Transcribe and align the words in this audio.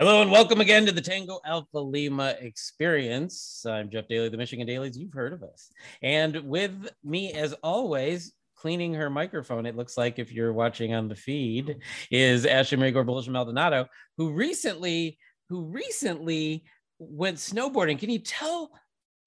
Hello 0.00 0.22
and 0.22 0.30
welcome 0.30 0.62
again 0.62 0.86
to 0.86 0.92
the 0.92 1.00
Tango 1.02 1.40
Alpha 1.44 1.78
Lima 1.78 2.34
experience. 2.40 3.66
I'm 3.68 3.90
Jeff 3.90 4.08
Daly, 4.08 4.30
the 4.30 4.38
Michigan 4.38 4.66
Dailies. 4.66 4.96
You've 4.96 5.12
heard 5.12 5.34
of 5.34 5.42
us. 5.42 5.70
And 6.00 6.36
with 6.44 6.88
me, 7.04 7.34
as 7.34 7.52
always, 7.62 8.32
cleaning 8.56 8.94
her 8.94 9.10
microphone, 9.10 9.66
it 9.66 9.76
looks 9.76 9.98
like 9.98 10.18
if 10.18 10.32
you're 10.32 10.54
watching 10.54 10.94
on 10.94 11.08
the 11.08 11.14
feed, 11.14 11.76
is 12.10 12.46
Ashley 12.46 12.78
Marigor 12.78 13.04
Bullish 13.04 13.28
Maldonado, 13.28 13.88
who 14.16 14.32
recently, 14.32 15.18
who 15.50 15.66
recently 15.66 16.64
went 16.98 17.36
snowboarding. 17.36 17.98
Can 17.98 18.08
you 18.08 18.20
tell 18.20 18.70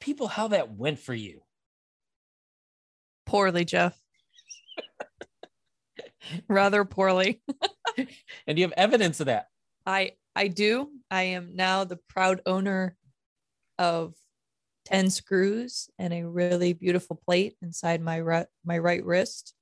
people 0.02 0.27
how 0.27 0.47
that 0.47 0.73
went 0.73 0.97
for 0.97 1.13
you? 1.13 1.41
Poorly, 3.27 3.63
Jeff. 3.63 3.95
Rather 6.47 6.83
poorly. 6.83 7.44
and 7.95 8.08
do 8.47 8.55
you 8.55 8.63
have 8.63 8.73
evidence 8.75 9.19
of 9.19 9.27
that? 9.27 9.49
I 9.85 10.13
I 10.35 10.47
do. 10.47 10.89
I 11.11 11.23
am 11.23 11.55
now 11.55 11.83
the 11.83 11.99
proud 12.09 12.41
owner 12.45 12.97
of 13.77 14.16
10 14.85 15.09
screws 15.09 15.89
and 15.97 16.13
a 16.13 16.23
really 16.23 16.73
beautiful 16.73 17.16
plate 17.16 17.55
inside 17.61 18.02
my 18.02 18.19
right 18.19 18.47
my 18.66 18.77
right 18.77 19.03
wrist. 19.03 19.53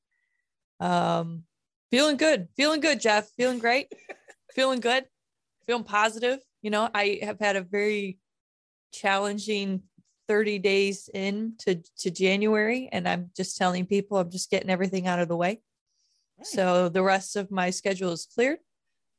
Um 0.80 1.44
feeling 1.92 2.18
good. 2.18 2.48
Feeling 2.56 2.80
good, 2.80 3.02
Jeff. 3.02 3.30
Feeling 3.38 3.59
great. 3.59 3.92
feeling 4.56 4.80
good. 4.80 5.06
Feeling 5.68 5.84
positive. 5.84 6.40
You 6.62 6.72
know, 6.72 6.90
I 6.94 7.20
have 7.22 7.40
had 7.40 7.56
a 7.56 7.62
very 7.62 8.20
challenging 8.94 9.84
30 10.28 10.59
days 10.59 11.09
in 11.14 11.56
to, 11.59 11.81
to 12.00 12.09
January 12.09 12.88
and 12.92 13.08
I'm 13.08 13.31
just 13.36 13.58
telling 13.58 13.86
people 13.86 14.18
I'm 14.18 14.31
just 14.31 14.50
getting 14.50 14.70
everything 14.70 15.08
out 15.08 15.20
of 15.20 15.28
the 15.28 15.36
way. 15.36 15.62
So 16.44 16.90
the 16.90 17.03
rest 17.03 17.36
of 17.36 17.52
my 17.52 17.70
schedule 17.70 18.12
is 18.12 18.26
cleared. 18.26 18.59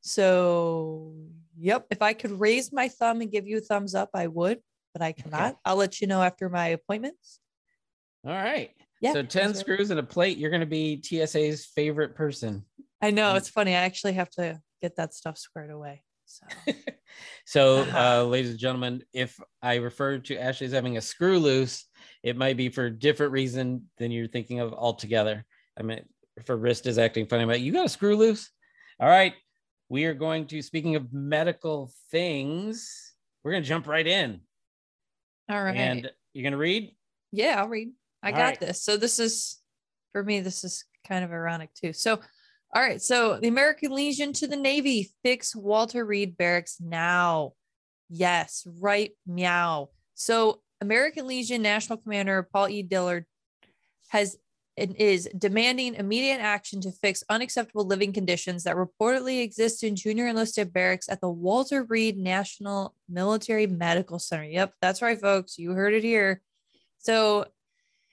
So 0.00 1.14
Yep. 1.62 1.86
If 1.90 2.02
I 2.02 2.12
could 2.12 2.40
raise 2.40 2.72
my 2.72 2.88
thumb 2.88 3.20
and 3.20 3.30
give 3.30 3.46
you 3.46 3.58
a 3.58 3.60
thumbs 3.60 3.94
up, 3.94 4.10
I 4.14 4.26
would, 4.26 4.58
but 4.92 5.00
I 5.00 5.12
cannot. 5.12 5.50
Okay. 5.52 5.58
I'll 5.64 5.76
let 5.76 6.00
you 6.00 6.08
know 6.08 6.20
after 6.20 6.48
my 6.48 6.68
appointments. 6.68 7.38
All 8.26 8.32
right. 8.32 8.70
Yeah. 9.00 9.12
So 9.12 9.22
10 9.22 9.54
screws 9.54 9.90
and 9.90 10.00
a 10.00 10.02
plate. 10.02 10.38
You're 10.38 10.50
going 10.50 10.60
to 10.60 10.66
be 10.66 11.00
TSA's 11.00 11.66
favorite 11.66 12.16
person. 12.16 12.64
I 13.00 13.12
know. 13.12 13.36
It's 13.36 13.48
funny. 13.48 13.76
I 13.76 13.82
actually 13.82 14.14
have 14.14 14.30
to 14.30 14.60
get 14.80 14.96
that 14.96 15.14
stuff 15.14 15.38
squared 15.38 15.70
away. 15.70 16.02
So, 16.26 16.46
so 17.46 17.86
uh, 17.94 18.24
ladies 18.24 18.50
and 18.50 18.58
gentlemen, 18.58 19.04
if 19.12 19.38
I 19.62 19.76
refer 19.76 20.18
to 20.18 20.36
Ashley 20.36 20.66
as 20.66 20.72
having 20.72 20.96
a 20.96 21.00
screw 21.00 21.38
loose, 21.38 21.86
it 22.24 22.36
might 22.36 22.56
be 22.56 22.70
for 22.70 22.86
a 22.86 22.90
different 22.90 23.30
reason 23.30 23.88
than 23.98 24.10
you're 24.10 24.26
thinking 24.26 24.58
of 24.58 24.72
altogether. 24.72 25.44
I 25.78 25.82
mean, 25.82 26.00
if 26.36 26.48
her 26.48 26.56
wrist 26.56 26.86
is 26.86 26.98
acting 26.98 27.26
funny, 27.26 27.44
but 27.44 27.60
you 27.60 27.72
got 27.72 27.86
a 27.86 27.88
screw 27.88 28.16
loose. 28.16 28.50
All 28.98 29.08
right 29.08 29.34
we 29.92 30.06
are 30.06 30.14
going 30.14 30.46
to, 30.46 30.62
speaking 30.62 30.96
of 30.96 31.12
medical 31.12 31.92
things, 32.10 33.12
we're 33.44 33.50
going 33.50 33.62
to 33.62 33.68
jump 33.68 33.86
right 33.86 34.06
in. 34.06 34.40
All 35.50 35.62
right. 35.62 35.76
And 35.76 36.10
you're 36.32 36.42
going 36.42 36.52
to 36.52 36.58
read? 36.58 36.94
Yeah, 37.30 37.60
I'll 37.60 37.68
read. 37.68 37.90
I 38.22 38.30
all 38.30 38.36
got 38.38 38.44
right. 38.44 38.60
this. 38.60 38.82
So 38.82 38.96
this 38.96 39.18
is, 39.18 39.60
for 40.12 40.24
me, 40.24 40.40
this 40.40 40.64
is 40.64 40.86
kind 41.06 41.22
of 41.22 41.30
ironic 41.30 41.74
too. 41.74 41.92
So, 41.92 42.20
all 42.74 42.82
right. 42.82 43.02
So 43.02 43.38
the 43.38 43.48
American 43.48 43.92
Legion 43.92 44.32
to 44.32 44.48
the 44.48 44.56
Navy 44.56 45.10
fix 45.22 45.54
Walter 45.54 46.06
Reed 46.06 46.38
barracks 46.38 46.78
now. 46.80 47.52
Yes, 48.08 48.66
right. 48.80 49.10
Meow. 49.26 49.90
So 50.14 50.62
American 50.80 51.26
Legion 51.26 51.60
National 51.60 51.98
Commander 51.98 52.48
Paul 52.50 52.70
E. 52.70 52.82
Dillard 52.82 53.26
has 54.08 54.38
and 54.76 54.96
is 54.96 55.28
demanding 55.36 55.94
immediate 55.94 56.40
action 56.40 56.80
to 56.80 56.92
fix 56.92 57.22
unacceptable 57.28 57.84
living 57.84 58.12
conditions 58.12 58.64
that 58.64 58.76
reportedly 58.76 59.42
exist 59.42 59.84
in 59.84 59.96
junior 59.96 60.26
enlisted 60.26 60.72
barracks 60.72 61.08
at 61.08 61.20
the 61.20 61.28
Walter 61.28 61.84
Reed 61.84 62.16
National 62.16 62.94
Military 63.08 63.66
Medical 63.66 64.18
Center. 64.18 64.44
Yep, 64.44 64.74
that's 64.80 65.02
right, 65.02 65.20
folks. 65.20 65.58
You 65.58 65.72
heard 65.72 65.94
it 65.94 66.02
here. 66.02 66.40
So 66.98 67.46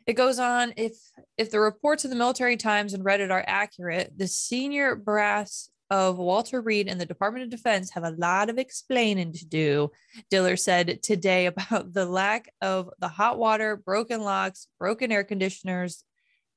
it 0.05 0.13
goes 0.13 0.39
on 0.39 0.73
if 0.75 0.97
if 1.37 1.51
the 1.51 1.59
reports 1.59 2.03
of 2.03 2.09
the 2.09 2.17
Military 2.17 2.57
Times 2.57 2.93
and 2.93 3.05
Reddit 3.05 3.31
are 3.31 3.43
accurate, 3.47 4.11
the 4.17 4.27
senior 4.27 4.95
brass 4.95 5.69
of 5.91 6.17
Walter 6.17 6.61
Reed 6.61 6.87
and 6.87 6.99
the 6.99 7.05
Department 7.05 7.43
of 7.43 7.49
Defense 7.49 7.91
have 7.91 8.03
a 8.03 8.11
lot 8.11 8.49
of 8.49 8.57
explaining 8.57 9.33
to 9.33 9.45
do, 9.45 9.91
Dillard 10.29 10.59
said 10.59 11.01
today 11.01 11.45
about 11.47 11.93
the 11.93 12.05
lack 12.05 12.51
of 12.61 12.89
the 12.99 13.07
hot 13.07 13.39
water, 13.39 13.75
broken 13.75 14.21
locks, 14.21 14.67
broken 14.79 15.11
air 15.11 15.23
conditioners, 15.23 16.03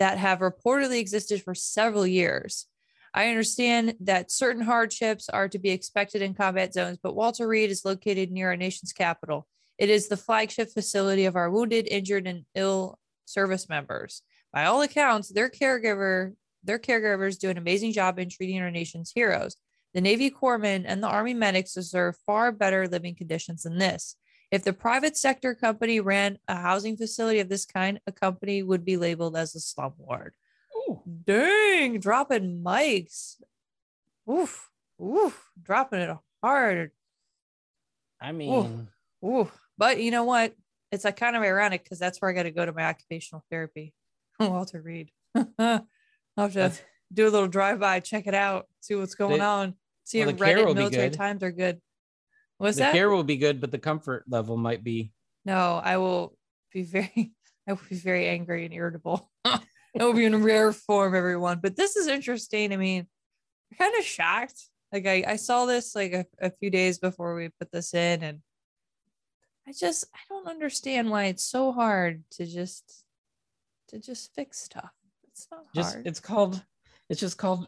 that 0.03 0.19
have 0.19 0.41
reportedly 0.41 0.99
existed 0.99 1.41
for 1.45 1.55
several 1.55 2.05
years. 2.05 2.67
I 3.15 3.29
understand 3.29 3.95
that 4.01 4.33
certain 4.33 4.65
hardships 4.65 5.29
are 5.29 5.49
to 5.49 5.61
be 5.61 5.71
expected 5.71 6.23
in 6.23 6.35
combat 6.35 6.75
zones, 6.75 6.99
but 7.01 7.15
Walter 7.15 7.47
Reed 7.47 7.71
is 7.71 7.85
located 7.85 8.33
near 8.33 8.49
our 8.49 8.57
nation's 8.57 8.93
capital. 8.93 9.47
It 9.79 9.91
is 9.91 10.09
the 10.09 10.17
flagship 10.17 10.73
facility 10.73 11.25
of 11.27 11.37
our 11.37 11.49
wounded, 11.49 11.87
injured, 11.89 12.27
and 12.27 12.45
ill 12.57 12.99
service 13.27 13.69
members. 13.69 14.23
By 14.53 14.65
all 14.65 14.83
accounts, 14.83 15.29
their 15.29 15.49
caregiver, 15.49 16.35
their 16.65 16.81
caregivers 16.81 17.39
do 17.39 17.49
an 17.49 17.59
amazing 17.59 17.93
job 17.93 18.19
in 18.19 18.29
treating 18.29 18.61
our 18.61 18.73
nation's 18.73 19.13
heroes. 19.15 19.55
The 19.95 20.01
Navy 20.01 20.33
corpsmen 20.33 20.83
and 20.85 21.01
the 21.01 21.09
Army 21.09 21.35
medics 21.35 21.75
deserve 21.75 22.17
far 22.27 22.51
better 22.51 22.89
living 22.89 23.15
conditions 23.15 23.63
than 23.63 23.79
this. 23.79 24.17
If 24.53 24.65
the 24.65 24.75
private 24.75 25.17
sector 25.17 25.55
company 25.55 25.99
ran 26.01 26.39
a 26.47 26.55
housing 26.55 26.99
facility 26.99 27.41
of 27.41 27.49
this 27.49 27.65
kind, 27.65 27.99
a 28.07 28.13
company 28.13 28.63
would 28.63 28.85
be 28.85 28.99
labeled 28.99 29.35
as 29.35 29.55
a 29.55 29.59
slumlord. 29.59 30.33
Ooh. 30.77 31.01
Dang, 31.25 31.99
dropping 31.99 32.63
mics. 32.63 33.37
Oof, 34.31 34.71
oof, 35.03 35.51
dropping 35.61 36.01
it 36.01 36.17
hard. 36.43 36.91
I 38.21 38.33
mean, 38.33 38.89
oof, 39.25 39.29
oof. 39.29 39.59
but 39.79 40.01
you 40.01 40.11
know 40.11 40.25
what? 40.25 40.55
It's 40.93 41.07
like 41.07 41.17
kind 41.17 41.35
of 41.35 41.43
ironic 41.43 41.83
because 41.83 41.99
that's 41.99 42.21
where 42.21 42.31
I 42.31 42.35
got 42.35 42.43
to 42.43 42.51
go 42.51 42.67
to 42.67 42.73
my 42.73 42.85
occupational 42.85 43.43
therapy. 43.51 43.95
Walter 44.39 44.83
Reed. 44.83 45.11
I'll 45.35 45.87
have 46.37 46.53
to 46.53 46.73
do 47.11 47.27
a 47.27 47.31
little 47.31 47.49
drive 47.49 47.81
by, 47.81 48.01
check 48.01 48.27
it 48.27 48.35
out, 48.35 48.69
see 48.81 48.95
what's 48.97 49.15
going 49.15 49.39
they, 49.39 49.45
on. 49.45 49.75
See 50.05 50.21
well, 50.21 50.29
if 50.29 50.37
Reddit 50.37 50.75
military 50.75 51.09
times 51.09 51.43
are 51.43 51.53
good. 51.53 51.81
The 52.71 52.73
that? 52.73 52.93
care 52.93 53.11
will 53.11 53.25
be 53.25 53.37
good, 53.37 53.61
but 53.61 53.71
the 53.71 53.79
comfort 53.79 54.25
level 54.29 54.57
might 54.57 54.85
be. 54.85 55.13
No, 55.45 55.81
I 55.83 55.97
will 55.97 56.37
be 56.73 56.85
very, 56.85 57.33
I 57.69 57.73
will 57.73 57.81
be 57.89 57.97
very 57.97 58.29
angry 58.29 58.65
and 58.65 58.73
irritable. 58.73 59.31
it 59.45 59.63
will 60.03 60.13
be 60.13 60.25
in 60.25 60.43
rare 60.43 60.73
form, 60.73 61.15
everyone. 61.15 61.59
But 61.61 61.77
this 61.77 61.97
is 61.97 62.07
interesting. 62.07 62.73
I 62.73 62.77
mean, 62.77 63.07
I'm 63.71 63.79
kind 63.79 63.99
of 63.99 64.05
shocked. 64.05 64.69
Like 64.93 65.07
I, 65.07 65.25
I 65.27 65.37
saw 65.37 65.67
this 65.67 65.95
like 65.95 66.13
a, 66.13 66.27
a 66.41 66.51
few 66.51 66.71
days 66.71 66.99
before 66.99 67.35
we 67.35 67.49
put 67.59 67.73
this 67.73 67.95
in, 67.95 68.23
and 68.23 68.41
I 69.67 69.73
just 69.73 70.05
I 70.15 70.19
don't 70.29 70.49
understand 70.49 71.11
why 71.11 71.25
it's 71.25 71.45
so 71.45 71.73
hard 71.73 72.25
to 72.33 72.47
just 72.47 73.05
to 73.89 73.99
just 73.99 74.35
fix 74.35 74.61
stuff. 74.61 74.91
It's 75.25 75.49
not 75.51 75.65
just, 75.75 75.95
hard. 75.95 76.07
It's 76.07 76.21
called. 76.21 76.63
It's 77.09 77.21
just 77.21 77.39
called 77.39 77.67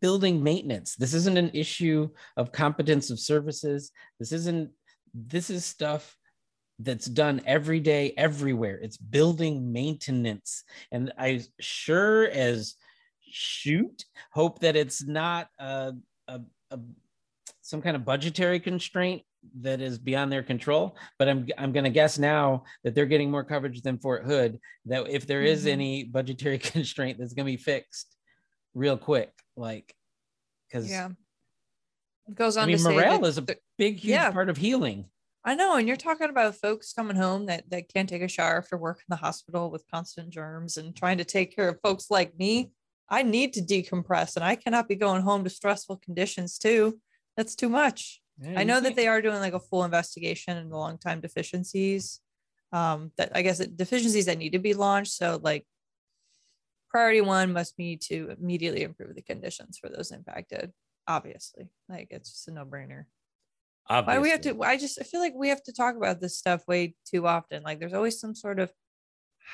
building 0.00 0.42
maintenance. 0.42 0.96
This 0.96 1.14
isn't 1.14 1.38
an 1.38 1.50
issue 1.54 2.08
of 2.36 2.52
competence 2.52 3.10
of 3.10 3.20
services. 3.20 3.90
This 4.18 4.32
isn't, 4.32 4.70
this 5.12 5.50
is 5.50 5.64
stuff 5.64 6.16
that's 6.78 7.06
done 7.06 7.40
every 7.46 7.80
day, 7.80 8.14
everywhere. 8.16 8.78
It's 8.82 8.96
building 8.96 9.72
maintenance. 9.72 10.64
And 10.90 11.12
I 11.18 11.42
sure 11.60 12.28
as 12.28 12.74
shoot 13.20 14.04
hope 14.32 14.60
that 14.60 14.76
it's 14.76 15.04
not 15.04 15.48
a, 15.58 15.92
a, 16.28 16.40
a 16.70 16.78
some 17.60 17.80
kind 17.80 17.96
of 17.96 18.04
budgetary 18.04 18.60
constraint 18.60 19.22
that 19.60 19.80
is 19.80 19.98
beyond 19.98 20.32
their 20.32 20.42
control. 20.42 20.96
But 21.18 21.28
I'm 21.28 21.46
I'm 21.58 21.72
going 21.72 21.84
to 21.84 21.90
guess 21.90 22.18
now 22.18 22.64
that 22.82 22.94
they're 22.94 23.06
getting 23.06 23.30
more 23.30 23.44
coverage 23.44 23.82
than 23.82 23.98
Fort 23.98 24.24
Hood. 24.24 24.58
That 24.86 25.08
if 25.08 25.26
there 25.26 25.42
is 25.42 25.60
mm-hmm. 25.60 25.68
any 25.68 26.04
budgetary 26.04 26.58
constraint 26.72 27.18
that's 27.18 27.34
going 27.34 27.46
to 27.46 27.52
be 27.52 27.62
fixed 27.62 28.13
real 28.74 28.96
quick 28.96 29.32
like 29.56 29.94
because 30.68 30.90
yeah 30.90 31.08
it 32.28 32.34
goes 32.34 32.56
on 32.56 32.64
I 32.64 32.66
mean, 32.72 32.82
morale 32.82 33.24
is 33.24 33.38
a 33.38 33.42
big 33.42 33.58
huge 33.78 34.04
yeah. 34.04 34.30
part 34.30 34.48
of 34.48 34.56
healing 34.56 35.06
i 35.44 35.54
know 35.54 35.76
and 35.76 35.86
you're 35.86 35.96
talking 35.96 36.30
about 36.30 36.56
folks 36.56 36.92
coming 36.92 37.16
home 37.16 37.46
that 37.46 37.68
that 37.70 37.92
can't 37.92 38.08
take 38.08 38.22
a 38.22 38.28
shower 38.28 38.58
after 38.58 38.76
work 38.76 38.98
in 38.98 39.04
the 39.08 39.16
hospital 39.16 39.70
with 39.70 39.84
constant 39.90 40.30
germs 40.30 40.76
and 40.76 40.96
trying 40.96 41.18
to 41.18 41.24
take 41.24 41.54
care 41.54 41.68
of 41.68 41.80
folks 41.82 42.10
like 42.10 42.36
me 42.38 42.70
i 43.08 43.22
need 43.22 43.52
to 43.52 43.60
decompress 43.60 44.36
and 44.36 44.44
i 44.44 44.54
cannot 44.54 44.88
be 44.88 44.96
going 44.96 45.22
home 45.22 45.44
to 45.44 45.50
stressful 45.50 45.96
conditions 45.98 46.58
too 46.58 46.98
That's 47.36 47.54
too 47.54 47.68
much. 47.68 48.20
Yeah, 48.40 48.60
I 48.60 48.64
know 48.64 48.80
that 48.80 48.96
they 48.96 49.06
are 49.06 49.22
doing 49.22 49.40
like 49.40 49.54
a 49.54 49.60
full 49.60 49.84
investigation 49.84 50.56
into 50.56 50.76
long 50.76 50.98
time 50.98 51.20
deficiencies. 51.20 52.20
Um, 52.72 53.12
that 53.16 53.30
I 53.34 53.42
guess 53.42 53.60
it- 53.60 53.76
deficiencies 53.76 54.26
that 54.26 54.38
need 54.38 54.52
to 54.52 54.58
be 54.58 54.74
launched. 54.74 55.12
So 55.12 55.38
like 55.42 55.64
priority 56.94 57.20
one 57.20 57.52
must 57.52 57.76
be 57.76 57.96
to 57.96 58.36
immediately 58.38 58.84
improve 58.84 59.16
the 59.16 59.20
conditions 59.22 59.78
for 59.78 59.88
those 59.88 60.12
impacted. 60.12 60.72
Obviously, 61.08 61.68
like 61.88 62.06
it's 62.12 62.30
just 62.30 62.46
a 62.46 62.52
no 62.52 62.64
brainer. 62.64 63.06
Why 63.88 64.14
do 64.14 64.20
we 64.20 64.30
have 64.30 64.42
to? 64.42 64.62
I 64.62 64.76
just 64.76 65.00
I 65.00 65.02
feel 65.02 65.18
like 65.18 65.34
we 65.34 65.48
have 65.48 65.62
to 65.64 65.72
talk 65.72 65.96
about 65.96 66.20
this 66.20 66.38
stuff 66.38 66.68
way 66.68 66.94
too 67.04 67.26
often. 67.26 67.64
Like 67.64 67.80
there's 67.80 67.94
always 67.94 68.20
some 68.20 68.36
sort 68.36 68.60
of 68.60 68.72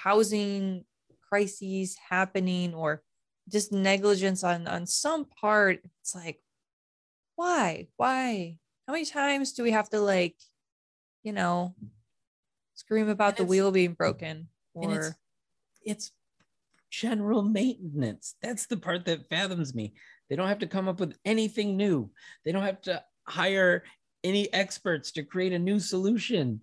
housing 0.03 0.85
crises 1.31 1.97
happening 2.11 2.75
or 2.75 3.03
just 3.49 3.73
negligence 3.73 4.45
on 4.45 4.69
on 4.69 4.87
some 4.87 5.25
part. 5.25 5.81
It's 6.03 6.15
like, 6.15 6.43
why? 7.37 7.89
Why? 7.97 8.59
How 8.87 8.93
many 8.93 9.07
times 9.07 9.55
do 9.55 9.63
we 9.63 9.71
have 9.71 9.89
to 9.91 10.01
like, 10.01 10.37
you 11.23 11.33
know, 11.33 11.75
scream 12.75 13.09
about 13.09 13.39
the 13.39 13.47
wheel 13.47 13.73
being 13.73 13.95
broken 13.95 14.49
and 14.77 14.93
it's 14.93 15.09
or 15.09 15.17
it's 15.83 16.13
general 16.91 17.43
maintenance. 17.43 18.35
That's 18.43 18.67
the 18.67 18.77
part 18.77 19.05
that 19.07 19.29
fathoms 19.29 19.75
me. 19.75 19.95
They 20.29 20.37
don't 20.37 20.49
have 20.49 20.59
to 20.61 20.67
come 20.67 20.89
up 20.89 21.01
with 21.01 21.17
anything 21.25 21.77
new. 21.77 22.11
They 22.45 22.53
don't 22.53 22.65
have 22.65 22.83
to 22.83 23.03
hire 23.27 23.85
any 24.23 24.53
experts 24.53 25.13
to 25.13 25.23
create 25.23 25.53
a 25.53 25.59
new 25.59 25.81
solution. 25.81 26.61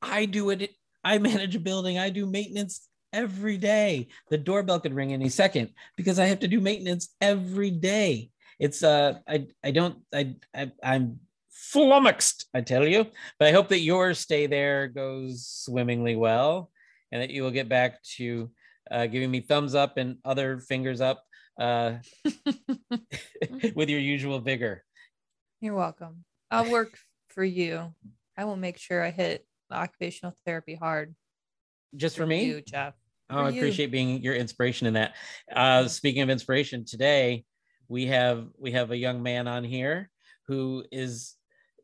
I 0.00 0.26
do 0.26 0.50
it. 0.50 0.70
I 1.04 1.18
manage 1.18 1.56
a 1.56 1.60
building. 1.60 1.98
I 1.98 2.10
do 2.10 2.26
maintenance 2.26 2.88
every 3.12 3.56
day. 3.56 4.08
The 4.30 4.38
doorbell 4.38 4.80
could 4.80 4.94
ring 4.94 5.12
any 5.12 5.28
second 5.28 5.70
because 5.96 6.18
I 6.18 6.26
have 6.26 6.40
to 6.40 6.48
do 6.48 6.60
maintenance 6.60 7.14
every 7.20 7.70
day. 7.70 8.30
It's 8.58 8.82
uh 8.82 9.18
I 9.28 9.46
I 9.64 9.70
don't 9.70 9.98
I, 10.14 10.36
I 10.54 10.72
I'm 10.82 11.20
flummoxed, 11.50 12.46
I 12.54 12.60
tell 12.60 12.86
you. 12.86 13.06
But 13.38 13.48
I 13.48 13.52
hope 13.52 13.68
that 13.68 13.80
your 13.80 14.14
stay 14.14 14.46
there 14.46 14.88
goes 14.88 15.46
swimmingly 15.46 16.16
well 16.16 16.70
and 17.10 17.22
that 17.22 17.30
you 17.30 17.42
will 17.42 17.50
get 17.50 17.68
back 17.68 18.02
to 18.16 18.50
uh, 18.90 19.06
giving 19.06 19.30
me 19.30 19.40
thumbs 19.40 19.74
up 19.74 19.96
and 19.96 20.18
other 20.24 20.58
fingers 20.58 21.00
up 21.00 21.24
uh, 21.60 21.94
with 23.74 23.88
your 23.88 24.00
usual 24.00 24.40
vigor. 24.40 24.84
you're 25.60 25.74
welcome. 25.74 26.24
I'll 26.50 26.70
work 26.70 26.98
for 27.28 27.44
you. 27.44 27.94
I 28.36 28.44
will 28.44 28.56
make 28.56 28.78
sure 28.78 29.02
I 29.02 29.10
hit 29.10 29.46
occupational 29.70 30.36
therapy 30.44 30.74
hard. 30.74 31.14
Just 31.96 32.16
for 32.16 32.26
me? 32.26 32.44
you, 32.44 32.60
Jeff. 32.60 32.94
Oh, 33.30 33.36
for 33.36 33.42
I 33.44 33.48
appreciate 33.50 33.90
being 33.90 34.22
your 34.22 34.34
inspiration 34.34 34.86
in 34.86 34.94
that. 34.94 35.14
Uh, 35.54 35.88
speaking 35.88 36.22
of 36.22 36.30
inspiration, 36.30 36.84
today 36.84 37.44
we 37.88 38.06
have 38.06 38.48
we 38.58 38.72
have 38.72 38.90
a 38.90 38.96
young 38.96 39.22
man 39.22 39.48
on 39.48 39.64
here 39.64 40.10
who 40.46 40.84
is 40.92 41.36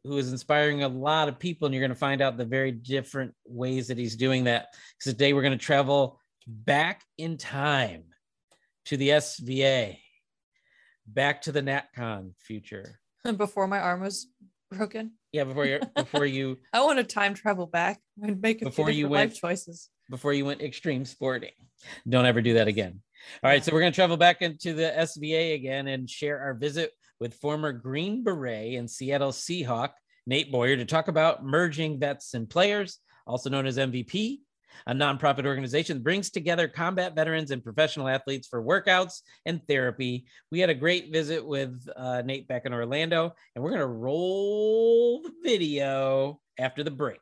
who 0.05 0.17
is 0.17 0.31
inspiring 0.31 0.83
a 0.83 0.89
lot 0.89 1.29
of 1.29 1.39
people, 1.39 1.67
and 1.67 1.75
you're 1.75 1.83
going 1.83 1.91
to 1.91 1.95
find 1.95 2.23
out 2.23 2.37
the 2.37 2.45
very 2.45 2.73
different 2.73 3.35
ways 3.47 3.89
that 3.89 3.99
he's 3.99 4.17
doing 4.17 4.45
that. 4.45 4.69
Because 4.99 5.13
today 5.13 5.33
we're 5.33 5.43
going 5.43 5.59
to 5.59 5.65
travel 5.65 6.21
back 6.49 7.03
in 7.19 7.37
time 7.37 8.05
to 8.87 8.97
the 8.97 9.11
SVA, 9.11 9.99
back 11.07 11.43
to 11.43 11.53
the 11.53 11.61
NatCon 11.63 12.33
future. 12.39 12.99
Before 13.37 13.67
my 13.69 13.79
arm 13.79 14.01
was 14.01 14.27
broken. 14.71 15.13
Yeah, 15.33 15.45
before 15.45 15.67
you 15.67 15.81
before 15.95 16.25
you 16.25 16.57
I 16.73 16.81
want 16.83 16.99
to 16.99 17.05
time 17.05 17.35
travel 17.35 17.67
back 17.67 18.01
and 18.23 18.41
make 18.41 18.63
a 18.63 18.67
Before 18.67 18.87
few 18.87 18.95
you 18.95 19.09
went- 19.09 19.31
life 19.33 19.39
choices. 19.39 19.91
before 20.09 20.33
you 20.33 20.47
went 20.47 20.63
extreme 20.63 21.05
sporting. 21.05 21.51
Don't 22.09 22.25
ever 22.25 22.41
do 22.41 22.55
that 22.55 22.69
again. 22.69 23.03
All 23.45 23.51
right, 23.51 23.63
so 23.63 23.73
we're 23.73 23.81
going 23.81 23.93
to 23.93 23.97
travel 23.97 24.17
back 24.17 24.41
into 24.43 24.73
the 24.73 24.93
SVA 24.97 25.55
again 25.55 25.89
and 25.89 26.09
share 26.09 26.39
our 26.41 26.55
visit 26.55 26.93
with 27.21 27.35
former 27.35 27.73
Green 27.73 28.23
Beret 28.25 28.79
and 28.79 28.91
Seattle 28.91 29.33
Seahawk 29.33 29.91
Nate 30.27 30.51
Boyer 30.53 30.77
to 30.77 30.85
talk 30.87 31.09
about 31.09 31.45
merging 31.45 31.99
vets 31.99 32.33
and 32.35 32.49
players, 32.49 32.99
also 33.27 33.51
known 33.51 33.67
as 33.67 33.77
MVP, 33.77 34.39
a 34.87 34.95
nonprofit 34.95 35.47
organization 35.47 35.97
that 35.97 36.05
brings 36.05 36.31
together 36.31 36.69
combat 36.69 37.15
veterans 37.15 37.51
and 37.51 37.63
professional 37.63 38.09
athletes 38.09 38.49
for 38.49 38.63
workouts 38.63 39.23
and 39.47 39.61
therapy. 39.67 40.27
We 40.51 40.61
had 40.61 40.71
a 40.71 40.75
great 40.75 41.13
visit 41.13 41.45
with 41.45 41.89
uh, 41.97 42.23
Nate 42.23 42.49
back 42.49 42.67
in 42.67 42.73
Orlando, 42.73 43.35
and 43.55 43.63
we're 43.65 43.71
going 43.71 43.81
to 43.81 43.87
roll 43.87 45.23
the 45.23 45.33
video 45.43 46.41
after 46.59 46.83
the 46.83 46.91
break. 46.91 47.21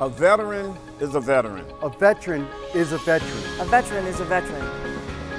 A 0.00 0.08
veteran 0.08 0.76
is 1.00 1.14
a 1.14 1.20
veteran. 1.20 1.64
A 1.82 1.88
veteran 1.88 2.48
is 2.74 2.92
a 2.92 2.98
veteran. 2.98 3.60
A 3.60 3.64
veteran 3.64 4.06
is 4.06 4.20
a 4.20 4.24
veteran. 4.24 4.84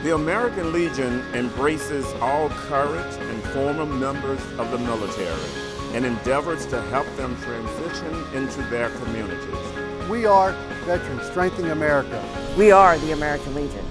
The 0.04 0.14
American 0.14 0.72
Legion 0.72 1.22
embraces 1.34 2.06
all 2.22 2.50
current 2.50 3.20
and 3.20 3.44
former 3.46 3.86
members 3.86 4.40
of 4.60 4.72
the 4.72 4.78
military 4.78 5.66
and 5.94 6.06
endeavors 6.06 6.66
to 6.68 6.82
help 6.84 7.08
them 7.16 7.36
transition 7.42 8.14
into 8.34 8.62
their 8.70 8.90
communities. 8.90 9.75
We 10.10 10.28
are 10.28 10.52
veterans 10.86 11.24
strengthening 11.24 11.72
America. 11.72 12.24
We 12.56 12.72
are 12.72 12.96
the 13.00 13.12
American 13.12 13.56
Legion. 13.56 13.84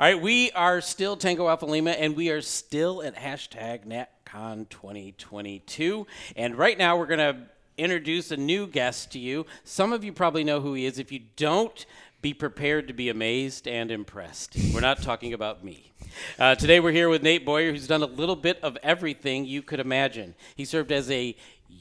All 0.00 0.06
right, 0.06 0.20
we 0.20 0.50
are 0.52 0.80
still 0.80 1.18
Tango 1.18 1.46
Alpha 1.48 1.66
Lima, 1.66 1.90
and 1.90 2.16
we 2.16 2.30
are 2.30 2.40
still 2.40 3.02
at 3.02 3.16
hashtag 3.16 3.86
NatCon 3.86 4.70
2022. 4.70 6.06
And 6.36 6.56
right 6.56 6.78
now, 6.78 6.96
we're 6.96 7.06
going 7.06 7.18
to 7.18 7.36
introduce 7.76 8.30
a 8.30 8.36
new 8.38 8.66
guest 8.66 9.12
to 9.12 9.18
you. 9.18 9.44
Some 9.64 9.92
of 9.92 10.04
you 10.04 10.12
probably 10.12 10.44
know 10.44 10.60
who 10.60 10.72
he 10.72 10.86
is. 10.86 10.98
If 10.98 11.12
you 11.12 11.20
don't, 11.36 11.84
be 12.26 12.34
prepared 12.34 12.88
to 12.88 12.92
be 12.92 13.08
amazed 13.08 13.68
and 13.68 13.88
impressed. 13.88 14.56
We're 14.74 14.80
not 14.80 15.00
talking 15.00 15.32
about 15.32 15.62
me. 15.62 15.92
Uh, 16.40 16.56
today, 16.56 16.80
we're 16.80 16.90
here 16.90 17.08
with 17.08 17.22
Nate 17.22 17.46
Boyer, 17.46 17.70
who's 17.70 17.86
done 17.86 18.02
a 18.02 18.06
little 18.06 18.34
bit 18.34 18.58
of 18.64 18.76
everything 18.82 19.44
you 19.44 19.62
could 19.62 19.78
imagine. 19.78 20.34
He 20.56 20.64
served 20.64 20.90
as 20.90 21.08
a 21.08 21.36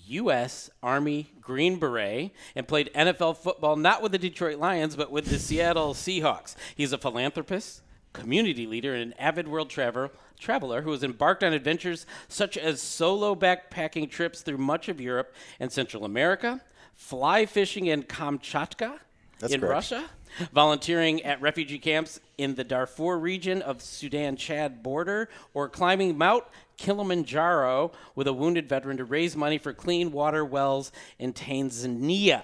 U.S. 0.05 0.69
Army 0.83 1.31
Green 1.41 1.79
Beret 1.79 2.29
and 2.55 2.67
played 2.67 2.91
NFL 2.93 3.37
football 3.37 3.75
not 3.75 4.03
with 4.03 4.11
the 4.11 4.19
Detroit 4.19 4.59
Lions, 4.59 4.95
but 4.95 5.09
with 5.09 5.25
the 5.25 5.39
Seattle 5.39 5.95
Seahawks. 5.95 6.53
He's 6.75 6.93
a 6.93 6.99
philanthropist, 6.99 7.81
community 8.13 8.67
leader, 8.67 8.93
and 8.93 9.01
an 9.01 9.13
avid 9.17 9.47
world 9.47 9.71
traveler. 9.71 10.11
Traveler 10.39 10.83
who 10.83 10.91
has 10.91 11.03
embarked 11.03 11.43
on 11.43 11.53
adventures 11.53 12.05
such 12.27 12.55
as 12.55 12.83
solo 12.83 13.33
backpacking 13.33 14.11
trips 14.11 14.41
through 14.41 14.59
much 14.59 14.89
of 14.89 15.01
Europe 15.01 15.33
and 15.59 15.71
Central 15.71 16.05
America, 16.05 16.61
fly 16.93 17.47
fishing 17.47 17.87
in 17.87 18.03
Kamchatka 18.03 18.99
That's 19.39 19.51
in 19.51 19.61
correct. 19.61 19.71
Russia, 19.73 20.09
volunteering 20.53 21.23
at 21.23 21.41
refugee 21.41 21.79
camps 21.79 22.19
in 22.37 22.55
the 22.55 22.63
Darfur 22.63 23.17
region 23.17 23.61
of 23.61 23.81
Sudan 23.81 24.35
Chad 24.35 24.83
border, 24.83 25.29
or 25.53 25.69
climbing 25.69 26.17
Mount 26.17 26.43
Kilimanjaro 26.77 27.91
with 28.15 28.27
a 28.27 28.33
wounded 28.33 28.67
veteran 28.67 28.97
to 28.97 29.05
raise 29.05 29.35
money 29.35 29.57
for 29.57 29.73
clean 29.73 30.11
water 30.11 30.43
wells 30.43 30.91
in 31.19 31.33
Tanzania. 31.33 32.43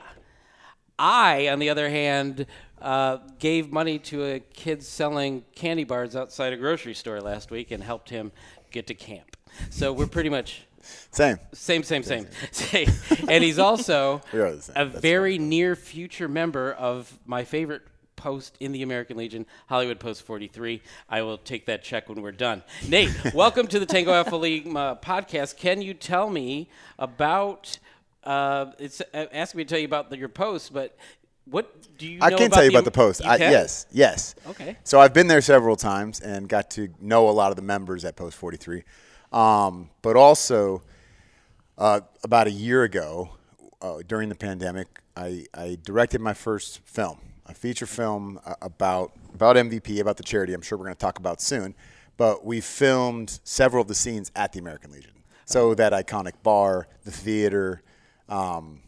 I, 0.97 1.47
on 1.49 1.59
the 1.59 1.69
other 1.69 1.89
hand, 1.89 2.45
uh, 2.81 3.17
gave 3.39 3.71
money 3.71 3.99
to 3.99 4.23
a 4.25 4.39
kid 4.39 4.83
selling 4.83 5.43
candy 5.55 5.83
bars 5.83 6.15
outside 6.15 6.53
a 6.53 6.57
grocery 6.57 6.93
store 6.93 7.21
last 7.21 7.51
week 7.51 7.71
and 7.71 7.83
helped 7.83 8.09
him 8.09 8.31
get 8.71 8.87
to 8.87 8.93
camp. 8.93 9.35
So 9.69 9.91
we're 9.91 10.07
pretty 10.07 10.29
much 10.29 10.67
Same. 11.11 11.37
same, 11.53 11.83
same, 11.83 12.03
same. 12.03 12.27
Same. 12.51 12.89
and 13.27 13.43
he's 13.43 13.59
also 13.59 14.21
We 14.33 14.39
are 14.39 14.51
the 14.55 14.61
same. 14.61 14.75
a 14.77 14.85
That's 14.85 14.99
very 14.99 15.37
near 15.37 15.75
future 15.75 16.27
member 16.27 16.73
of 16.73 17.17
my 17.25 17.43
favorite 17.43 17.83
post 18.15 18.55
in 18.59 18.71
the 18.71 18.83
American 18.83 19.17
Legion, 19.17 19.45
Hollywood 19.67 19.99
Post 19.99 20.21
43. 20.23 20.81
I 21.09 21.23
will 21.23 21.39
take 21.39 21.65
that 21.65 21.83
check 21.83 22.07
when 22.07 22.21
we're 22.21 22.31
done. 22.31 22.63
Nate, 22.87 23.09
welcome 23.33 23.67
to 23.67 23.79
the 23.79 23.85
Tango 23.85 24.13
Alpha 24.13 24.35
Lima 24.35 24.99
podcast. 25.01 25.57
Can 25.57 25.81
you 25.81 25.93
tell 25.93 26.29
me 26.29 26.69
about? 26.99 27.79
Uh, 28.23 28.67
it's 28.77 29.01
uh, 29.01 29.25
asking 29.33 29.57
me 29.57 29.63
to 29.63 29.69
tell 29.69 29.79
you 29.79 29.85
about 29.85 30.11
the, 30.11 30.17
your 30.17 30.29
post, 30.29 30.71
but 30.71 30.95
what 31.45 31.97
do 31.97 32.07
you? 32.07 32.19
I 32.21 32.29
can 32.29 32.51
tell 32.51 32.63
you 32.63 32.69
about 32.69 32.85
the 32.85 32.91
post. 32.91 33.25
I, 33.25 33.37
yes, 33.37 33.87
yes. 33.91 34.35
Okay. 34.47 34.77
So 34.83 34.99
I've 34.99 35.13
been 35.13 35.27
there 35.27 35.41
several 35.41 35.75
times 35.75 36.19
and 36.19 36.47
got 36.47 36.69
to 36.71 36.89
know 36.99 37.27
a 37.27 37.31
lot 37.31 37.49
of 37.49 37.55
the 37.55 37.63
members 37.63 38.05
at 38.05 38.15
Post 38.15 38.37
43. 38.37 38.83
Um, 39.31 39.89
but 40.01 40.15
also, 40.15 40.81
uh, 41.77 42.01
about 42.23 42.47
a 42.47 42.51
year 42.51 42.83
ago, 42.83 43.31
uh, 43.81 43.99
during 44.07 44.29
the 44.29 44.35
pandemic, 44.35 44.87
I, 45.15 45.45
I 45.53 45.77
directed 45.83 46.21
my 46.21 46.33
first 46.33 46.79
film, 46.85 47.19
a 47.45 47.53
feature 47.53 47.85
film 47.85 48.39
uh, 48.45 48.55
about 48.61 49.13
about 49.33 49.55
MVP, 49.55 49.99
about 49.99 50.17
the 50.17 50.23
charity. 50.23 50.53
I'm 50.53 50.61
sure 50.61 50.77
we're 50.77 50.85
going 50.85 50.95
to 50.95 50.99
talk 50.99 51.17
about 51.17 51.41
soon. 51.41 51.73
But 52.17 52.45
we 52.45 52.61
filmed 52.61 53.39
several 53.43 53.81
of 53.81 53.87
the 53.87 53.95
scenes 53.95 54.31
at 54.35 54.51
the 54.51 54.59
American 54.59 54.91
Legion. 54.91 55.13
So 55.45 55.73
that 55.75 55.91
iconic 55.93 56.33
bar, 56.43 56.87
the 57.03 57.11
theater, 57.11 57.81
um, 58.29 58.81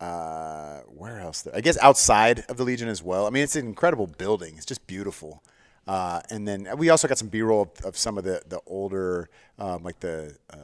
uh, 0.00 0.80
where 0.80 1.20
else? 1.20 1.46
I 1.54 1.60
guess 1.60 1.78
outside 1.78 2.44
of 2.48 2.56
the 2.56 2.64
Legion 2.64 2.88
as 2.88 3.02
well. 3.02 3.26
I 3.26 3.30
mean, 3.30 3.42
it's 3.44 3.56
an 3.56 3.66
incredible 3.66 4.06
building. 4.06 4.54
It's 4.56 4.66
just 4.66 4.86
beautiful. 4.86 5.42
Uh, 5.86 6.20
and 6.30 6.46
then 6.46 6.68
we 6.76 6.90
also 6.90 7.08
got 7.08 7.18
some 7.18 7.28
B-roll 7.28 7.62
of, 7.62 7.84
of 7.84 7.96
some 7.96 8.16
of 8.18 8.24
the 8.24 8.42
the 8.48 8.60
older, 8.66 9.28
um, 9.58 9.82
like 9.82 9.98
the 10.00 10.36
uh, 10.52 10.56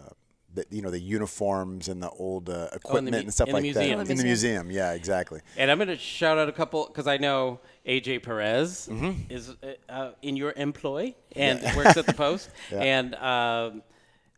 the 0.54 0.64
you 0.70 0.80
know 0.80 0.90
the 0.90 1.00
uniforms 1.00 1.88
and 1.88 2.00
the 2.02 2.08
old 2.10 2.48
uh, 2.48 2.52
Oh, 2.52 2.56
in 2.56 2.68
the 2.70 2.76
equipment 2.76 3.16
mu- 3.16 3.20
and 3.22 3.34
stuff 3.34 3.48
in 3.48 3.54
the 3.56 3.60
like 3.62 3.74
that 3.74 3.80
museum. 3.80 4.00
in 4.00 4.16
the 4.16 4.24
museum. 4.24 4.70
Yeah, 4.70 4.92
exactly. 4.92 5.40
And 5.56 5.70
I'm 5.70 5.78
going 5.78 5.88
to 5.88 5.96
shout 5.98 6.38
out 6.38 6.48
a 6.48 6.52
couple 6.52 6.86
because 6.86 7.06
I 7.08 7.16
know 7.16 7.58
AJ 7.86 8.22
Perez 8.22 8.88
Mm-hmm. 8.90 9.12
is 9.32 9.50
uh, 9.50 9.92
uh, 9.92 10.10
in 10.22 10.36
your 10.36 10.52
employ 10.56 11.14
and 11.34 11.60
works 11.76 11.96
at 11.96 12.06
the 12.06 12.12
Post. 12.26 12.50
Yeah. 12.70 12.78
And 12.80 13.14
um, 13.16 13.82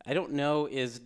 I 0.06 0.14
don't 0.14 0.32
know 0.32 0.66
is 0.66 1.00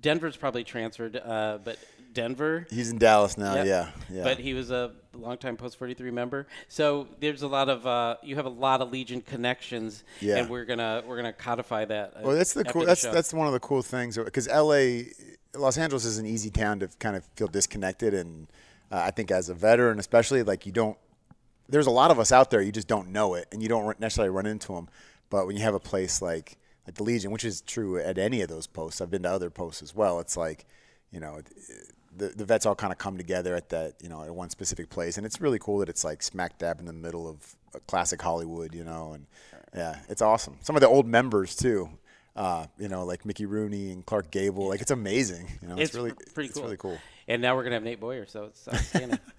Denver's 0.00 0.36
probably 0.38 0.64
transferred, 0.64 1.16
uh, 1.16 1.58
but 1.62 1.76
Denver. 2.18 2.66
He's 2.68 2.90
in 2.90 2.98
Dallas 2.98 3.38
now. 3.38 3.54
Yep. 3.54 3.66
Yeah, 3.66 3.90
yeah. 4.10 4.24
But 4.24 4.38
he 4.38 4.52
was 4.52 4.72
a 4.72 4.90
longtime 5.14 5.56
Post 5.56 5.78
43 5.78 6.10
member. 6.10 6.48
So 6.68 7.06
there's 7.20 7.42
a 7.42 7.48
lot 7.48 7.68
of 7.68 7.86
uh, 7.86 8.16
you 8.24 8.34
have 8.34 8.46
a 8.46 8.50
lot 8.50 8.80
of 8.80 8.90
Legion 8.90 9.20
connections. 9.20 10.02
Yeah. 10.20 10.38
And 10.38 10.50
we're 10.50 10.64
gonna 10.64 11.04
we're 11.06 11.16
gonna 11.16 11.32
codify 11.32 11.84
that. 11.84 12.14
uh, 12.16 12.20
Well, 12.24 12.36
that's 12.36 12.54
the 12.54 12.64
cool. 12.64 12.84
That's 12.84 13.02
show. 13.02 13.12
that's 13.12 13.32
one 13.32 13.46
of 13.46 13.52
the 13.52 13.60
cool 13.60 13.82
things 13.82 14.18
because 14.18 14.48
L.A. 14.48 15.12
Los 15.54 15.78
Angeles 15.78 16.04
is 16.04 16.18
an 16.18 16.26
easy 16.26 16.50
town 16.50 16.80
to 16.80 16.88
kind 16.98 17.14
of 17.16 17.24
feel 17.36 17.46
disconnected, 17.46 18.14
and 18.14 18.48
uh, 18.90 18.96
I 19.06 19.12
think 19.12 19.30
as 19.30 19.48
a 19.48 19.54
veteran, 19.54 19.98
especially 20.00 20.42
like 20.42 20.66
you 20.66 20.72
don't. 20.72 20.98
There's 21.68 21.86
a 21.86 21.90
lot 21.92 22.10
of 22.10 22.18
us 22.18 22.32
out 22.32 22.50
there 22.50 22.60
you 22.62 22.72
just 22.72 22.88
don't 22.88 23.08
know 23.12 23.34
it, 23.34 23.46
and 23.52 23.62
you 23.62 23.68
don't 23.68 24.00
necessarily 24.00 24.30
run 24.30 24.46
into 24.46 24.72
them. 24.74 24.88
But 25.30 25.46
when 25.46 25.56
you 25.56 25.62
have 25.62 25.74
a 25.74 25.80
place 25.80 26.20
like 26.20 26.56
like 26.86 26.96
the 26.96 27.04
Legion, 27.04 27.30
which 27.30 27.44
is 27.44 27.60
true 27.60 27.98
at 27.98 28.18
any 28.18 28.40
of 28.42 28.48
those 28.48 28.66
posts, 28.66 29.00
I've 29.00 29.10
been 29.10 29.22
to 29.22 29.30
other 29.30 29.50
posts 29.50 29.82
as 29.82 29.94
well. 29.94 30.18
It's 30.20 30.36
like, 30.36 30.64
you 31.12 31.20
know, 31.20 31.40
the 32.18 32.28
the 32.28 32.44
vets 32.44 32.66
all 32.66 32.74
kind 32.74 32.92
of 32.92 32.98
come 32.98 33.16
together 33.16 33.54
at 33.54 33.68
that 33.70 33.94
you 34.02 34.08
know 34.08 34.22
at 34.22 34.34
one 34.34 34.50
specific 34.50 34.90
place, 34.90 35.16
and 35.16 35.26
it's 35.26 35.40
really 35.40 35.58
cool 35.58 35.78
that 35.78 35.88
it's 35.88 36.04
like 36.04 36.22
smack 36.22 36.58
dab 36.58 36.80
in 36.80 36.86
the 36.86 36.92
middle 36.92 37.28
of 37.28 37.56
a 37.74 37.80
classic 37.80 38.20
Hollywood, 38.20 38.74
you 38.74 38.84
know, 38.84 39.12
and 39.12 39.26
yeah, 39.74 39.96
it's 40.08 40.22
awesome. 40.22 40.56
Some 40.62 40.76
of 40.76 40.80
the 40.80 40.88
old 40.88 41.06
members 41.06 41.54
too. 41.54 41.88
Uh, 42.36 42.66
you 42.78 42.86
know, 42.86 43.04
like 43.04 43.26
Mickey 43.26 43.46
Rooney 43.46 43.90
and 43.90 44.06
Clark 44.06 44.30
Gable. 44.30 44.68
Like 44.68 44.80
it's 44.80 44.92
amazing. 44.92 45.48
You 45.60 45.68
know, 45.68 45.74
it's, 45.74 45.90
it's 45.90 45.94
really 45.94 46.12
pretty 46.34 46.48
it's 46.48 46.54
cool. 46.54 46.64
really 46.64 46.76
cool. 46.76 46.98
And 47.26 47.42
now 47.42 47.56
we're 47.56 47.64
gonna 47.64 47.76
have 47.76 47.82
Nate 47.82 48.00
Boyer, 48.00 48.26
so 48.26 48.44
it's 48.44 48.68
outstanding. 48.68 49.18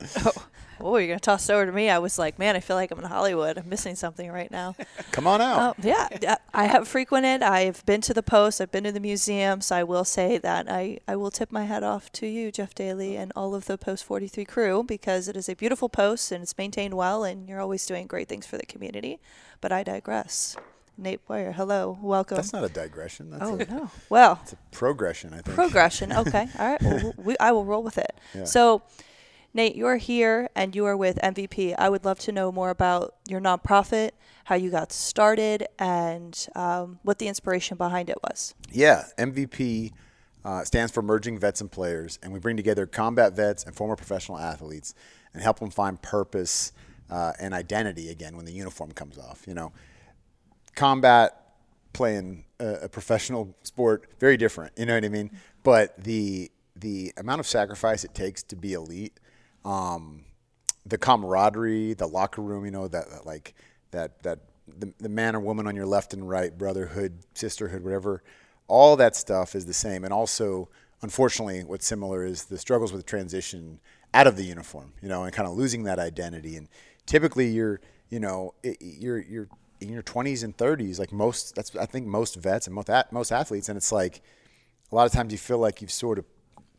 Oh, 0.80 0.96
you're 0.96 1.08
gonna 1.08 1.18
toss 1.20 1.48
it 1.48 1.52
over 1.52 1.66
to 1.66 1.72
me. 1.72 1.90
I 1.90 1.98
was 1.98 2.18
like, 2.18 2.38
man, 2.38 2.54
I 2.54 2.60
feel 2.60 2.76
like 2.76 2.90
I'm 2.90 2.98
in 3.00 3.04
Hollywood. 3.04 3.58
I'm 3.58 3.68
missing 3.68 3.96
something 3.96 4.30
right 4.30 4.50
now. 4.50 4.76
Come 5.12 5.26
on 5.26 5.40
out. 5.40 5.76
Oh, 5.76 5.82
yeah, 5.82 6.08
yeah, 6.22 6.36
I 6.54 6.66
have 6.66 6.86
frequented. 6.86 7.42
I've 7.42 7.84
been 7.84 8.00
to 8.02 8.14
the 8.14 8.22
post. 8.22 8.60
I've 8.60 8.70
been 8.70 8.84
to 8.84 8.92
the 8.92 9.00
museum. 9.00 9.60
So 9.60 9.76
I 9.76 9.82
will 9.82 10.04
say 10.04 10.38
that 10.38 10.70
I, 10.70 11.00
I 11.08 11.16
will 11.16 11.30
tip 11.30 11.50
my 11.50 11.64
hat 11.64 11.82
off 11.82 12.12
to 12.12 12.26
you, 12.26 12.52
Jeff 12.52 12.74
Daly, 12.74 13.16
and 13.16 13.32
all 13.34 13.54
of 13.54 13.64
the 13.66 13.76
Post 13.76 14.04
43 14.04 14.44
crew 14.44 14.84
because 14.84 15.26
it 15.26 15.36
is 15.36 15.48
a 15.48 15.56
beautiful 15.56 15.88
post 15.88 16.30
and 16.30 16.42
it's 16.42 16.56
maintained 16.56 16.94
well, 16.94 17.24
and 17.24 17.48
you're 17.48 17.60
always 17.60 17.84
doing 17.84 18.06
great 18.06 18.28
things 18.28 18.46
for 18.46 18.56
the 18.56 18.66
community. 18.66 19.18
But 19.60 19.72
I 19.72 19.82
digress. 19.82 20.56
Nate 21.00 21.24
Boyer, 21.26 21.52
hello, 21.52 21.96
welcome. 22.02 22.36
That's 22.36 22.52
not 22.52 22.64
a 22.64 22.68
digression. 22.68 23.30
That's 23.30 23.44
oh 23.44 23.54
a, 23.54 23.64
no. 23.66 23.90
Well, 24.10 24.40
it's 24.42 24.52
a 24.52 24.56
progression. 24.72 25.32
I 25.32 25.42
think. 25.42 25.54
progression. 25.54 26.12
Okay. 26.12 26.48
All 26.58 26.66
right. 26.66 26.82
Well, 26.82 27.14
we, 27.18 27.36
I 27.38 27.52
will 27.52 27.64
roll 27.64 27.84
with 27.84 27.98
it. 27.98 28.12
Yeah. 28.34 28.44
So, 28.44 28.82
Nate, 29.54 29.76
you're 29.76 29.96
here 29.96 30.48
and 30.54 30.76
you 30.76 30.84
are 30.84 30.96
with 30.96 31.18
MVP. 31.22 31.74
I 31.78 31.88
would 31.88 32.04
love 32.04 32.18
to 32.20 32.32
know 32.32 32.52
more 32.52 32.70
about 32.70 33.14
your 33.28 33.40
nonprofit, 33.40 34.10
how 34.44 34.54
you 34.54 34.70
got 34.70 34.92
started, 34.92 35.66
and 35.78 36.46
um, 36.54 36.98
what 37.02 37.18
the 37.18 37.28
inspiration 37.28 37.76
behind 37.76 38.10
it 38.10 38.18
was. 38.22 38.54
Yeah, 38.70 39.04
MVP 39.18 39.92
uh, 40.44 40.64
stands 40.64 40.92
for 40.92 41.02
Merging 41.02 41.38
Vets 41.38 41.60
and 41.60 41.70
Players, 41.70 42.18
and 42.22 42.32
we 42.32 42.38
bring 42.38 42.56
together 42.56 42.86
combat 42.86 43.34
vets 43.34 43.64
and 43.64 43.74
former 43.74 43.96
professional 43.96 44.38
athletes 44.38 44.94
and 45.32 45.42
help 45.42 45.58
them 45.58 45.70
find 45.70 46.00
purpose 46.00 46.72
uh, 47.10 47.32
and 47.40 47.54
identity 47.54 48.10
again 48.10 48.36
when 48.36 48.44
the 48.44 48.52
uniform 48.52 48.92
comes 48.92 49.18
off. 49.18 49.44
You 49.46 49.54
know, 49.54 49.72
combat 50.74 51.54
playing 51.92 52.44
a, 52.60 52.74
a 52.82 52.88
professional 52.88 53.56
sport 53.62 54.06
very 54.20 54.36
different. 54.36 54.72
You 54.76 54.86
know 54.86 54.94
what 54.94 55.04
I 55.04 55.08
mean? 55.08 55.30
But 55.62 56.02
the 56.02 56.50
the 56.76 57.12
amount 57.16 57.40
of 57.40 57.46
sacrifice 57.46 58.04
it 58.04 58.14
takes 58.14 58.42
to 58.44 58.56
be 58.56 58.72
elite, 58.72 59.18
um, 59.68 60.24
the 60.86 60.96
camaraderie, 60.96 61.92
the 61.92 62.06
locker 62.06 62.40
room, 62.40 62.64
you 62.64 62.70
know, 62.70 62.88
that, 62.88 63.10
that 63.10 63.26
like 63.26 63.54
that 63.90 64.22
that 64.22 64.40
the, 64.66 64.92
the 64.98 65.08
man 65.08 65.36
or 65.36 65.40
woman 65.40 65.66
on 65.66 65.76
your 65.76 65.86
left 65.86 66.14
and 66.14 66.28
right, 66.28 66.56
brotherhood, 66.56 67.18
sisterhood, 67.34 67.84
whatever, 67.84 68.22
all 68.66 68.96
that 68.96 69.14
stuff 69.14 69.54
is 69.54 69.66
the 69.66 69.74
same. 69.74 70.04
And 70.04 70.12
also, 70.12 70.68
unfortunately, 71.02 71.64
what's 71.64 71.86
similar 71.86 72.24
is 72.24 72.46
the 72.46 72.58
struggles 72.58 72.92
with 72.92 73.04
transition 73.04 73.80
out 74.14 74.26
of 74.26 74.36
the 74.36 74.44
uniform, 74.44 74.94
you 75.02 75.08
know, 75.08 75.24
and 75.24 75.32
kind 75.34 75.46
of 75.46 75.54
losing 75.54 75.82
that 75.84 75.98
identity. 75.98 76.56
And 76.56 76.68
typically, 77.04 77.48
you're, 77.48 77.80
you 78.08 78.20
know, 78.20 78.54
you're 78.80 79.20
you're 79.20 79.48
in 79.80 79.90
your 79.90 80.02
20s 80.02 80.44
and 80.44 80.56
30s, 80.56 80.98
like 80.98 81.12
most. 81.12 81.54
That's 81.54 81.76
I 81.76 81.84
think 81.84 82.06
most 82.06 82.36
vets 82.36 82.66
and 82.66 82.74
most 82.74 82.88
most 83.10 83.32
athletes, 83.32 83.68
and 83.68 83.76
it's 83.76 83.92
like 83.92 84.22
a 84.90 84.94
lot 84.94 85.06
of 85.06 85.12
times 85.12 85.30
you 85.30 85.38
feel 85.38 85.58
like 85.58 85.82
you've 85.82 85.92
sort 85.92 86.18
of 86.18 86.24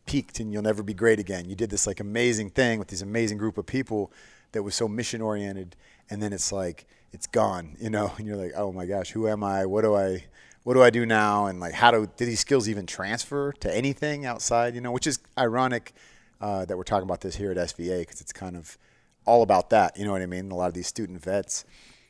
peaked 0.09 0.39
and 0.39 0.51
you'll 0.51 0.63
never 0.63 0.81
be 0.81 0.95
great 0.95 1.19
again. 1.19 1.47
You 1.47 1.55
did 1.55 1.69
this 1.69 1.85
like 1.85 1.99
amazing 1.99 2.49
thing 2.49 2.79
with 2.79 2.87
this 2.87 3.03
amazing 3.03 3.37
group 3.37 3.59
of 3.59 3.67
people 3.67 4.11
that 4.53 4.63
was 4.63 4.73
so 4.73 4.87
mission 4.87 5.21
oriented, 5.21 5.75
and 6.09 6.19
then 6.19 6.33
it's 6.33 6.51
like 6.51 6.87
it's 7.13 7.27
gone, 7.27 7.77
you 7.79 7.91
know, 7.91 8.11
and 8.17 8.25
you're 8.25 8.35
like, 8.35 8.53
oh 8.55 8.71
my 8.71 8.87
gosh, 8.87 9.11
who 9.11 9.27
am 9.27 9.43
I? 9.43 9.67
What 9.67 9.83
do 9.83 9.95
I? 9.95 10.25
What 10.63 10.73
do 10.73 10.83
I 10.83 10.89
do 10.89 11.05
now? 11.05 11.45
And 11.45 11.59
like, 11.59 11.73
how 11.73 11.91
do 11.91 12.09
do 12.17 12.25
these 12.25 12.39
skills 12.39 12.67
even 12.67 12.87
transfer 12.87 13.51
to 13.59 13.75
anything 13.75 14.25
outside? 14.25 14.73
You 14.73 14.81
know, 14.81 14.91
which 14.91 15.05
is 15.05 15.19
ironic 15.37 15.93
uh, 16.41 16.65
that 16.65 16.75
we're 16.75 16.83
talking 16.83 17.07
about 17.07 17.21
this 17.21 17.35
here 17.35 17.51
at 17.51 17.57
SVA 17.57 17.99
because 17.99 18.19
it's 18.19 18.33
kind 18.33 18.57
of 18.57 18.77
all 19.25 19.43
about 19.43 19.69
that. 19.69 19.95
You 19.95 20.05
know 20.05 20.11
what 20.11 20.23
I 20.23 20.25
mean? 20.25 20.49
A 20.49 20.55
lot 20.55 20.67
of 20.67 20.73
these 20.73 20.87
student 20.87 21.23
vets. 21.23 21.65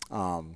Um, 0.09 0.55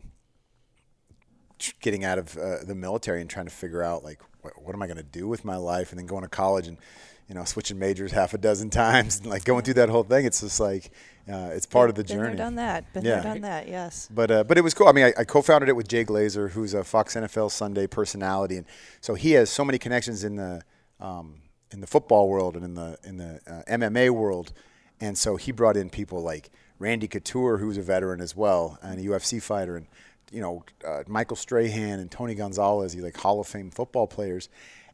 getting 1.82 2.04
out 2.04 2.18
of 2.18 2.38
uh, 2.38 2.64
the 2.66 2.76
military 2.76 3.22
and 3.22 3.30
trying 3.30 3.46
to 3.46 3.52
figure 3.52 3.84
out 3.84 4.04
like 4.04 4.22
what, 4.42 4.62
what 4.62 4.76
am 4.76 4.82
I 4.82 4.88
going 4.88 4.98
to 4.98 5.04
do 5.04 5.28
with 5.28 5.44
my 5.44 5.58
life, 5.58 5.92
and 5.92 6.00
then 6.00 6.06
going 6.06 6.24
to 6.24 6.30
college 6.30 6.68
and 6.68 6.78
you 7.28 7.36
know 7.36 7.44
switching 7.46 7.80
majors 7.80 8.12
half 8.12 8.34
a 8.34 8.38
dozen 8.38 8.70
times 8.70 9.20
and 9.20 9.28
like 9.34 9.44
going 9.46 9.64
through 9.64 9.76
that 9.76 9.90
whole 9.90 10.04
thing. 10.04 10.26
It's 10.26 10.42
just 10.42 10.60
like 10.60 10.92
uh, 11.32 11.52
it's 11.54 11.66
part 11.66 11.90
of 11.90 11.96
the 11.96 12.04
Been 12.04 12.18
journey. 12.18 12.28
there, 12.30 12.36
done 12.46 12.56
that. 12.56 12.94
Been 12.94 13.06
Yeah. 13.06 13.22
there, 13.22 13.34
done 13.34 13.42
that. 13.42 13.68
Yes. 13.68 14.10
But 14.12 14.30
uh, 14.32 14.44
but 14.44 14.58
it 14.58 14.62
was 14.62 14.74
cool. 14.74 14.88
I 14.88 14.92
mean, 14.92 15.06
I, 15.06 15.14
I 15.20 15.24
co-founded 15.24 15.70
it 15.70 15.76
with 15.76 15.88
Jay 15.88 16.04
Glazer, 16.04 16.52
who's 16.52 16.74
a 16.74 16.84
Fox 16.84 17.16
NFL 17.16 17.52
Sunday 17.52 17.88
personality, 17.88 18.58
and 18.58 18.66
so 19.02 19.14
he 19.14 19.32
has 19.32 19.50
so 19.50 19.64
many 19.64 19.78
connections 19.78 20.24
in 20.24 20.36
the 20.36 20.62
um, 21.00 21.42
in 21.72 21.80
the 21.82 21.88
football 21.88 22.28
world 22.30 22.56
and 22.56 22.66
in 22.66 22.74
the 22.76 22.98
in 23.04 23.18
the 23.18 23.40
uh, 23.48 23.62
MMA 23.72 24.10
world, 24.12 24.52
and 25.00 25.18
so 25.18 25.36
he 25.38 25.52
brought 25.52 25.78
in 25.78 25.90
people 25.90 26.22
like 26.22 26.50
Randy 26.80 27.08
Couture, 27.08 27.58
who's 27.58 27.78
a 27.78 27.82
veteran 27.82 28.20
as 28.20 28.36
well 28.36 28.78
and 28.82 29.00
a 29.00 29.04
UFC 29.04 29.42
fighter, 29.42 29.78
and 29.78 29.88
you 30.32 30.42
know 30.42 30.64
uh, 30.86 31.04
Michael 31.08 31.38
Strahan 31.38 32.00
and 32.00 32.12
Tony 32.12 32.36
Gonzalez, 32.36 32.94
these 32.94 33.04
like 33.04 33.16
Hall 33.16 33.40
of 33.40 33.48
Fame 33.48 33.72
football 33.72 34.08
players, 34.08 34.50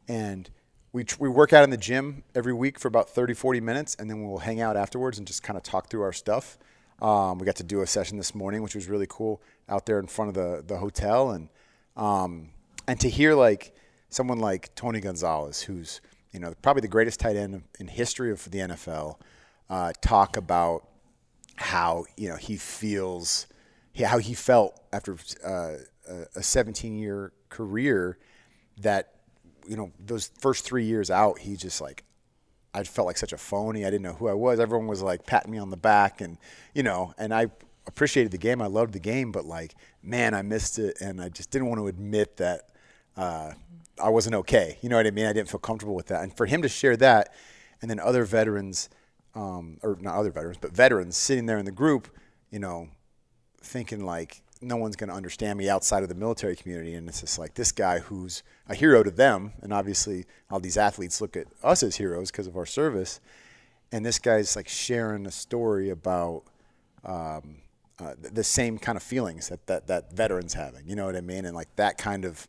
and 0.06 0.48
we, 0.92 1.04
we 1.18 1.28
work 1.28 1.52
out 1.52 1.62
in 1.62 1.70
the 1.70 1.76
gym 1.76 2.24
every 2.34 2.52
week 2.52 2.78
for 2.78 2.88
about 2.88 3.10
30, 3.10 3.34
40 3.34 3.60
minutes, 3.60 3.96
and 3.98 4.10
then 4.10 4.26
we'll 4.26 4.38
hang 4.38 4.60
out 4.60 4.76
afterwards 4.76 5.18
and 5.18 5.26
just 5.26 5.42
kind 5.42 5.56
of 5.56 5.62
talk 5.62 5.88
through 5.88 6.02
our 6.02 6.12
stuff. 6.12 6.58
Um, 7.00 7.38
we 7.38 7.46
got 7.46 7.56
to 7.56 7.64
do 7.64 7.80
a 7.80 7.86
session 7.86 8.18
this 8.18 8.34
morning, 8.34 8.62
which 8.62 8.74
was 8.74 8.88
really 8.88 9.06
cool, 9.08 9.40
out 9.68 9.86
there 9.86 9.98
in 9.98 10.06
front 10.06 10.30
of 10.30 10.34
the, 10.34 10.62
the 10.66 10.78
hotel, 10.78 11.30
and 11.30 11.48
um, 11.96 12.50
and 12.86 13.00
to 13.00 13.08
hear 13.08 13.34
like 13.34 13.74
someone 14.10 14.38
like 14.38 14.74
Tony 14.74 15.00
Gonzalez, 15.00 15.62
who's 15.62 16.00
you 16.32 16.40
know 16.40 16.52
probably 16.60 16.82
the 16.82 16.88
greatest 16.88 17.20
tight 17.20 17.36
end 17.36 17.62
in 17.78 17.88
history 17.88 18.30
of 18.30 18.50
the 18.50 18.58
NFL, 18.58 19.16
uh, 19.70 19.92
talk 20.02 20.36
about 20.36 20.88
how 21.56 22.04
you 22.16 22.28
know 22.28 22.36
he 22.36 22.56
feels, 22.56 23.46
how 24.04 24.18
he 24.18 24.34
felt 24.34 24.78
after 24.92 25.16
uh, 25.42 25.76
a 26.34 26.42
17 26.42 26.98
year 26.98 27.32
career 27.48 28.18
that 28.78 29.19
you 29.70 29.76
know 29.76 29.92
those 30.04 30.32
first 30.40 30.64
three 30.64 30.84
years 30.84 31.12
out, 31.12 31.38
he 31.38 31.54
just 31.54 31.80
like 31.80 32.02
I 32.74 32.82
felt 32.82 33.06
like 33.06 33.16
such 33.16 33.32
a 33.32 33.38
phony. 33.38 33.86
I 33.86 33.90
didn't 33.90 34.02
know 34.02 34.14
who 34.14 34.28
I 34.28 34.32
was. 34.32 34.58
Everyone 34.58 34.88
was 34.88 35.00
like 35.00 35.26
patting 35.26 35.52
me 35.52 35.58
on 35.58 35.70
the 35.70 35.76
back, 35.76 36.20
and 36.20 36.38
you 36.74 36.82
know, 36.82 37.14
and 37.16 37.32
I 37.32 37.46
appreciated 37.86 38.32
the 38.32 38.38
game. 38.38 38.60
I 38.60 38.66
loved 38.66 38.92
the 38.92 38.98
game, 38.98 39.30
but 39.30 39.44
like, 39.44 39.76
man, 40.02 40.34
I 40.34 40.42
missed 40.42 40.80
it, 40.80 41.00
and 41.00 41.22
I 41.22 41.28
just 41.28 41.52
didn't 41.52 41.68
want 41.68 41.78
to 41.78 41.86
admit 41.86 42.36
that 42.38 42.70
uh, 43.16 43.52
I 44.02 44.08
wasn't 44.08 44.34
okay. 44.36 44.76
You 44.82 44.88
know 44.88 44.96
what 44.96 45.06
I 45.06 45.12
mean? 45.12 45.26
I 45.26 45.32
didn't 45.32 45.48
feel 45.48 45.60
comfortable 45.60 45.94
with 45.94 46.06
that, 46.06 46.24
and 46.24 46.36
for 46.36 46.46
him 46.46 46.62
to 46.62 46.68
share 46.68 46.96
that, 46.96 47.32
and 47.80 47.88
then 47.88 48.00
other 48.00 48.24
veterans, 48.24 48.88
um, 49.36 49.78
or 49.84 49.96
not 50.00 50.16
other 50.16 50.32
veterans, 50.32 50.58
but 50.60 50.72
veterans 50.72 51.16
sitting 51.16 51.46
there 51.46 51.58
in 51.58 51.64
the 51.64 51.70
group, 51.70 52.08
you 52.50 52.58
know, 52.58 52.88
thinking 53.62 54.04
like 54.04 54.42
no 54.62 54.76
one's 54.76 54.96
going 54.96 55.08
to 55.08 55.16
understand 55.16 55.58
me 55.58 55.68
outside 55.68 56.02
of 56.02 56.08
the 56.08 56.14
military 56.14 56.54
community 56.54 56.94
and 56.94 57.08
it's 57.08 57.20
just 57.20 57.38
like 57.38 57.54
this 57.54 57.72
guy 57.72 57.98
who's 57.98 58.42
a 58.68 58.74
hero 58.74 59.02
to 59.02 59.10
them 59.10 59.52
and 59.62 59.72
obviously 59.72 60.26
all 60.50 60.60
these 60.60 60.76
athletes 60.76 61.20
look 61.20 61.36
at 61.36 61.46
us 61.62 61.82
as 61.82 61.96
heroes 61.96 62.30
because 62.30 62.46
of 62.46 62.56
our 62.56 62.66
service 62.66 63.20
and 63.92 64.04
this 64.04 64.18
guy's 64.18 64.54
like 64.56 64.68
sharing 64.68 65.26
a 65.26 65.30
story 65.30 65.90
about 65.90 66.42
um, 67.04 67.56
uh, 67.98 68.14
the 68.20 68.44
same 68.44 68.78
kind 68.78 68.96
of 68.96 69.02
feelings 69.02 69.48
that, 69.48 69.66
that 69.66 69.86
that 69.86 70.12
veterans 70.12 70.54
having 70.54 70.86
you 70.86 70.94
know 70.94 71.06
what 71.06 71.16
i 71.16 71.20
mean? 71.20 71.44
And 71.44 71.54
like 71.54 71.74
that 71.76 71.96
kind 71.96 72.24
of 72.24 72.46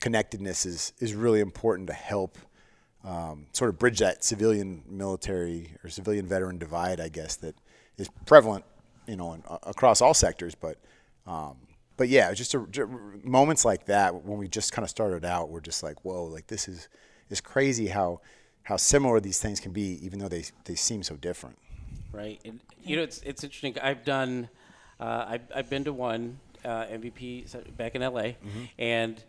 connectedness 0.00 0.66
is 0.66 0.92
is 0.98 1.14
really 1.14 1.40
important 1.40 1.88
to 1.88 1.94
help 1.94 2.36
um, 3.04 3.46
sort 3.52 3.70
of 3.70 3.78
bridge 3.78 3.98
that 4.00 4.22
civilian 4.24 4.82
military 4.88 5.72
or 5.82 5.90
civilian 5.90 6.26
veteran 6.26 6.58
divide 6.58 7.00
i 7.00 7.08
guess 7.08 7.36
that 7.36 7.54
is 7.96 8.08
prevalent 8.26 8.64
you 9.06 9.16
know 9.16 9.34
in, 9.34 9.42
uh, 9.48 9.58
across 9.62 10.00
all 10.00 10.14
sectors 10.14 10.54
but 10.54 10.78
um, 11.26 11.56
but 11.96 12.08
yeah, 12.08 12.32
just 12.32 12.54
a, 12.54 12.66
ju- 12.70 13.20
moments 13.22 13.64
like 13.64 13.86
that 13.86 14.24
when 14.24 14.38
we 14.38 14.48
just 14.48 14.72
kind 14.72 14.84
of 14.84 14.90
started 14.90 15.24
out, 15.24 15.50
we're 15.50 15.60
just 15.60 15.82
like, 15.82 16.04
whoa, 16.04 16.24
like 16.24 16.48
this 16.48 16.68
is 16.68 16.88
it's 17.30 17.40
crazy 17.40 17.88
how 17.88 18.20
how 18.64 18.76
similar 18.76 19.20
these 19.20 19.38
things 19.38 19.60
can 19.60 19.72
be, 19.72 20.04
even 20.04 20.18
though 20.18 20.28
they 20.28 20.44
they 20.64 20.74
seem 20.74 21.02
so 21.02 21.16
different. 21.16 21.58
Right. 22.12 22.40
And, 22.44 22.60
you 22.82 22.96
know, 22.96 23.02
it's 23.02 23.20
it's 23.22 23.44
interesting. 23.44 23.76
I've 23.82 24.04
done, 24.04 24.48
uh, 25.00 25.24
I've 25.28 25.42
I've 25.54 25.70
been 25.70 25.84
to 25.84 25.92
one 25.92 26.38
uh, 26.64 26.86
MVP 26.86 27.76
back 27.76 27.94
in 27.94 28.02
LA, 28.02 28.32
and 28.78 29.22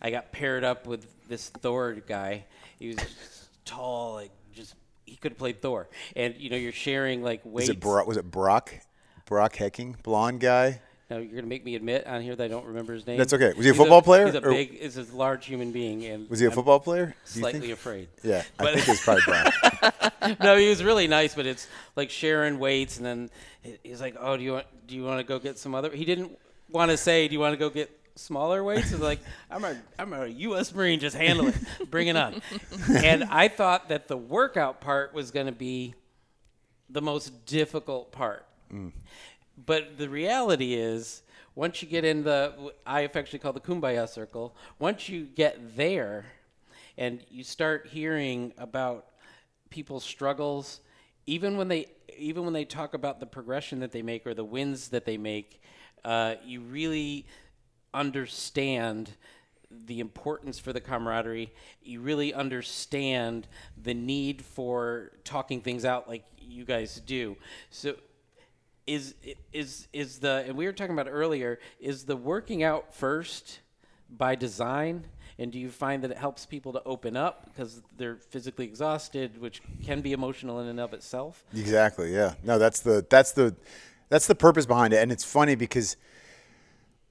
I 0.00 0.10
got 0.10 0.32
paired 0.32 0.64
up 0.64 0.86
with 0.86 1.06
this 1.28 1.48
Thor 1.48 1.92
guy. 1.94 2.44
He 2.78 2.88
was 2.88 3.48
tall, 3.64 4.14
like 4.14 4.30
just 4.52 4.74
he 5.04 5.16
could 5.16 5.32
have 5.32 5.38
played 5.38 5.60
Thor. 5.60 5.88
And 6.16 6.34
you 6.36 6.50
know, 6.50 6.56
you're 6.56 6.72
sharing 6.72 7.22
like 7.22 7.40
weights. 7.44 7.68
Was 7.68 7.76
it 7.76 7.80
Brock, 7.80 8.06
was 8.06 8.16
it 8.16 8.30
Brock 8.30 8.74
Brock 9.26 9.56
Hecking, 9.56 9.96
blonde 10.02 10.40
guy? 10.40 10.80
No, 11.10 11.18
you're 11.18 11.34
gonna 11.34 11.46
make 11.46 11.64
me 11.64 11.74
admit 11.74 12.06
on 12.06 12.22
here 12.22 12.34
that 12.34 12.44
I 12.44 12.48
don't 12.48 12.64
remember 12.64 12.94
his 12.94 13.06
name. 13.06 13.18
That's 13.18 13.32
okay. 13.34 13.52
Was 13.52 13.64
he 13.64 13.70
a 13.70 13.72
He's 13.72 13.76
football 13.76 14.00
player, 14.00 14.26
He's 14.26 14.34
a 14.34 14.38
or- 14.46 14.50
big, 14.50 14.74
is 14.74 14.96
a 14.96 15.04
large 15.14 15.44
human 15.44 15.70
being, 15.70 16.04
and 16.06 16.28
Was 16.30 16.40
he 16.40 16.46
a 16.46 16.48
I'm 16.48 16.54
football 16.54 16.80
player? 16.80 17.06
Do 17.06 17.12
you 17.34 17.40
Slightly 17.42 17.60
think? 17.60 17.72
afraid. 17.74 18.08
Yeah, 18.22 18.42
I 18.58 18.62
But- 18.64 18.74
think 18.74 18.88
it 18.88 18.90
was 18.92 19.00
probably 19.00 19.22
Brock. 19.26 20.40
no, 20.40 20.56
he 20.56 20.68
was 20.70 20.82
really 20.82 21.06
nice, 21.08 21.34
but 21.34 21.44
it's 21.44 21.66
like 21.96 22.08
sharing 22.10 22.58
weights, 22.58 22.96
and 22.96 23.04
then 23.04 23.30
he- 23.62 23.78
he's 23.82 24.00
like, 24.00 24.16
"Oh, 24.18 24.36
do 24.38 24.42
you 24.42 24.52
want 24.52 24.66
do 24.86 24.96
you 24.96 25.04
want 25.04 25.18
to 25.18 25.24
go 25.24 25.38
get 25.38 25.58
some 25.58 25.74
other?" 25.74 25.90
He 25.90 26.04
didn't 26.06 26.38
want 26.70 26.90
to 26.90 26.96
say, 26.96 27.28
"Do 27.28 27.34
you 27.34 27.40
want 27.40 27.52
to 27.52 27.58
go 27.58 27.68
get 27.68 27.90
smaller 28.14 28.64
weights?" 28.64 28.90
He's 28.90 29.00
like, 29.00 29.18
"I'm 29.50 29.64
a 29.64 29.76
I'm 29.98 30.12
a 30.14 30.26
U.S. 30.28 30.74
Marine, 30.74 30.98
just 30.98 31.16
handle 31.16 31.48
it, 31.48 31.56
bring 31.90 32.06
it 32.08 32.16
on." 32.16 32.40
and 32.94 33.24
I 33.24 33.48
thought 33.48 33.90
that 33.90 34.08
the 34.08 34.16
workout 34.16 34.80
part 34.80 35.12
was 35.12 35.30
going 35.30 35.46
to 35.46 35.52
be 35.52 35.94
the 36.88 37.02
most 37.02 37.44
difficult 37.46 38.12
part, 38.12 38.46
mm. 38.72 38.92
But 39.66 39.98
the 39.98 40.08
reality 40.08 40.74
is. 40.74 41.22
Once 41.54 41.82
you 41.82 41.88
get 41.88 42.02
in 42.02 42.24
the, 42.24 42.72
I 42.86 43.00
affectionately 43.00 43.40
call 43.40 43.52
the 43.52 43.60
kumbaya 43.60 44.08
circle. 44.08 44.56
Once 44.78 45.10
you 45.10 45.24
get 45.24 45.76
there, 45.76 46.24
and 46.98 47.20
you 47.30 47.44
start 47.44 47.88
hearing 47.90 48.52
about 48.58 49.06
people's 49.70 50.04
struggles 50.04 50.80
even 51.26 51.56
when 51.56 51.68
they 51.68 51.86
even 52.18 52.44
when 52.44 52.52
they 52.52 52.64
talk 52.64 52.94
about 52.94 53.20
the 53.20 53.26
progression 53.26 53.80
that 53.80 53.92
they 53.92 54.02
make 54.02 54.26
or 54.26 54.34
the 54.34 54.44
wins 54.44 54.88
that 54.88 55.04
they 55.04 55.16
make 55.16 55.62
uh, 56.04 56.34
you 56.44 56.60
really 56.60 57.26
understand 57.94 59.10
the 59.86 60.00
importance 60.00 60.58
for 60.58 60.72
the 60.72 60.80
camaraderie 60.80 61.50
you 61.82 62.00
really 62.00 62.34
understand 62.34 63.48
the 63.82 63.94
need 63.94 64.42
for 64.42 65.12
talking 65.24 65.60
things 65.60 65.84
out 65.84 66.08
like 66.08 66.24
you 66.38 66.64
guys 66.64 67.00
do 67.06 67.34
so 67.70 67.94
is 68.86 69.14
is 69.52 69.86
is 69.92 70.18
the 70.18 70.44
and 70.46 70.56
we 70.56 70.66
were 70.66 70.72
talking 70.72 70.92
about 70.92 71.08
earlier 71.08 71.58
is 71.80 72.04
the 72.04 72.16
working 72.16 72.62
out 72.62 72.94
first 72.94 73.60
by 74.10 74.34
design 74.34 75.04
and 75.38 75.52
do 75.52 75.58
you 75.58 75.70
find 75.70 76.02
that 76.04 76.10
it 76.10 76.18
helps 76.18 76.44
people 76.46 76.72
to 76.72 76.82
open 76.84 77.16
up 77.16 77.46
because 77.46 77.80
they're 77.96 78.16
physically 78.16 78.64
exhausted 78.64 79.40
which 79.40 79.62
can 79.84 80.00
be 80.00 80.12
emotional 80.12 80.60
in 80.60 80.66
and 80.66 80.80
of 80.80 80.92
itself 80.92 81.44
Exactly. 81.54 82.12
Yeah. 82.12 82.34
No, 82.42 82.58
that's 82.58 82.80
the 82.80 83.06
that's 83.08 83.32
the 83.32 83.54
that's 84.08 84.26
the 84.26 84.34
purpose 84.34 84.66
behind 84.66 84.92
it, 84.92 84.98
and 84.98 85.10
it's 85.10 85.24
funny 85.24 85.54
because 85.54 85.96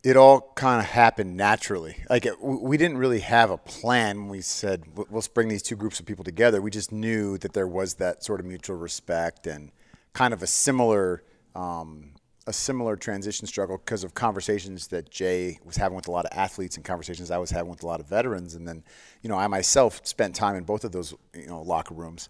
it 0.03 0.15
all 0.15 0.51
kind 0.55 0.79
of 0.79 0.85
happened 0.87 1.35
naturally. 1.35 1.95
Like 2.09 2.25
it, 2.27 2.39
we 2.41 2.77
didn't 2.77 2.97
really 2.97 3.21
have 3.21 3.49
a 3.49 3.57
plan 3.57 4.19
when 4.19 4.29
we 4.29 4.41
said 4.41 4.83
"W- 4.95 5.07
let's 5.09 5.27
bring 5.27 5.47
these 5.47 5.63
two 5.63 5.75
groups 5.75 5.99
of 5.99 6.05
people 6.05 6.23
together. 6.23 6.61
We 6.61 6.69
just 6.69 6.91
knew 6.91 7.37
that 7.39 7.53
there 7.53 7.67
was 7.67 7.95
that 7.95 8.23
sort 8.23 8.39
of 8.39 8.45
mutual 8.45 8.77
respect 8.77 9.47
and 9.47 9.71
kind 10.13 10.33
of 10.33 10.43
a 10.43 10.47
similar 10.47 11.23
um, 11.55 12.11
a 12.47 12.53
similar 12.53 12.95
transition 12.95 13.45
struggle 13.47 13.77
because 13.77 14.03
of 14.03 14.13
conversations 14.13 14.87
that 14.87 15.09
Jay 15.09 15.59
was 15.63 15.77
having 15.77 15.95
with 15.95 16.07
a 16.07 16.11
lot 16.11 16.25
of 16.25 16.37
athletes 16.37 16.75
and 16.75 16.83
conversations 16.83 17.29
I 17.29 17.37
was 17.37 17.51
having 17.51 17.69
with 17.69 17.83
a 17.83 17.87
lot 17.87 17.99
of 17.99 18.07
veterans, 18.07 18.55
and 18.55 18.67
then 18.67 18.83
you 19.21 19.29
know 19.29 19.37
I 19.37 19.47
myself 19.47 20.01
spent 20.03 20.35
time 20.35 20.55
in 20.55 20.63
both 20.63 20.83
of 20.83 20.91
those 20.91 21.13
you 21.35 21.47
know 21.47 21.61
locker 21.61 21.93
rooms. 21.93 22.29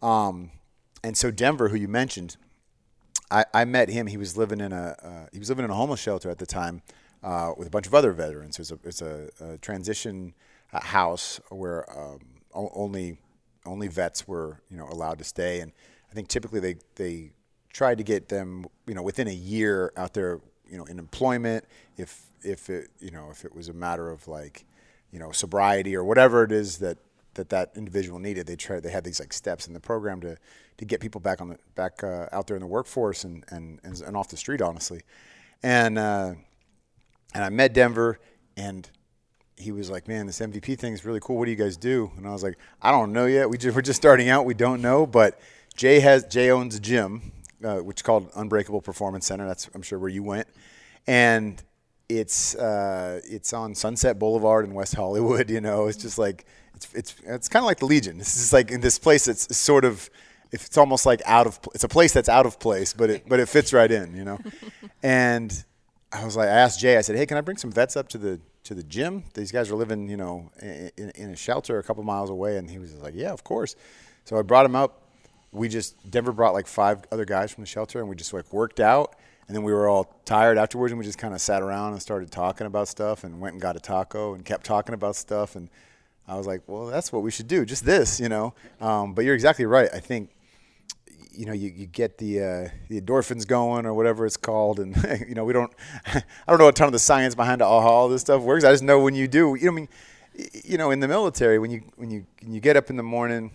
Um, 0.00 0.50
and 1.04 1.16
so 1.16 1.30
Denver, 1.30 1.68
who 1.68 1.76
you 1.76 1.88
mentioned, 1.88 2.36
I, 3.30 3.44
I 3.52 3.64
met 3.64 3.88
him. 3.88 4.06
He 4.06 4.16
was 4.16 4.36
living 4.36 4.60
in 4.60 4.72
a 4.72 4.96
uh, 5.02 5.26
he 5.32 5.38
was 5.38 5.48
living 5.48 5.64
in 5.64 5.70
a 5.70 5.74
homeless 5.74 6.00
shelter 6.00 6.30
at 6.30 6.38
the 6.38 6.46
time 6.46 6.82
uh, 7.22 7.52
with 7.56 7.68
a 7.68 7.70
bunch 7.70 7.86
of 7.86 7.94
other 7.94 8.12
veterans. 8.12 8.58
It's 8.58 8.70
a 8.70 8.78
it's 8.84 9.02
a, 9.02 9.28
a 9.40 9.58
transition 9.58 10.34
uh, 10.72 10.80
house 10.80 11.40
where 11.50 11.84
um, 11.98 12.20
only 12.54 13.18
only 13.66 13.88
vets 13.88 14.26
were 14.26 14.60
you 14.70 14.76
know 14.76 14.88
allowed 14.88 15.18
to 15.18 15.24
stay, 15.24 15.60
and 15.60 15.72
I 16.10 16.14
think 16.14 16.28
typically 16.28 16.60
they 16.60 16.76
they 16.96 17.32
tried 17.72 17.98
to 17.98 18.04
get 18.04 18.28
them 18.28 18.66
you 18.86 18.94
know 18.94 19.02
within 19.02 19.28
a 19.28 19.34
year 19.34 19.92
out 19.96 20.14
there 20.14 20.40
you 20.68 20.76
know 20.76 20.84
in 20.84 20.98
employment 20.98 21.64
if 21.96 22.24
if 22.42 22.68
it 22.68 22.90
you 23.00 23.10
know 23.10 23.28
if 23.30 23.44
it 23.44 23.54
was 23.54 23.68
a 23.68 23.72
matter 23.72 24.10
of 24.10 24.26
like 24.28 24.64
you 25.10 25.18
know 25.18 25.32
sobriety 25.32 25.94
or 25.94 26.04
whatever 26.04 26.44
it 26.44 26.52
is 26.52 26.78
that 26.78 26.98
that 27.34 27.48
that 27.50 27.72
individual 27.76 28.18
needed. 28.18 28.46
They 28.46 28.56
tried. 28.56 28.82
They 28.82 28.90
had 28.90 29.04
these 29.04 29.20
like 29.20 29.32
steps 29.32 29.66
in 29.66 29.72
the 29.72 29.80
program 29.80 30.20
to 30.20 30.36
to 30.78 30.84
get 30.84 31.00
people 31.00 31.20
back 31.20 31.40
on 31.40 31.48
the 31.48 31.58
back 31.74 32.02
uh, 32.02 32.26
out 32.32 32.46
there 32.46 32.56
in 32.56 32.60
the 32.60 32.66
workforce 32.66 33.24
and, 33.24 33.44
and 33.48 33.80
and 33.84 34.00
and 34.00 34.16
off 34.16 34.28
the 34.28 34.36
street, 34.36 34.60
honestly. 34.60 35.02
And 35.62 35.98
uh, 35.98 36.34
and 37.34 37.44
I 37.44 37.48
met 37.48 37.72
Denver, 37.72 38.18
and 38.56 38.88
he 39.56 39.72
was 39.72 39.90
like, 39.90 40.08
"Man, 40.08 40.26
this 40.26 40.40
MVP 40.40 40.78
thing 40.78 40.92
is 40.92 41.04
really 41.04 41.20
cool. 41.20 41.38
What 41.38 41.46
do 41.46 41.50
you 41.50 41.56
guys 41.56 41.76
do?" 41.76 42.10
And 42.16 42.26
I 42.26 42.30
was 42.30 42.42
like, 42.42 42.58
"I 42.80 42.90
don't 42.90 43.12
know 43.12 43.26
yet. 43.26 43.48
We 43.48 43.58
just, 43.58 43.74
we're 43.74 43.82
just 43.82 44.00
starting 44.00 44.28
out. 44.28 44.44
We 44.44 44.54
don't 44.54 44.82
know." 44.82 45.06
But 45.06 45.40
Jay 45.76 46.00
has 46.00 46.24
Jay 46.24 46.50
owns 46.50 46.76
a 46.76 46.80
gym, 46.80 47.32
uh, 47.64 47.78
which 47.78 47.98
is 47.98 48.02
called 48.02 48.30
Unbreakable 48.34 48.80
Performance 48.80 49.26
Center. 49.26 49.46
That's 49.46 49.68
I'm 49.74 49.82
sure 49.82 49.98
where 49.98 50.10
you 50.10 50.22
went, 50.22 50.48
and 51.06 51.62
it's 52.08 52.54
uh, 52.54 53.20
it's 53.24 53.52
on 53.52 53.74
Sunset 53.74 54.18
Boulevard 54.18 54.64
in 54.64 54.74
West 54.74 54.94
Hollywood. 54.94 55.50
You 55.52 55.60
know, 55.60 55.86
it's 55.86 55.98
just 55.98 56.18
like 56.18 56.46
it's 56.74 56.92
it's 56.94 57.14
it's 57.24 57.48
kind 57.48 57.62
of 57.62 57.66
like 57.66 57.78
the 57.78 57.86
Legion. 57.86 58.18
This 58.18 58.36
is 58.36 58.52
like 58.52 58.70
in 58.70 58.80
this 58.80 58.98
place. 58.98 59.28
It's 59.28 59.56
sort 59.56 59.84
of 59.84 60.08
if 60.50 60.66
it's 60.66 60.76
almost 60.76 61.06
like 61.06 61.20
out 61.24 61.46
of 61.46 61.58
it's 61.74 61.84
a 61.84 61.88
place 61.88 62.12
that's 62.12 62.28
out 62.28 62.46
of 62.46 62.58
place, 62.58 62.92
but 62.92 63.10
it 63.10 63.28
but 63.28 63.40
it 63.40 63.48
fits 63.48 63.72
right 63.72 63.90
in. 63.90 64.14
You 64.16 64.24
know, 64.24 64.38
and 65.02 65.64
I 66.12 66.24
was 66.24 66.36
like, 66.36 66.48
I 66.48 66.52
asked 66.52 66.80
Jay. 66.80 66.96
I 66.96 67.00
said, 67.00 67.16
Hey, 67.16 67.26
can 67.26 67.36
I 67.36 67.40
bring 67.40 67.56
some 67.56 67.72
vets 67.72 67.96
up 67.96 68.08
to 68.10 68.18
the 68.18 68.40
to 68.64 68.74
the 68.74 68.82
gym? 68.82 69.24
These 69.34 69.50
guys 69.50 69.70
are 69.70 69.74
living, 69.74 70.08
you 70.08 70.16
know, 70.16 70.50
in, 70.60 71.10
in 71.14 71.30
a 71.30 71.36
shelter 71.36 71.78
a 71.78 71.82
couple 71.82 72.02
miles 72.04 72.30
away, 72.30 72.58
and 72.58 72.70
he 72.70 72.78
was 72.78 72.94
like, 72.96 73.14
Yeah, 73.14 73.32
of 73.32 73.44
course. 73.44 73.74
So 74.24 74.38
I 74.38 74.42
brought 74.42 74.66
him 74.66 74.76
up. 74.76 75.01
We 75.52 75.68
just 75.68 76.10
Denver 76.10 76.32
brought 76.32 76.54
like 76.54 76.66
five 76.66 77.04
other 77.12 77.24
guys 77.24 77.52
from 77.52 77.62
the 77.62 77.68
shelter, 77.68 78.00
and 78.00 78.08
we 78.08 78.16
just 78.16 78.32
like 78.32 78.52
worked 78.52 78.80
out. 78.80 79.16
And 79.48 79.56
then 79.56 79.64
we 79.64 79.72
were 79.72 79.88
all 79.88 80.14
tired 80.24 80.56
afterwards, 80.56 80.92
and 80.92 80.98
we 80.98 81.04
just 81.04 81.18
kind 81.18 81.34
of 81.34 81.40
sat 81.40 81.62
around 81.62 81.92
and 81.92 82.00
started 82.00 82.30
talking 82.30 82.66
about 82.66 82.88
stuff, 82.88 83.24
and 83.24 83.40
went 83.40 83.54
and 83.54 83.62
got 83.62 83.76
a 83.76 83.80
taco, 83.80 84.34
and 84.34 84.44
kept 84.44 84.64
talking 84.64 84.94
about 84.94 85.14
stuff. 85.16 85.56
And 85.56 85.68
I 86.26 86.36
was 86.36 86.46
like, 86.46 86.62
Well, 86.66 86.86
that's 86.86 87.12
what 87.12 87.22
we 87.22 87.30
should 87.30 87.48
do, 87.48 87.64
just 87.64 87.84
this, 87.84 88.18
you 88.18 88.28
know. 88.28 88.54
Um, 88.80 89.14
but 89.14 89.24
you're 89.24 89.34
exactly 89.34 89.66
right. 89.66 89.88
I 89.92 90.00
think 90.00 90.30
you 91.34 91.46
know, 91.46 91.52
you, 91.52 91.72
you 91.74 91.86
get 91.86 92.18
the 92.18 92.40
uh, 92.40 92.68
the 92.88 93.00
endorphins 93.00 93.46
going 93.46 93.86
or 93.86 93.94
whatever 93.94 94.26
it's 94.26 94.36
called, 94.36 94.78
and 94.80 94.96
you 95.28 95.34
know, 95.34 95.44
we 95.44 95.52
don't, 95.52 95.72
I 96.06 96.22
don't 96.48 96.58
know 96.58 96.68
a 96.68 96.72
ton 96.72 96.86
of 96.86 96.92
the 96.92 96.98
science 96.98 97.34
behind 97.34 97.60
how 97.60 97.68
all 97.68 98.08
this 98.08 98.20
stuff 98.22 98.42
works. 98.42 98.64
I 98.64 98.72
just 98.72 98.82
know 98.82 99.00
when 99.00 99.14
you 99.14 99.28
do, 99.28 99.54
you 99.54 99.66
know, 99.66 99.72
I 99.72 99.74
mean, 99.74 99.88
you 100.64 100.78
know, 100.78 100.90
in 100.90 101.00
the 101.00 101.08
military, 101.08 101.58
when 101.58 101.70
you 101.70 101.82
when 101.96 102.10
you 102.10 102.26
when 102.42 102.52
you 102.52 102.60
get 102.60 102.76
up 102.76 102.90
in 102.90 102.96
the 102.96 103.02
morning 103.02 103.50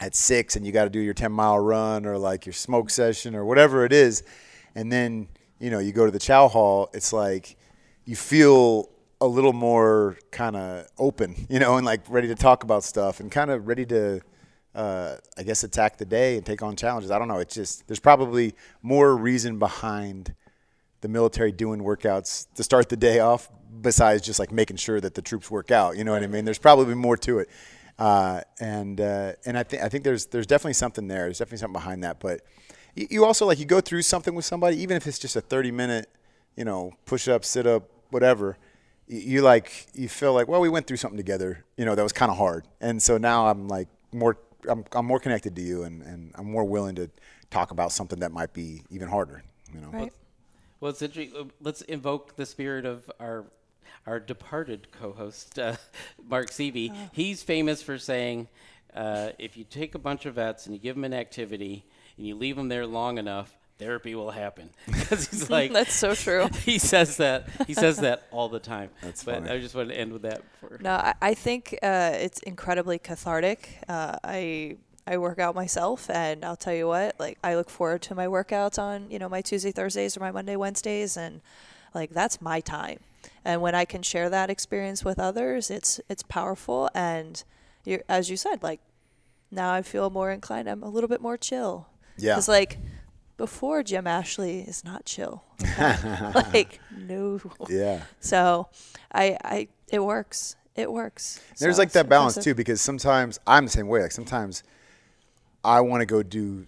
at 0.00 0.14
six 0.14 0.56
and 0.56 0.66
you 0.66 0.72
got 0.72 0.84
to 0.84 0.90
do 0.90 0.98
your 0.98 1.14
ten 1.14 1.32
mile 1.32 1.58
run 1.58 2.06
or 2.06 2.18
like 2.18 2.46
your 2.46 2.52
smoke 2.52 2.90
session 2.90 3.36
or 3.36 3.44
whatever 3.44 3.84
it 3.84 3.92
is, 3.92 4.22
and 4.74 4.90
then 4.90 5.28
you 5.58 5.70
know 5.70 5.78
you 5.78 5.92
go 5.92 6.06
to 6.06 6.12
the 6.12 6.18
chow 6.18 6.48
hall, 6.48 6.90
it's 6.92 7.12
like 7.12 7.56
you 8.04 8.16
feel 8.16 8.90
a 9.20 9.26
little 9.26 9.52
more 9.52 10.18
kind 10.30 10.56
of 10.56 10.86
open, 10.98 11.34
you 11.50 11.58
know, 11.58 11.76
and 11.76 11.86
like 11.86 12.00
ready 12.08 12.28
to 12.28 12.34
talk 12.34 12.64
about 12.64 12.82
stuff 12.82 13.20
and 13.20 13.30
kind 13.30 13.50
of 13.50 13.68
ready 13.68 13.86
to 13.86 14.20
uh, 14.74 15.16
I 15.36 15.42
guess 15.42 15.64
attack 15.64 15.98
the 15.98 16.04
day 16.04 16.36
and 16.36 16.46
take 16.46 16.62
on 16.62 16.76
challenges. 16.76 17.10
I 17.10 17.18
don't 17.18 17.28
know. 17.28 17.38
It's 17.38 17.54
just 17.54 17.86
there's 17.86 18.00
probably 18.00 18.54
more 18.82 19.16
reason 19.16 19.58
behind 19.58 20.34
the 21.00 21.08
military 21.08 21.52
doing 21.52 21.80
workouts 21.80 22.46
to 22.54 22.62
start 22.62 22.88
the 22.88 22.96
day 22.96 23.20
off 23.20 23.50
besides 23.80 24.22
just 24.22 24.38
like 24.38 24.52
making 24.52 24.76
sure 24.76 25.00
that 25.00 25.14
the 25.14 25.22
troops 25.22 25.50
work 25.50 25.70
out. 25.70 25.96
You 25.96 26.04
know 26.04 26.12
what 26.12 26.22
I 26.22 26.26
mean? 26.26 26.44
There's 26.44 26.58
probably 26.58 26.94
more 26.94 27.16
to 27.18 27.38
it. 27.38 27.48
Uh, 28.00 28.40
and 28.58 28.98
uh, 28.98 29.32
and 29.44 29.58
I 29.58 29.62
think 29.62 29.82
I 29.82 29.88
think 29.90 30.04
there's 30.04 30.26
there's 30.26 30.46
definitely 30.46 30.72
something 30.72 31.06
there. 31.06 31.24
There's 31.24 31.38
definitely 31.38 31.58
something 31.58 31.74
behind 31.74 32.02
that. 32.02 32.18
But 32.18 32.40
you, 32.94 33.06
you 33.10 33.24
also 33.26 33.46
like 33.46 33.58
you 33.58 33.66
go 33.66 33.82
through 33.82 34.02
something 34.02 34.34
with 34.34 34.46
somebody, 34.46 34.80
even 34.82 34.96
if 34.96 35.06
it's 35.06 35.18
just 35.18 35.36
a 35.36 35.42
30 35.42 35.70
minute, 35.70 36.08
you 36.56 36.64
know, 36.64 36.94
push 37.04 37.28
up, 37.28 37.44
sit 37.44 37.66
up, 37.66 37.90
whatever. 38.08 38.56
You, 39.06 39.18
you 39.18 39.42
like 39.42 39.86
you 39.92 40.08
feel 40.08 40.32
like 40.32 40.48
well 40.48 40.62
we 40.62 40.70
went 40.70 40.86
through 40.86 40.96
something 40.96 41.18
together. 41.18 41.66
You 41.76 41.84
know 41.84 41.94
that 41.94 42.02
was 42.02 42.14
kind 42.14 42.30
of 42.30 42.38
hard. 42.38 42.64
And 42.80 43.02
so 43.02 43.18
now 43.18 43.48
I'm 43.48 43.68
like 43.68 43.88
more 44.12 44.38
I'm, 44.66 44.84
I'm 44.92 45.04
more 45.04 45.20
connected 45.20 45.54
to 45.56 45.62
you 45.62 45.82
and, 45.82 46.02
and 46.02 46.32
I'm 46.36 46.50
more 46.50 46.64
willing 46.64 46.94
to 46.94 47.10
talk 47.50 47.70
about 47.70 47.92
something 47.92 48.20
that 48.20 48.32
might 48.32 48.54
be 48.54 48.82
even 48.90 49.08
harder. 49.08 49.42
You 49.74 49.80
know. 49.82 49.88
Right. 49.88 50.12
Well, 50.80 50.90
it's 50.90 51.02
interesting. 51.02 51.50
Let's 51.60 51.82
invoke 51.82 52.36
the 52.36 52.46
spirit 52.46 52.86
of 52.86 53.10
our 53.20 53.44
our 54.06 54.20
departed 54.20 54.88
co-host, 54.92 55.58
uh, 55.58 55.76
Mark 56.28 56.50
Seavey. 56.50 56.94
He's 57.12 57.42
famous 57.42 57.82
for 57.82 57.98
saying, 57.98 58.48
uh, 58.94 59.30
if 59.38 59.56
you 59.56 59.64
take 59.64 59.94
a 59.94 59.98
bunch 59.98 60.26
of 60.26 60.34
vets 60.34 60.66
and 60.66 60.74
you 60.74 60.80
give 60.80 60.96
them 60.96 61.04
an 61.04 61.14
activity 61.14 61.84
and 62.16 62.26
you 62.26 62.34
leave 62.34 62.56
them 62.56 62.68
there 62.68 62.86
long 62.86 63.18
enough, 63.18 63.56
therapy 63.78 64.14
will 64.14 64.30
happen 64.30 64.70
because 64.86 65.28
he's 65.28 65.50
like 65.50 65.72
That's 65.72 65.94
so 65.94 66.14
true. 66.14 66.48
he 66.64 66.78
says 66.78 67.16
that 67.16 67.48
he 67.66 67.74
says 67.74 67.98
that 67.98 68.26
all 68.30 68.48
the 68.48 68.60
time. 68.60 68.90
That's 69.00 69.24
but 69.24 69.36
funny. 69.36 69.50
I 69.50 69.58
just 69.58 69.74
wanted 69.74 69.94
to 69.94 69.98
end 69.98 70.12
with 70.12 70.22
that. 70.22 70.42
For, 70.60 70.78
No, 70.80 70.92
I, 70.92 71.14
I 71.20 71.34
think 71.34 71.78
uh, 71.82 72.12
it's 72.14 72.40
incredibly 72.40 72.98
cathartic. 72.98 73.78
Uh, 73.88 74.16
I 74.22 74.76
I 75.06 75.16
work 75.16 75.38
out 75.38 75.54
myself, 75.54 76.08
and 76.10 76.44
I'll 76.44 76.56
tell 76.56 76.74
you 76.74 76.86
what, 76.86 77.18
like 77.18 77.38
I 77.42 77.56
look 77.56 77.70
forward 77.70 78.02
to 78.02 78.14
my 78.14 78.26
workouts 78.26 78.78
on 78.78 79.10
you 79.10 79.18
know 79.18 79.28
my 79.28 79.40
Tuesday, 79.40 79.72
Thursdays, 79.72 80.16
or 80.16 80.20
my 80.20 80.30
Monday, 80.30 80.56
Wednesdays, 80.56 81.16
and 81.16 81.40
like 81.94 82.10
that's 82.10 82.40
my 82.40 82.60
time. 82.60 83.00
And 83.44 83.60
when 83.62 83.74
I 83.74 83.84
can 83.84 84.02
share 84.02 84.28
that 84.30 84.50
experience 84.50 85.04
with 85.04 85.18
others, 85.18 85.70
it's 85.70 86.00
it's 86.08 86.22
powerful. 86.22 86.90
And 86.94 87.42
you, 87.84 88.00
as 88.08 88.30
you 88.30 88.36
said, 88.36 88.62
like 88.62 88.80
now 89.50 89.72
I 89.72 89.82
feel 89.82 90.10
more 90.10 90.30
inclined. 90.30 90.68
I'm 90.68 90.82
a 90.82 90.88
little 90.88 91.08
bit 91.08 91.20
more 91.20 91.36
chill. 91.36 91.88
Yeah. 92.18 92.34
Because 92.34 92.48
like 92.48 92.78
before, 93.36 93.82
Gym 93.82 94.06
Ashley 94.06 94.60
is 94.60 94.84
not 94.84 95.04
chill. 95.06 95.44
like 96.52 96.78
no. 96.96 97.40
Yeah. 97.68 98.02
So, 98.20 98.68
I 99.12 99.36
I 99.42 99.68
it 99.90 100.04
works. 100.04 100.56
It 100.76 100.92
works. 100.92 101.40
There's 101.58 101.76
So 101.76 101.82
like 101.82 101.92
that 101.92 102.08
balance 102.08 102.34
impressive. 102.34 102.52
too, 102.52 102.54
because 102.54 102.80
sometimes 102.80 103.38
I'm 103.46 103.64
the 103.64 103.70
same 103.70 103.88
way. 103.88 104.02
Like 104.02 104.12
sometimes 104.12 104.62
I 105.64 105.80
want 105.80 106.00
to 106.02 106.06
go 106.06 106.22
do. 106.22 106.66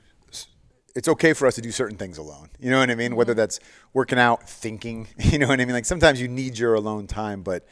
It's 0.95 1.09
okay 1.09 1.33
for 1.33 1.47
us 1.47 1.55
to 1.55 1.63
do 1.63 1.71
certain 1.71 1.97
things 1.97 2.19
alone. 2.19 2.51
You 2.61 2.71
know 2.71 2.79
what 2.79 2.91
I 2.91 2.95
mean? 2.95 3.11
Mm-hmm. 3.11 3.17
Whether 3.17 3.35
that's 3.35 3.61
working 3.93 4.19
out, 4.19 4.49
thinking. 4.49 5.09
You 5.19 5.39
know 5.39 5.49
what 5.49 5.61
I 5.61 5.65
mean? 5.65 5.75
Like 5.75 5.87
sometimes 5.87 6.21
you 6.21 6.29
need 6.29 6.59
your 6.59 6.75
alone 6.75 7.07
time, 7.07 7.43
but 7.43 7.67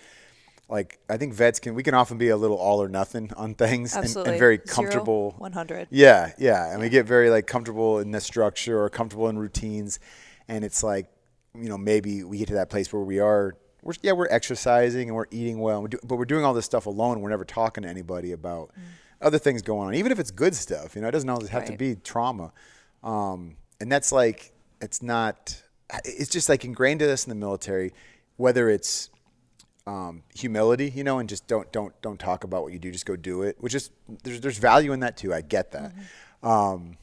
like 0.71 0.99
I 1.09 1.17
think 1.17 1.35
vets 1.35 1.59
can 1.59 1.75
we 1.75 1.83
can 1.83 1.95
often 1.95 2.17
be 2.17 2.29
a 2.29 2.37
little 2.37 2.57
all 2.57 2.81
or 2.81 2.89
nothing 2.89 3.33
on 3.37 3.55
things 3.55 3.95
and, 3.95 4.05
and 4.27 4.39
very 4.39 4.57
comfortable. 4.57 5.35
100. 5.39 5.89
Yeah, 5.91 6.33
yeah, 6.39 6.73
and 6.73 6.81
we 6.81 6.89
get 6.89 7.07
very 7.07 7.29
like 7.29 7.47
comfortable 7.47 7.99
in 7.99 8.13
the 8.13 8.21
structure 8.21 8.81
or 8.81 8.89
comfortable 8.89 9.29
in 9.29 9.39
routines, 9.39 9.99
and 10.49 10.65
it's 10.65 10.83
like 10.83 11.07
you 11.55 11.69
know 11.69 11.77
maybe 11.77 12.23
we 12.23 12.39
get 12.39 12.49
to 12.49 12.55
that 12.55 12.71
place 12.71 12.93
where 12.93 13.03
we 13.03 13.19
are. 13.19 13.57
We're, 13.83 13.95
yeah, 14.03 14.13
we're 14.13 14.29
exercising 14.31 15.09
and 15.09 15.17
we're 15.17 15.27
eating 15.31 15.59
well, 15.59 15.77
and 15.77 15.83
we're 15.83 15.89
do, 15.89 15.99
but 16.05 16.17
we're 16.17 16.27
doing 16.27 16.45
all 16.45 16.55
this 16.55 16.67
stuff 16.67 16.87
alone. 16.87 17.21
We're 17.21 17.31
never 17.31 17.47
talking 17.47 17.83
to 17.83 17.89
anybody 17.89 18.33
about 18.33 18.71
other 19.21 19.39
things 19.39 19.63
going 19.63 19.89
on, 19.89 19.95
even 19.95 20.13
if 20.13 20.19
it's 20.19 20.31
good 20.31 20.55
stuff. 20.55 20.95
You 20.95 21.03
know, 21.03 21.09
it 21.09 21.13
doesn't 21.13 21.29
always 21.29 21.49
have 21.49 21.65
to 21.65 21.77
be 21.77 21.97
trauma, 21.97 22.53
um, 23.03 23.57
and 23.81 23.91
that's 23.91 24.13
like 24.13 24.53
it's 24.81 25.03
not. 25.03 25.63
It's 26.05 26.31
just 26.31 26.49
like 26.49 26.65
ingrained 26.65 27.03
in 27.03 27.11
us 27.11 27.25
in 27.25 27.31
the 27.31 27.35
military, 27.35 27.93
whether 28.37 28.71
it's 28.71 29.11
um, 29.87 30.23
humility, 30.35 30.91
you 30.95 31.03
know, 31.03 31.19
and 31.19 31.29
just 31.29 31.47
don't 31.47 31.71
don't 31.73 31.93
don't 32.03 32.19
talk 32.21 32.45
about 32.45 32.63
what 32.63 32.73
you 32.73 32.79
do. 32.79 32.91
Just 32.93 33.07
go 33.07 33.17
do 33.17 33.43
it. 33.43 33.57
Which 33.59 33.75
is 33.75 33.91
there's 34.23 34.41
there's 34.41 34.59
value 34.59 34.93
in 34.93 35.01
that 35.01 35.17
too. 35.17 35.35
I 35.35 35.41
get 35.41 35.73
that. 35.73 35.93
Um, 36.43 36.97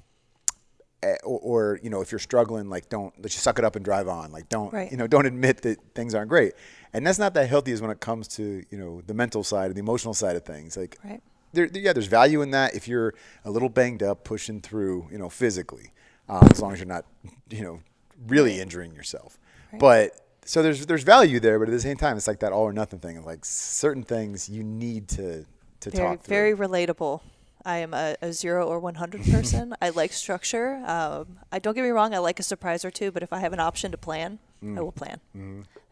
eh, 1.04 1.16
or, 1.24 1.40
or 1.40 1.80
you 1.84 1.90
know, 1.90 2.02
if 2.02 2.12
you're 2.12 2.20
struggling, 2.20 2.70
like 2.70 2.90
don't 2.90 3.14
let's 3.22 3.34
just 3.34 3.44
suck 3.44 3.60
it 3.60 3.66
up 3.66 3.76
and 3.76 3.84
drive 3.84 4.08
on. 4.08 4.32
Like 4.32 4.48
don't 4.50 4.72
Right. 4.72 4.90
you 4.92 4.98
know 4.98 5.08
don't 5.08 5.26
admit 5.26 5.62
that 5.64 5.78
things 5.96 6.16
aren't 6.16 6.30
great. 6.30 6.54
And 6.94 7.06
that's 7.06 7.20
not 7.20 7.34
that 7.34 7.50
healthy 7.50 7.74
as 7.74 7.82
when 7.82 7.92
it 7.92 8.00
comes 8.00 8.28
to 8.30 8.64
you 8.70 8.78
know 8.78 9.02
the 9.06 9.14
mental 9.14 9.44
side 9.44 9.66
and 9.66 9.76
the 9.76 9.80
emotional 9.82 10.14
side 10.14 10.36
of 10.36 10.44
things. 10.46 10.78
Like 10.78 10.98
Right. 11.04 11.22
There, 11.58 11.70
yeah, 11.74 11.94
there's 11.94 12.08
value 12.08 12.42
in 12.42 12.52
that 12.52 12.76
if 12.76 12.88
you're 12.88 13.14
a 13.44 13.52
little 13.52 13.70
banged 13.70 14.04
up, 14.04 14.24
pushing 14.24 14.62
through, 14.62 15.08
you 15.12 15.18
know, 15.18 15.30
physically, 15.30 15.92
um, 16.30 16.48
as 16.52 16.62
long 16.62 16.72
as 16.74 16.80
you're 16.80 16.88
not, 16.88 17.06
you 17.50 17.64
know, 17.64 17.82
really 18.28 18.60
injuring 18.60 18.94
yourself. 18.96 19.38
But 19.80 20.22
so 20.46 20.64
there's 20.64 20.86
there's 20.86 21.04
value 21.04 21.40
there, 21.40 21.60
but 21.60 21.68
at 21.68 21.72
the 21.72 21.80
same 21.80 21.98
time, 21.98 22.16
it's 22.16 22.28
like 22.28 22.40
that 22.40 22.54
all 22.54 22.64
or 22.64 22.74
nothing 22.74 23.00
thing. 23.00 23.24
Like 23.26 23.44
certain 23.44 24.04
things 24.04 24.48
you 24.48 24.64
need 24.64 25.10
to 25.10 25.46
to 25.82 25.90
Very 25.90 26.04
talk 26.04 26.24
through. 26.24 26.34
very 26.36 26.56
relatable. 26.56 27.22
I 27.66 27.80
am 27.80 27.94
a, 27.94 28.16
a 28.22 28.32
zero 28.32 28.66
or 28.66 28.80
100 28.80 29.26
person. 29.26 29.76
I 29.82 29.90
like 29.90 30.14
structure. 30.14 30.82
Um, 30.86 31.40
I 31.52 31.60
don't 31.60 31.74
get 31.76 31.84
me 31.84 31.90
wrong. 31.90 32.14
I 32.14 32.20
like 32.20 32.40
a 32.40 32.44
surprise 32.44 32.86
or 32.86 32.92
two, 32.92 33.12
but 33.12 33.24
if 33.24 33.34
I 33.34 33.40
have 33.40 33.52
an 33.52 33.60
option 33.60 33.92
to 33.92 33.98
plan, 33.98 34.40
I 34.64 34.82
will 34.82 34.92
plan. 34.92 35.20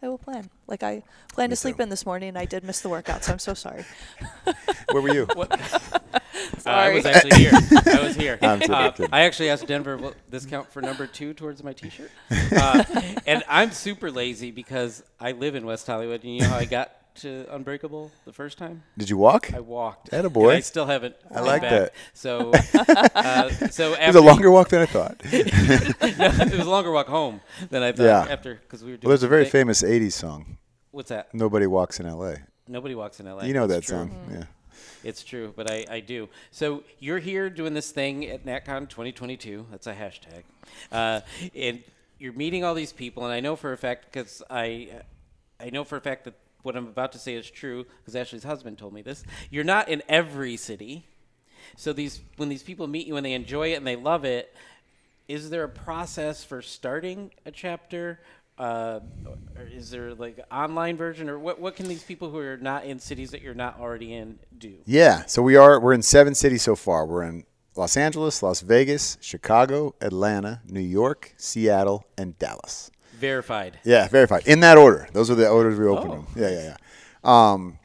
I 0.02 0.08
will 0.08 0.18
plan. 0.18 0.50
Like 0.68 0.84
I 0.84 1.04
planned 1.34 1.52
to 1.52 1.56
sleep 1.56 1.78
too. 1.78 1.84
in 1.84 1.90
this 1.90 2.06
morning, 2.06 2.30
and 2.30 2.38
I 2.38 2.46
did 2.46 2.64
miss 2.64 2.82
the 2.82 2.90
workout, 2.90 3.24
so 3.24 3.32
I'm 3.34 3.40
so 3.40 3.54
sorry. 3.54 3.86
Where 4.92 5.02
were 5.02 5.14
you? 5.14 5.28
Uh, 6.66 6.70
I 6.70 6.94
was 6.94 7.06
actually 7.06 7.38
here. 7.38 7.52
I 7.54 8.02
was 8.04 8.16
here. 8.16 8.38
I'm 8.42 8.62
Uh, 8.70 8.92
kidding. 8.92 9.10
I 9.14 9.22
actually 9.22 9.50
asked 9.50 9.68
Denver 9.68 9.98
will 9.98 10.14
this 10.30 10.46
count 10.46 10.72
for 10.72 10.82
number 10.82 11.06
two 11.08 11.34
towards 11.34 11.64
my 11.64 11.74
T-shirt, 11.74 12.12
uh, 12.56 12.84
and 13.26 13.44
I'm 13.48 13.72
super 13.72 14.12
lazy 14.12 14.52
because 14.52 15.04
I 15.20 15.32
live 15.32 15.56
in 15.56 15.66
West 15.66 15.86
Hollywood. 15.88 16.24
And 16.24 16.34
you 16.36 16.42
know 16.42 16.48
how 16.50 16.58
I 16.58 16.66
got 16.66 16.92
to 17.16 17.46
Unbreakable 17.54 18.12
the 18.26 18.34
first 18.34 18.58
time? 18.58 18.84
Did 18.98 19.10
you 19.10 19.18
walk? 19.18 19.54
I 19.54 19.60
walked. 19.60 20.14
At 20.14 20.26
a 20.26 20.30
boy. 20.30 20.56
I 20.56 20.60
still 20.60 20.86
haven't. 20.86 21.16
I 21.34 21.42
like 21.42 21.62
back. 21.62 21.72
that. 21.72 21.94
So, 22.14 22.52
uh, 23.16 23.50
so 23.70 23.94
it 23.94 24.08
was 24.08 24.16
a 24.16 24.22
longer 24.22 24.52
walk 24.52 24.70
than 24.70 24.82
I 24.82 24.86
thought. 24.86 25.18
it 25.24 26.52
was 26.58 26.68
a 26.68 26.70
longer 26.70 26.92
walk 26.92 27.08
home 27.08 27.42
than 27.70 27.84
I 27.84 27.92
thought. 27.92 28.04
Yeah. 28.04 28.28
After 28.30 28.56
because 28.56 28.84
we 28.84 28.92
were 28.92 28.98
doing. 28.98 29.08
well, 29.10 29.12
there's 29.12 29.24
a 29.24 29.28
very 29.28 29.46
thi- 29.46 29.52
famous 29.52 29.82
'80s 29.82 30.14
song. 30.14 30.58
What's 30.92 31.10
that? 31.10 31.34
Nobody 31.34 31.68
walks 31.68 32.00
in 32.00 32.06
L.A. 32.06 32.38
Nobody 32.68 32.96
walks 32.96 33.20
in 33.20 33.28
LA. 33.28 33.44
You 33.44 33.54
know 33.54 33.68
that 33.68 33.84
true. 33.84 33.98
song, 33.98 34.28
yeah. 34.32 34.44
It's 35.04 35.24
true, 35.24 35.54
but 35.56 35.70
I, 35.70 35.86
I 35.90 36.00
do. 36.00 36.30
So 36.52 36.84
you're 37.00 37.20
here 37.20 37.50
doing 37.50 37.74
this 37.76 37.92
thing 37.92 38.26
at 38.26 38.44
NatCon 38.46 38.90
2022. 38.90 39.68
That's 39.70 39.86
a 39.86 39.94
hashtag. 39.94 40.44
Uh, 40.92 41.22
and 41.56 41.84
you're 42.18 42.34
meeting 42.34 42.64
all 42.64 42.74
these 42.74 42.92
people, 42.92 43.24
and 43.24 43.32
I 43.32 43.40
know 43.40 43.56
for 43.56 43.72
a 43.72 43.78
fact 43.78 44.06
because 44.06 44.42
I, 44.50 45.02
I 45.60 45.70
know 45.70 45.84
for 45.84 45.98
a 45.98 46.02
fact 46.02 46.24
that 46.26 46.34
what 46.66 46.76
I'm 46.76 46.88
about 46.88 47.12
to 47.14 47.20
say 47.20 47.36
is 47.36 47.50
true 47.50 47.86
because 48.02 48.16
Ashley's 48.16 48.44
husband 48.44 48.78
told 48.78 48.94
me 48.94 49.02
this. 49.02 49.24
You're 49.50 49.64
not 49.64 49.88
in 49.88 50.02
every 50.10 50.58
city. 50.58 51.06
So 51.78 51.94
these 51.94 52.22
when 52.38 52.50
these 52.50 52.64
people 52.64 52.88
meet 52.88 53.08
you 53.08 53.16
and 53.16 53.26
they 53.26 53.34
enjoy 53.34 53.74
it 53.74 53.76
and 53.76 53.88
they 53.88 53.96
love 53.96 54.26
it, 54.26 54.54
is 55.28 55.50
there 55.50 55.64
a 55.64 55.70
process 55.70 56.44
for 56.44 56.62
starting 56.62 57.32
a 57.46 57.52
chapter? 57.52 58.20
Uh, 58.58 59.02
or 59.58 59.64
is 59.64 59.90
there 59.90 60.14
like 60.14 60.40
online 60.50 60.96
version, 60.96 61.30
or 61.30 61.38
what? 61.38 61.60
What 61.60 61.76
can 61.76 61.90
these 61.90 62.04
people 62.04 62.30
who 62.30 62.38
are 62.38 62.56
not 62.56 62.86
in 62.86 63.00
cities 63.00 63.32
that 63.32 63.42
you're 63.42 63.54
not 63.54 63.80
already 63.80 64.14
in 64.14 64.40
do? 64.58 64.76
Yeah, 64.86 65.26
so 65.26 65.42
we 65.42 65.58
are 65.58 65.80
we're 65.80 65.94
in 65.94 66.02
seven 66.02 66.34
cities 66.36 66.62
so 66.62 66.76
far. 66.76 67.06
We're 67.06 67.24
in 67.24 67.44
Los 67.76 67.98
Angeles, 67.98 68.42
Las 68.42 68.62
Vegas, 68.62 69.18
Chicago, 69.20 69.94
Atlanta, 70.00 70.62
New 70.70 70.80
York, 70.80 71.34
Seattle, 71.36 72.06
and 72.18 72.40
Dallas. 72.40 72.92
Verified. 73.20 73.80
Yeah, 73.84 74.08
verified 74.08 74.44
in 74.48 74.60
that 74.62 74.78
order. 74.78 75.08
Those 75.14 75.30
are 75.32 75.36
the 75.36 75.48
orders 75.50 75.80
we 75.80 75.86
opened 75.86 76.12
Oh. 76.12 76.16
them. 76.16 76.28
Yeah, 76.36 76.50
yeah, 76.50 76.64
yeah. 76.64 76.78
Um, 77.24 77.80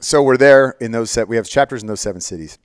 so 0.00 0.22
we're 0.22 0.36
there 0.36 0.76
in 0.80 0.92
those 0.92 1.10
set. 1.10 1.28
We 1.28 1.36
have 1.36 1.48
chapters 1.48 1.82
in 1.82 1.86
those 1.88 2.00
seven 2.00 2.20
cities, 2.20 2.58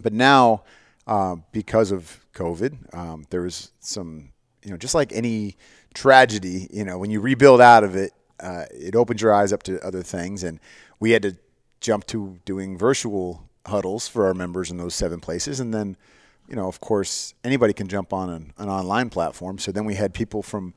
but 0.00 0.12
now 0.12 0.64
um, 1.06 1.44
because 1.52 1.92
of 1.92 2.24
COVID, 2.34 2.94
um, 2.94 3.24
there 3.30 3.42
was 3.42 3.72
some, 3.80 4.30
you 4.64 4.70
know, 4.70 4.76
just 4.76 4.94
like 4.94 5.12
any 5.12 5.56
tragedy, 5.94 6.68
you 6.72 6.84
know, 6.84 6.98
when 6.98 7.10
you 7.10 7.20
rebuild 7.20 7.60
out 7.60 7.84
of 7.84 7.94
it, 7.96 8.12
uh, 8.40 8.64
it 8.72 8.96
opens 8.96 9.20
your 9.22 9.32
eyes 9.32 9.52
up 9.52 9.62
to 9.64 9.80
other 9.86 10.02
things, 10.02 10.42
and 10.42 10.58
we 11.00 11.10
had 11.12 11.22
to 11.22 11.36
jump 11.80 12.06
to 12.08 12.38
doing 12.44 12.76
virtual 12.78 13.48
huddles 13.66 14.08
for 14.08 14.26
our 14.26 14.34
members 14.34 14.70
in 14.70 14.76
those 14.76 14.94
seven 14.94 15.20
places, 15.20 15.60
and 15.60 15.72
then. 15.72 15.96
You 16.48 16.56
know, 16.56 16.66
of 16.66 16.80
course, 16.80 17.32
anybody 17.44 17.72
can 17.72 17.86
jump 17.86 18.12
on 18.12 18.28
an, 18.28 18.52
an 18.58 18.68
online 18.68 19.10
platform. 19.10 19.58
So 19.58 19.70
then 19.72 19.84
we 19.86 19.94
had 19.94 20.12
people 20.12 20.42
from 20.42 20.74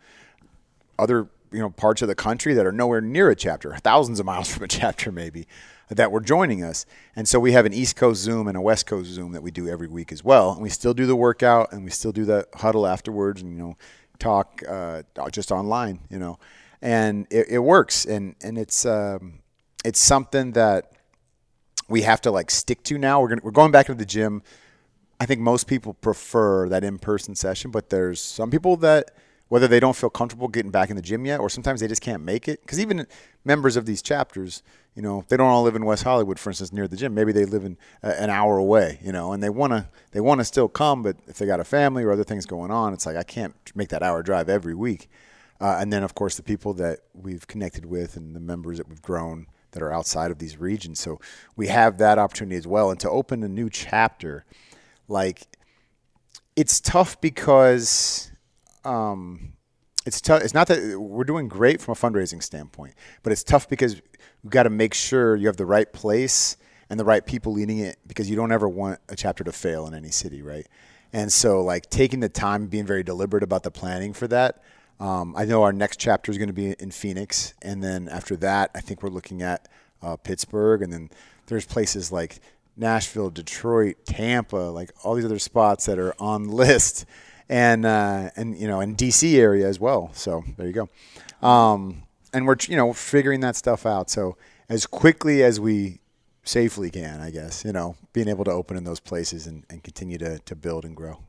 other 0.98 1.28
you 1.52 1.60
know 1.60 1.70
parts 1.70 2.02
of 2.02 2.08
the 2.08 2.16
country 2.16 2.54
that 2.54 2.66
are 2.66 2.72
nowhere 2.72 3.02
near 3.02 3.30
a 3.30 3.36
chapter, 3.36 3.76
thousands 3.78 4.20
of 4.20 4.26
miles 4.26 4.50
from 4.54 4.64
a 4.64 4.68
chapter 4.68 5.12
maybe, 5.12 5.48
that 5.90 6.12
were 6.12 6.22
joining 6.22 6.64
us. 6.64 6.86
And 7.16 7.28
so 7.28 7.40
we 7.40 7.54
have 7.54 7.66
an 7.66 7.74
East 7.74 7.96
Coast 7.96 8.22
Zoom 8.22 8.48
and 8.48 8.58
a 8.58 8.62
West 8.62 8.86
Coast 8.86 9.10
Zoom 9.10 9.32
that 9.34 9.44
we 9.44 9.52
do 9.52 9.68
every 9.68 9.88
week 9.88 10.12
as 10.12 10.24
well. 10.24 10.52
And 10.52 10.62
we 10.62 10.70
still 10.70 10.94
do 10.94 11.06
the 11.06 11.16
workout 11.16 11.72
and 11.72 11.84
we 11.84 11.92
still 11.92 12.12
do 12.12 12.26
the 12.26 12.48
huddle 12.56 12.86
afterwards 12.88 13.42
and 13.42 13.52
you 13.52 13.58
know 13.58 13.78
talk 14.20 14.62
uh, 14.68 15.04
just 15.32 15.52
online, 15.52 16.00
you 16.10 16.20
know, 16.20 16.40
and 16.82 17.28
it, 17.30 17.48
it 17.50 17.60
works. 17.60 18.06
And 18.06 18.36
and 18.42 18.58
it's 18.58 18.86
um, 18.86 19.40
it's 19.84 20.00
something 20.00 20.54
that 20.54 20.92
we 21.88 22.02
have 22.02 22.22
to 22.22 22.32
like 22.32 22.50
stick 22.52 22.84
to 22.84 22.98
now. 22.98 23.22
We're 23.22 23.30
gonna, 23.30 23.42
we're 23.44 23.52
going 23.52 23.72
back 23.72 23.90
into 23.90 24.00
the 24.00 24.06
gym. 24.06 24.42
I 25.20 25.26
think 25.26 25.40
most 25.40 25.68
people 25.68 25.94
prefer 25.94 26.68
that 26.68 26.84
in-person 26.84 27.36
session, 27.36 27.72
but 27.72 27.90
there's 27.90 28.20
some 28.20 28.52
people 28.52 28.76
that 28.78 29.12
whether 29.48 29.68
they 29.68 29.80
don't 29.80 29.96
feel 29.96 30.10
comfortable 30.10 30.48
getting 30.48 30.72
back 30.72 30.90
in 30.90 30.96
the 30.96 31.02
gym 31.02 31.26
yet, 31.26 31.40
or 31.40 31.50
sometimes 31.50 31.80
they 31.80 31.88
just 31.88 32.02
can't 32.02 32.24
make 32.24 32.48
it. 32.48 32.62
Because 32.62 32.80
even 32.80 33.06
members 33.44 33.76
of 33.78 33.86
these 33.86 34.02
chapters, 34.02 34.64
you 34.96 35.02
know, 35.02 35.24
they 35.28 35.38
don't 35.38 35.50
all 35.50 35.64
live 35.64 35.76
in 35.76 35.86
West 35.86 36.04
Hollywood, 36.04 36.40
for 36.40 36.50
instance, 36.50 36.74
near 36.74 36.88
the 36.88 36.98
gym. 36.98 37.14
Maybe 37.14 37.32
they 37.32 37.46
live 37.46 37.64
in 37.64 37.78
uh, 38.04 38.14
an 38.18 38.30
hour 38.30 38.58
away, 38.58 39.00
you 39.04 39.12
know, 39.12 39.34
and 39.34 39.44
they 39.44 39.50
wanna 39.50 39.90
they 40.12 40.22
wanna 40.22 40.46
still 40.46 40.68
come, 40.68 41.04
but 41.04 41.18
if 41.28 41.38
they 41.38 41.46
got 41.46 41.60
a 41.60 41.64
family 41.64 42.04
or 42.04 42.12
other 42.12 42.24
things 42.24 42.46
going 42.46 42.72
on, 42.72 42.94
it's 42.94 43.06
like 43.06 43.16
I 43.16 43.24
can't 43.24 43.56
make 43.76 43.90
that 43.90 44.02
hour 44.02 44.24
drive 44.24 44.50
every 44.50 44.74
week. 44.74 45.10
Uh, 45.62 45.78
and 45.80 45.92
then, 45.94 46.04
of 46.04 46.16
course, 46.16 46.36
the 46.36 46.44
people 46.44 46.74
that 46.74 47.00
we've 47.14 47.48
connected 47.48 47.86
with 47.86 48.18
and 48.18 48.36
the 48.36 48.40
members 48.40 48.78
that 48.78 48.90
we've 48.90 49.02
grown 49.02 49.48
that 49.72 49.82
are 49.82 49.92
outside 49.92 50.32
of 50.32 50.40
these 50.40 50.58
regions. 50.58 51.00
So 51.00 51.20
we 51.56 51.68
have 51.68 51.98
that 52.00 52.18
opportunity 52.18 52.56
as 52.56 52.68
well. 52.68 52.92
And 52.92 53.00
to 53.02 53.10
open 53.10 53.44
a 53.44 53.48
new 53.48 53.70
chapter, 53.70 54.46
like 55.08 55.48
it's 56.56 56.80
tough 56.80 57.20
because 57.22 58.32
um, 58.86 59.54
it's 60.06 60.21
tough. 60.21 60.43
It's 60.43 60.54
not 60.54 60.67
that 60.67 61.00
we're 61.00 61.24
doing 61.24 61.48
great 61.48 61.82
from 61.82 61.93
a 61.93 61.95
fundraising 61.95 62.41
standpoint, 62.41 62.93
but 63.24 63.32
it's 63.32 63.43
tough 63.43 63.67
because 63.67 64.02
we've 64.43 64.52
got 64.52 64.63
to 64.63 64.69
make 64.69 64.93
sure 64.93 65.36
you 65.36 65.48
have 65.48 65.58
the 65.58 65.65
right 65.65 65.91
place 65.91 66.58
and 66.89 67.00
the 67.00 67.06
right 67.06 67.26
people 67.26 67.52
leading 67.54 67.80
it 67.80 67.98
because 68.06 68.30
you 68.30 68.36
don't 68.36 68.52
ever 68.52 68.69
want 68.69 69.00
a 69.10 69.15
chapter 69.15 69.43
to 69.43 69.52
fail 69.52 69.88
in 69.88 69.93
any 69.93 70.12
city, 70.12 70.41
right? 70.41 70.67
And 71.12 71.32
so, 71.32 71.62
like 71.62 71.89
taking 71.89 72.19
the 72.19 72.30
time, 72.30 72.67
being 72.67 72.86
very 72.86 73.04
deliberate 73.04 73.43
about 73.43 73.63
the 73.63 73.71
planning 73.71 74.13
for 74.13 74.28
that. 74.28 74.62
Um, 75.00 75.36
I 75.36 75.45
know 75.45 75.63
our 75.63 75.74
next 75.74 76.00
chapter 76.00 76.32
is 76.32 76.38
going 76.38 76.48
to 76.48 76.54
be 76.54 76.71
in 76.71 76.91
Phoenix, 76.91 77.54
and 77.62 77.84
then 77.84 78.08
after 78.08 78.36
that, 78.38 78.71
I 78.76 78.80
think 78.80 79.04
we're 79.04 79.10
looking 79.10 79.41
at 79.41 79.67
uh, 80.02 80.15
Pittsburgh, 80.15 80.82
and 80.82 80.93
then 80.93 81.10
there's 81.48 81.65
places 81.65 82.12
like 82.12 82.39
Nashville, 82.78 83.30
Detroit, 83.30 83.98
Tampa, 84.06 84.56
like 84.56 84.91
all 85.04 85.15
these 85.15 85.26
other 85.26 85.39
spots 85.39 85.86
that 85.86 86.00
are 86.00 86.13
on 86.19 86.48
list, 86.50 87.06
and 87.50 87.86
uh, 87.86 88.30
and 88.36 88.58
you 88.58 88.68
know, 88.68 88.82
in 88.82 88.96
DC 88.96 89.36
area 89.36 89.68
as 89.68 89.80
well. 89.80 90.12
So 90.14 90.44
there 90.58 90.68
you 90.68 90.74
go. 90.74 91.48
Um, 91.48 92.04
and 92.34 92.46
we're 92.48 92.58
you 92.68 92.76
know 92.76 92.94
figuring 92.94 93.40
that 93.42 93.56
stuff 93.56 93.86
out. 93.86 94.10
So 94.10 94.38
as 94.70 94.86
quickly 94.86 95.44
as 95.44 95.60
we 95.60 96.00
safely 96.44 96.92
can, 96.92 97.22
I 97.22 97.32
guess, 97.32 97.66
you 97.66 97.74
know, 97.74 97.96
being 98.14 98.28
able 98.28 98.46
to 98.46 98.52
open 98.52 98.78
in 98.78 98.84
those 98.84 99.00
places 99.00 99.48
and, 99.48 99.64
and 99.70 99.84
continue 99.84 100.18
to, 100.20 100.40
to 100.40 100.56
build 100.56 100.86
and 100.86 100.96
grow. 100.96 101.20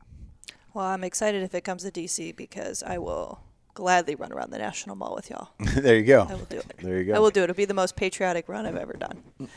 Well, 0.73 0.85
I'm 0.85 1.03
excited 1.03 1.41
if 1.43 1.55
it 1.55 1.63
comes 1.63 1.83
to 1.83 1.91
DC 1.91 2.35
because 2.35 2.83
I 2.83 2.99
will 2.99 3.39
gladly 3.73 4.15
run 4.15 4.31
around 4.31 4.51
the 4.51 4.59
National 4.59 4.95
Mall 4.95 5.15
with 5.15 5.29
y'all. 5.29 5.49
there 5.75 5.95
you 5.95 6.03
go. 6.03 6.27
I 6.29 6.35
will 6.35 6.45
do 6.45 6.57
it. 6.57 6.73
There 6.81 6.97
you 6.99 7.05
go. 7.05 7.13
I 7.15 7.19
will 7.19 7.31
do 7.31 7.41
it. 7.41 7.45
It'll 7.45 7.55
be 7.55 7.65
the 7.65 7.73
most 7.73 7.95
patriotic 7.95 8.47
run 8.47 8.65
I've 8.65 8.75
ever 8.75 8.93
done. 8.93 9.23
I'll 9.39 9.45
be 9.47 9.49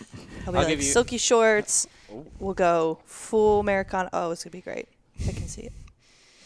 I'll 0.46 0.53
like 0.53 0.68
give 0.68 0.79
you- 0.81 0.87
silky 0.87 1.18
shorts. 1.18 1.87
We'll 2.38 2.55
go 2.55 2.99
full 3.05 3.61
Americana. 3.61 4.09
Oh, 4.12 4.31
it's 4.31 4.42
gonna 4.44 4.53
be 4.53 4.61
great. 4.62 4.88
I 5.29 5.33
can 5.33 5.46
see 5.46 5.62
it. 5.62 5.73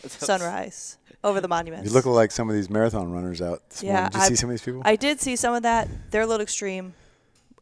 Sunrise 0.18 0.98
over 1.22 1.40
the 1.40 1.48
monuments. 1.48 1.88
You 1.88 1.94
look 1.94 2.06
like 2.06 2.30
some 2.30 2.48
of 2.48 2.54
these 2.54 2.68
marathon 2.70 3.10
runners 3.10 3.40
out 3.40 3.68
this 3.70 3.82
Yeah, 3.82 3.92
morning. 3.92 4.10
Did 4.10 4.18
you 4.18 4.22
I- 4.24 4.28
see 4.28 4.36
some 4.36 4.50
of 4.50 4.54
these 4.54 4.62
people? 4.62 4.82
I 4.84 4.96
did 4.96 5.20
see 5.20 5.36
some 5.36 5.54
of 5.54 5.62
that. 5.62 5.88
They're 6.10 6.22
a 6.22 6.26
little 6.26 6.42
extreme. 6.42 6.94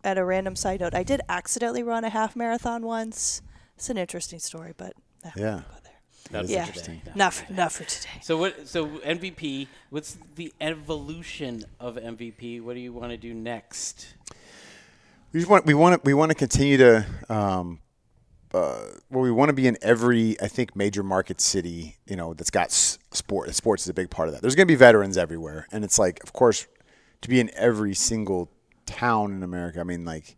At 0.04 0.18
a 0.18 0.24
random 0.24 0.56
side 0.56 0.80
note, 0.80 0.94
I 0.96 1.04
did 1.04 1.20
accidentally 1.28 1.84
run 1.84 2.02
a 2.02 2.08
half 2.08 2.34
marathon 2.34 2.84
once. 2.84 3.40
It's 3.76 3.88
an 3.88 3.96
interesting 3.96 4.40
story, 4.40 4.72
but 4.76 4.94
no, 5.24 5.30
yeah. 5.36 5.60
Not 6.32 6.48
yeah, 6.48 6.64
for 6.64 6.72
today. 6.72 7.02
No. 7.06 7.12
not 7.14 7.34
for, 7.34 7.52
not 7.52 7.72
for 7.72 7.84
today. 7.84 8.08
So 8.22 8.36
what? 8.36 8.66
So 8.66 8.86
MVP. 8.86 9.68
What's 9.90 10.16
the 10.34 10.52
evolution 10.60 11.64
of 11.78 11.96
MVP? 11.96 12.62
What 12.62 12.74
do 12.74 12.80
you 12.80 12.92
want 12.92 13.10
to 13.12 13.16
do 13.16 13.32
next? 13.34 14.14
We 15.32 15.40
just 15.40 15.50
want 15.50 15.66
we 15.66 15.74
want 15.74 16.02
to 16.02 16.06
we 16.06 16.14
want 16.14 16.30
to 16.30 16.34
continue 16.34 16.78
to 16.78 17.06
um, 17.28 17.78
uh, 18.52 18.84
well 19.10 19.22
we 19.22 19.30
want 19.30 19.48
to 19.48 19.54
be 19.54 19.66
in 19.66 19.78
every 19.82 20.40
I 20.40 20.48
think 20.48 20.76
major 20.76 21.02
market 21.02 21.40
city 21.40 21.96
you 22.06 22.16
know 22.16 22.34
that's 22.34 22.50
got 22.50 22.70
sport. 22.70 23.54
Sports 23.54 23.84
is 23.84 23.88
a 23.88 23.94
big 23.94 24.10
part 24.10 24.28
of 24.28 24.34
that. 24.34 24.42
There's 24.42 24.54
going 24.54 24.66
to 24.66 24.72
be 24.72 24.76
veterans 24.76 25.16
everywhere, 25.16 25.66
and 25.72 25.84
it's 25.84 25.98
like 25.98 26.22
of 26.22 26.32
course 26.32 26.66
to 27.22 27.28
be 27.28 27.40
in 27.40 27.50
every 27.54 27.94
single 27.94 28.50
town 28.86 29.32
in 29.32 29.42
America. 29.42 29.80
I 29.80 29.84
mean 29.84 30.04
like 30.04 30.36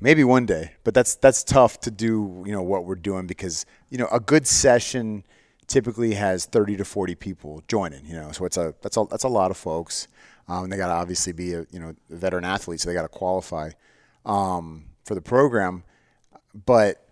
maybe 0.00 0.24
one 0.24 0.46
day, 0.46 0.72
but 0.84 0.94
that's 0.94 1.16
that's 1.16 1.42
tough 1.42 1.80
to 1.80 1.90
do. 1.90 2.42
You 2.46 2.52
know 2.52 2.62
what 2.62 2.84
we're 2.84 2.94
doing 2.94 3.26
because 3.26 3.66
you 3.90 3.98
know 3.98 4.08
a 4.12 4.20
good 4.20 4.46
session 4.46 5.24
typically 5.66 6.14
has 6.14 6.46
30 6.46 6.76
to 6.76 6.84
40 6.84 7.14
people 7.16 7.62
joining. 7.68 8.04
You 8.06 8.14
know, 8.14 8.32
so 8.32 8.44
it's 8.44 8.56
a 8.56 8.74
that's 8.82 8.96
a 8.96 9.04
that's 9.10 9.24
a 9.24 9.28
lot 9.28 9.50
of 9.50 9.56
folks. 9.56 10.08
Um, 10.48 10.70
they 10.70 10.76
got 10.76 10.88
to 10.88 10.92
obviously 10.92 11.32
be 11.32 11.54
a 11.54 11.66
you 11.70 11.80
know 11.80 11.94
veteran 12.08 12.44
athlete, 12.44 12.80
so 12.80 12.88
they 12.88 12.94
got 12.94 13.02
to 13.02 13.08
qualify 13.08 13.70
um, 14.24 14.84
for 15.04 15.14
the 15.14 15.20
program. 15.20 15.82
But 16.64 17.05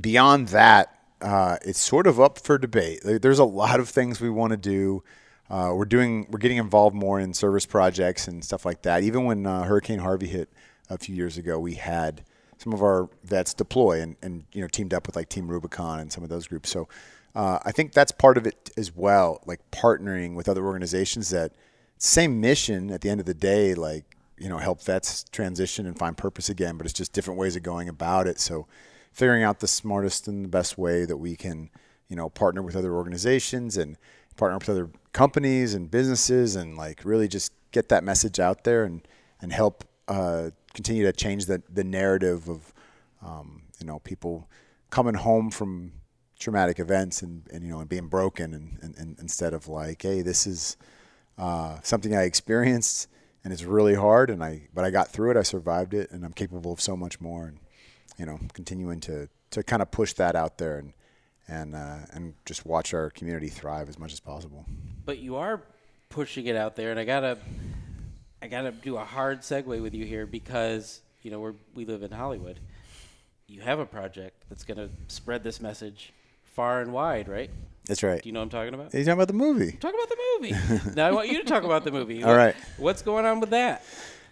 beyond 0.00 0.48
that, 0.48 0.94
uh, 1.20 1.58
it's 1.62 1.78
sort 1.78 2.06
of 2.06 2.20
up 2.20 2.38
for 2.38 2.58
debate. 2.58 3.00
There's 3.04 3.38
a 3.38 3.44
lot 3.44 3.80
of 3.80 3.88
things 3.88 4.20
we 4.20 4.30
want 4.30 4.52
to 4.52 4.56
do. 4.56 5.02
Uh, 5.50 5.72
we're 5.74 5.84
doing, 5.84 6.26
we're 6.30 6.38
getting 6.38 6.58
involved 6.58 6.94
more 6.94 7.18
in 7.18 7.34
service 7.34 7.66
projects 7.66 8.28
and 8.28 8.44
stuff 8.44 8.64
like 8.64 8.82
that. 8.82 9.02
Even 9.02 9.24
when 9.24 9.46
uh, 9.46 9.64
Hurricane 9.64 9.98
Harvey 9.98 10.28
hit 10.28 10.48
a 10.88 10.96
few 10.96 11.14
years 11.14 11.36
ago, 11.36 11.58
we 11.58 11.74
had 11.74 12.24
some 12.60 12.72
of 12.74 12.82
our 12.82 13.08
vets 13.24 13.54
deploy 13.54 14.02
and, 14.02 14.16
and 14.20 14.44
you 14.52 14.60
know 14.60 14.68
teamed 14.68 14.92
up 14.92 15.06
with 15.06 15.16
like 15.16 15.28
Team 15.30 15.48
Rubicon 15.48 15.98
and 15.98 16.12
some 16.12 16.22
of 16.22 16.28
those 16.28 16.46
groups. 16.46 16.68
So 16.68 16.88
uh, 17.34 17.58
I 17.64 17.72
think 17.72 17.92
that's 17.92 18.12
part 18.12 18.36
of 18.36 18.46
it 18.46 18.70
as 18.76 18.94
well, 18.94 19.42
like 19.46 19.60
partnering 19.70 20.34
with 20.34 20.48
other 20.48 20.64
organizations 20.64 21.30
that 21.30 21.52
same 21.96 22.40
mission 22.40 22.90
at 22.90 23.00
the 23.00 23.08
end 23.08 23.20
of 23.20 23.26
the 23.26 23.34
day, 23.34 23.74
like 23.74 24.04
you 24.36 24.48
know 24.48 24.58
help 24.58 24.82
vets 24.82 25.24
transition 25.32 25.86
and 25.86 25.98
find 25.98 26.16
purpose 26.16 26.48
again, 26.48 26.76
but 26.76 26.84
it's 26.84 26.92
just 26.92 27.12
different 27.12 27.40
ways 27.40 27.56
of 27.56 27.62
going 27.62 27.88
about 27.88 28.26
it. 28.26 28.38
So 28.38 28.66
figuring 29.12 29.42
out 29.42 29.60
the 29.60 29.68
smartest 29.68 30.28
and 30.28 30.44
the 30.44 30.48
best 30.48 30.78
way 30.78 31.04
that 31.04 31.16
we 31.16 31.36
can, 31.36 31.70
you 32.08 32.16
know, 32.16 32.28
partner 32.28 32.62
with 32.62 32.76
other 32.76 32.94
organizations 32.94 33.76
and 33.76 33.96
partner 34.36 34.58
with 34.58 34.68
other 34.68 34.90
companies 35.12 35.74
and 35.74 35.90
businesses 35.90 36.56
and 36.56 36.76
like 36.76 37.04
really 37.04 37.28
just 37.28 37.52
get 37.72 37.88
that 37.88 38.04
message 38.04 38.38
out 38.40 38.64
there 38.64 38.84
and, 38.84 39.06
and 39.40 39.52
help 39.52 39.84
uh, 40.08 40.50
continue 40.74 41.04
to 41.04 41.12
change 41.12 41.46
the, 41.46 41.62
the 41.72 41.84
narrative 41.84 42.48
of, 42.48 42.72
um, 43.22 43.62
you 43.78 43.86
know, 43.86 43.98
people 44.00 44.48
coming 44.90 45.14
home 45.14 45.50
from 45.50 45.92
traumatic 46.38 46.78
events 46.78 47.22
and, 47.22 47.46
and 47.52 47.64
you 47.64 47.70
know, 47.70 47.80
and 47.80 47.88
being 47.88 48.08
broken 48.08 48.54
and, 48.54 48.78
and, 48.80 48.96
and 48.96 49.18
instead 49.18 49.52
of 49.52 49.68
like, 49.68 50.02
hey, 50.02 50.22
this 50.22 50.46
is 50.46 50.76
uh, 51.36 51.78
something 51.82 52.14
I 52.14 52.22
experienced 52.22 53.08
and 53.44 53.52
it's 53.52 53.64
really 53.64 53.94
hard 53.94 54.30
and 54.30 54.42
I, 54.42 54.68
but 54.74 54.84
I 54.84 54.90
got 54.90 55.08
through 55.08 55.32
it, 55.32 55.36
I 55.36 55.42
survived 55.42 55.94
it 55.94 56.10
and 56.10 56.24
I'm 56.24 56.32
capable 56.32 56.72
of 56.72 56.80
so 56.80 56.96
much 56.96 57.20
more. 57.20 57.46
And, 57.46 57.58
you 58.20 58.26
know, 58.26 58.38
continuing 58.52 59.00
to, 59.00 59.30
to 59.50 59.62
kind 59.62 59.80
of 59.80 59.90
push 59.90 60.12
that 60.12 60.36
out 60.36 60.58
there 60.58 60.76
and 60.76 60.92
and 61.48 61.74
uh, 61.74 61.96
and 62.12 62.34
just 62.44 62.64
watch 62.64 62.94
our 62.94 63.10
community 63.10 63.48
thrive 63.48 63.88
as 63.88 63.98
much 63.98 64.12
as 64.12 64.20
possible. 64.20 64.64
But 65.04 65.18
you 65.18 65.36
are 65.36 65.62
pushing 66.10 66.46
it 66.46 66.54
out 66.54 66.76
there, 66.76 66.90
and 66.92 67.00
I 67.00 67.04
gotta, 67.04 67.38
I 68.40 68.46
gotta 68.46 68.70
do 68.70 68.96
a 68.98 69.04
hard 69.04 69.40
segue 69.40 69.82
with 69.82 69.94
you 69.94 70.04
here 70.04 70.26
because 70.26 71.00
you 71.22 71.30
know 71.30 71.40
we're 71.40 71.54
we 71.74 71.86
live 71.86 72.02
in 72.02 72.12
Hollywood. 72.12 72.60
You 73.48 73.62
have 73.62 73.80
a 73.80 73.86
project 73.86 74.44
that's 74.48 74.64
gonna 74.64 74.90
spread 75.08 75.42
this 75.42 75.60
message 75.60 76.12
far 76.44 76.82
and 76.82 76.92
wide, 76.92 77.26
right? 77.26 77.50
That's 77.86 78.02
right. 78.02 78.22
Do 78.22 78.28
you 78.28 78.32
know 78.34 78.40
what 78.40 78.44
I'm 78.44 78.50
talking 78.50 78.74
about? 78.74 78.94
You 78.94 79.00
talking 79.00 79.14
about 79.14 79.28
the 79.28 79.34
movie? 79.34 79.72
Talk 79.72 79.94
about 79.94 80.08
the 80.08 80.18
movie. 80.38 80.94
now 80.94 81.08
I 81.08 81.10
want 81.10 81.28
you 81.30 81.42
to 81.42 81.48
talk 81.48 81.64
about 81.64 81.82
the 81.84 81.90
movie. 81.90 82.22
All 82.22 82.36
right. 82.36 82.54
What's 82.76 83.02
going 83.02 83.24
on 83.24 83.40
with 83.40 83.50
that? 83.50 83.82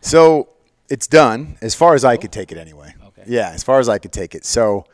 So 0.03 0.51
it's 0.89 1.07
done 1.07 1.57
as 1.61 1.75
far 1.75 1.95
as 1.95 2.05
I 2.05 2.17
could 2.17 2.31
take 2.31 2.53
it 2.53 2.59
anyway. 2.59 2.95
Okay. 3.21 3.33
Yeah, 3.33 3.51
as 3.51 3.63
far 3.63 3.81
as 3.81 3.89
I 3.89 3.99
could 3.99 4.13
take 4.13 4.35
it. 4.35 4.45
So 4.45 4.85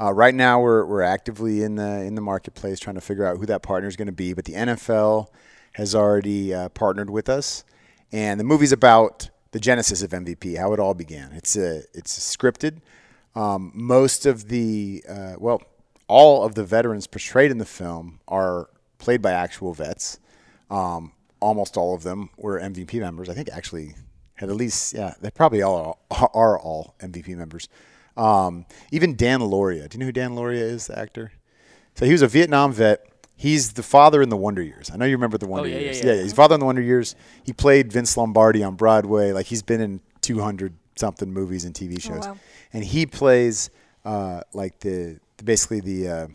uh, 0.00 0.12
right 0.12 0.34
now 0.34 0.60
we're 0.60 0.84
we're 0.84 1.02
actively 1.02 1.62
in 1.62 1.76
the 1.76 2.02
in 2.02 2.14
the 2.14 2.20
marketplace 2.20 2.80
trying 2.80 2.94
to 2.96 3.00
figure 3.00 3.26
out 3.26 3.38
who 3.38 3.46
that 3.46 3.62
partner 3.62 3.88
is 3.88 3.96
going 3.96 4.06
to 4.06 4.12
be. 4.12 4.32
But 4.32 4.44
the 4.44 4.54
NFL 4.54 5.28
has 5.72 5.94
already 5.94 6.54
uh, 6.54 6.68
partnered 6.70 7.10
with 7.10 7.28
us, 7.28 7.64
and 8.12 8.38
the 8.38 8.44
movie's 8.44 8.72
about 8.72 9.30
the 9.52 9.60
genesis 9.60 10.02
of 10.02 10.10
MVP, 10.10 10.58
how 10.58 10.72
it 10.72 10.80
all 10.80 10.94
began. 10.94 11.32
It's 11.32 11.56
a 11.56 11.82
it's 11.92 12.18
scripted. 12.18 12.78
Um, 13.34 13.72
most 13.74 14.26
of 14.26 14.48
the 14.48 15.04
uh, 15.08 15.34
well, 15.38 15.62
all 16.08 16.44
of 16.44 16.54
the 16.54 16.64
veterans 16.64 17.06
portrayed 17.06 17.50
in 17.50 17.58
the 17.58 17.64
film 17.64 18.20
are 18.28 18.68
played 18.98 19.22
by 19.22 19.32
actual 19.32 19.74
vets. 19.74 20.18
Um, 20.70 21.12
almost 21.40 21.76
all 21.76 21.94
of 21.94 22.02
them 22.02 22.30
were 22.36 22.58
MVP 22.58 22.98
members. 23.00 23.28
I 23.28 23.34
think 23.34 23.48
actually 23.52 23.94
had 24.34 24.50
at 24.50 24.56
least 24.56 24.94
yeah, 24.94 25.14
they 25.20 25.30
probably 25.30 25.62
all 25.62 26.00
are, 26.10 26.30
are 26.34 26.58
all 26.58 26.94
MVP 27.00 27.36
members. 27.36 27.68
Um, 28.16 28.66
even 28.92 29.16
Dan 29.16 29.40
Lauria. 29.40 29.88
Do 29.88 29.96
you 29.96 30.00
know 30.00 30.06
who 30.06 30.12
Dan 30.12 30.32
Lauria 30.32 30.60
is, 30.60 30.86
the 30.86 30.98
actor? 30.98 31.32
So 31.94 32.06
he 32.06 32.12
was 32.12 32.22
a 32.22 32.28
Vietnam 32.28 32.72
vet. 32.72 33.06
He's 33.36 33.72
the 33.72 33.82
father 33.82 34.22
in 34.22 34.28
the 34.28 34.36
Wonder 34.36 34.62
Years. 34.62 34.90
I 34.92 34.96
know 34.96 35.04
you 35.04 35.16
remember 35.16 35.38
the 35.38 35.46
Wonder 35.46 35.68
yeah, 35.68 35.76
yeah, 35.76 35.82
Years. 35.82 36.04
yeah. 36.04 36.22
he's 36.22 36.32
father 36.32 36.54
in 36.54 36.60
the 36.60 36.66
Wonder 36.66 36.82
Years. 36.82 37.16
He 37.42 37.52
played 37.52 37.92
Vince 37.92 38.16
Lombardi 38.16 38.62
on 38.62 38.76
Broadway. 38.76 39.32
Like 39.32 39.46
he's 39.46 39.62
been 39.62 39.80
in 39.80 40.00
200 40.20 40.74
something 40.96 41.32
movies 41.32 41.64
and 41.64 41.74
TV 41.74 42.00
shows. 42.00 42.26
wow. 42.26 42.36
And 42.72 42.84
he 42.84 43.06
plays 43.06 43.70
uh, 44.04 44.42
like 44.52 44.78
the 44.80 45.18
basically 45.44 45.80
the 45.80 46.08
uh, 46.08 46.26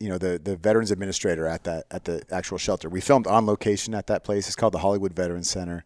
you 0.00 0.08
know 0.08 0.18
the 0.18 0.40
the 0.42 0.56
veterans 0.56 0.90
administrator 0.90 1.46
at 1.46 1.64
that 1.64 1.86
at 1.90 2.04
the 2.04 2.22
actual 2.30 2.58
shelter. 2.58 2.88
We 2.88 3.00
filmed 3.00 3.26
on 3.26 3.46
location 3.46 3.94
at 3.94 4.06
that 4.08 4.24
place. 4.24 4.46
It's 4.46 4.56
called 4.56 4.74
the 4.74 4.78
Hollywood 4.78 5.14
Veterans 5.14 5.50
Center. 5.50 5.84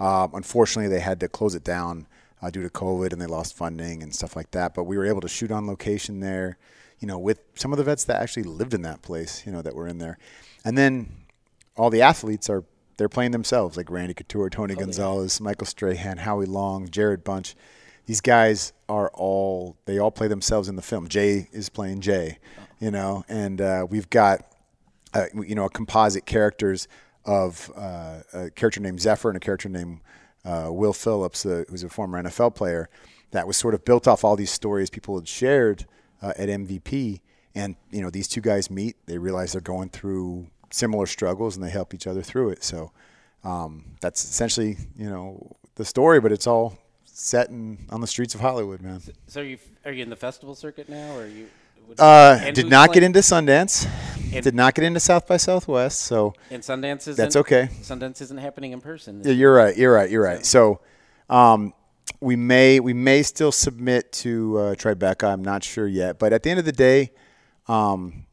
Um, 0.00 0.32
unfortunately, 0.34 0.88
they 0.88 1.00
had 1.00 1.20
to 1.20 1.28
close 1.28 1.54
it 1.54 1.64
down 1.64 2.06
uh, 2.42 2.50
due 2.50 2.62
to 2.62 2.70
COVID, 2.70 3.12
and 3.12 3.20
they 3.20 3.26
lost 3.26 3.56
funding 3.56 4.02
and 4.02 4.14
stuff 4.14 4.36
like 4.36 4.50
that. 4.50 4.74
But 4.74 4.84
we 4.84 4.98
were 4.98 5.06
able 5.06 5.20
to 5.22 5.28
shoot 5.28 5.50
on 5.50 5.66
location 5.66 6.20
there, 6.20 6.58
you 6.98 7.08
know, 7.08 7.18
with 7.18 7.40
some 7.54 7.72
of 7.72 7.78
the 7.78 7.84
vets 7.84 8.04
that 8.04 8.20
actually 8.20 8.42
lived 8.44 8.74
in 8.74 8.82
that 8.82 9.02
place, 9.02 9.44
you 9.46 9.52
know, 9.52 9.62
that 9.62 9.74
were 9.74 9.88
in 9.88 9.98
there. 9.98 10.18
And 10.64 10.76
then 10.76 11.10
all 11.76 11.90
the 11.90 12.02
athletes 12.02 12.50
are 12.50 12.64
they're 12.96 13.08
playing 13.08 13.32
themselves, 13.32 13.76
like 13.76 13.90
Randy 13.90 14.14
Couture, 14.14 14.48
Tony 14.50 14.74
Gonzalez, 14.74 15.40
Michael 15.40 15.66
Strahan, 15.66 16.18
Howie 16.18 16.46
Long, 16.46 16.88
Jared 16.88 17.24
Bunch. 17.24 17.56
These 18.06 18.20
guys 18.20 18.72
are 18.88 19.10
all 19.14 19.76
they 19.86 19.98
all 19.98 20.10
play 20.10 20.28
themselves 20.28 20.68
in 20.68 20.76
the 20.76 20.82
film. 20.82 21.08
Jay 21.08 21.48
is 21.52 21.68
playing 21.68 22.02
Jay, 22.02 22.38
you 22.78 22.90
know, 22.90 23.24
and 23.28 23.60
uh, 23.60 23.86
we've 23.88 24.10
got 24.10 24.46
uh, 25.14 25.26
you 25.34 25.54
know 25.54 25.68
composite 25.68 26.26
characters 26.26 26.86
of 27.24 27.70
uh, 27.76 28.20
a 28.32 28.50
character 28.50 28.80
named 28.80 29.00
Zephyr 29.00 29.28
and 29.30 29.36
a 29.36 29.40
character 29.40 29.68
named 29.68 30.00
uh, 30.44 30.68
Will 30.70 30.92
Phillips, 30.92 31.46
uh, 31.46 31.64
who's 31.68 31.82
a 31.82 31.88
former 31.88 32.22
NFL 32.22 32.54
player. 32.54 32.88
That 33.30 33.46
was 33.46 33.56
sort 33.56 33.74
of 33.74 33.84
built 33.84 34.06
off 34.06 34.24
all 34.24 34.36
these 34.36 34.50
stories 34.50 34.90
people 34.90 35.16
had 35.16 35.26
shared 35.26 35.86
uh, 36.22 36.32
at 36.36 36.48
MVP, 36.48 37.20
and 37.54 37.76
you 37.90 38.00
know 38.00 38.10
these 38.10 38.28
two 38.28 38.40
guys 38.40 38.70
meet. 38.70 38.96
They 39.06 39.18
realize 39.18 39.52
they're 39.52 39.60
going 39.60 39.88
through 39.88 40.48
similar 40.70 41.06
struggles, 41.06 41.56
and 41.56 41.64
they 41.64 41.70
help 41.70 41.94
each 41.94 42.06
other 42.06 42.22
through 42.22 42.50
it. 42.50 42.62
So 42.62 42.92
um, 43.42 43.96
that's 44.00 44.22
essentially 44.22 44.76
you 44.96 45.10
know 45.10 45.56
the 45.74 45.84
story, 45.84 46.20
but 46.20 46.30
it's 46.30 46.46
all 46.46 46.78
set 47.04 47.48
in, 47.48 47.86
on 47.90 48.00
the 48.00 48.06
streets 48.06 48.34
of 48.34 48.40
Hollywood, 48.40 48.80
man. 48.80 49.00
So 49.26 49.40
are 49.40 49.44
you 49.44 49.58
are 49.84 49.92
you 49.92 50.02
in 50.02 50.10
the 50.10 50.16
festival 50.16 50.54
circuit 50.54 50.88
now, 50.88 51.16
or 51.16 51.22
are 51.22 51.26
you? 51.26 51.48
Uh, 51.98 52.50
did 52.50 52.68
not 52.68 52.92
get 52.92 53.02
into 53.02 53.20
Sundance. 53.20 53.88
And- 54.32 54.42
did 54.42 54.54
not 54.54 54.74
get 54.74 54.84
into 54.84 55.00
South 55.00 55.28
by 55.28 55.36
Southwest. 55.36 56.00
So 56.02 56.34
And 56.50 56.62
Sundance 56.62 57.02
isn't. 57.02 57.16
That's 57.16 57.36
okay. 57.36 57.68
Sundance 57.82 58.20
isn't 58.20 58.38
happening 58.38 58.72
in 58.72 58.80
person. 58.80 59.22
Yeah, 59.24 59.32
you're 59.32 59.54
right. 59.54 59.76
You're 59.76 59.92
right. 59.92 60.10
You're 60.10 60.24
right. 60.24 60.44
So, 60.44 60.80
um, 61.30 61.72
we 62.20 62.36
may 62.36 62.80
we 62.80 62.92
may 62.92 63.22
still 63.22 63.52
submit 63.52 64.12
to 64.12 64.58
uh, 64.58 64.74
Tribeca. 64.74 65.32
I'm 65.32 65.42
not 65.44 65.62
sure 65.62 65.86
yet, 65.86 66.18
but 66.18 66.32
at 66.32 66.42
the 66.42 66.50
end 66.50 66.58
of 66.58 66.64
the 66.64 66.72
day, 66.72 67.12
um, 67.68 68.26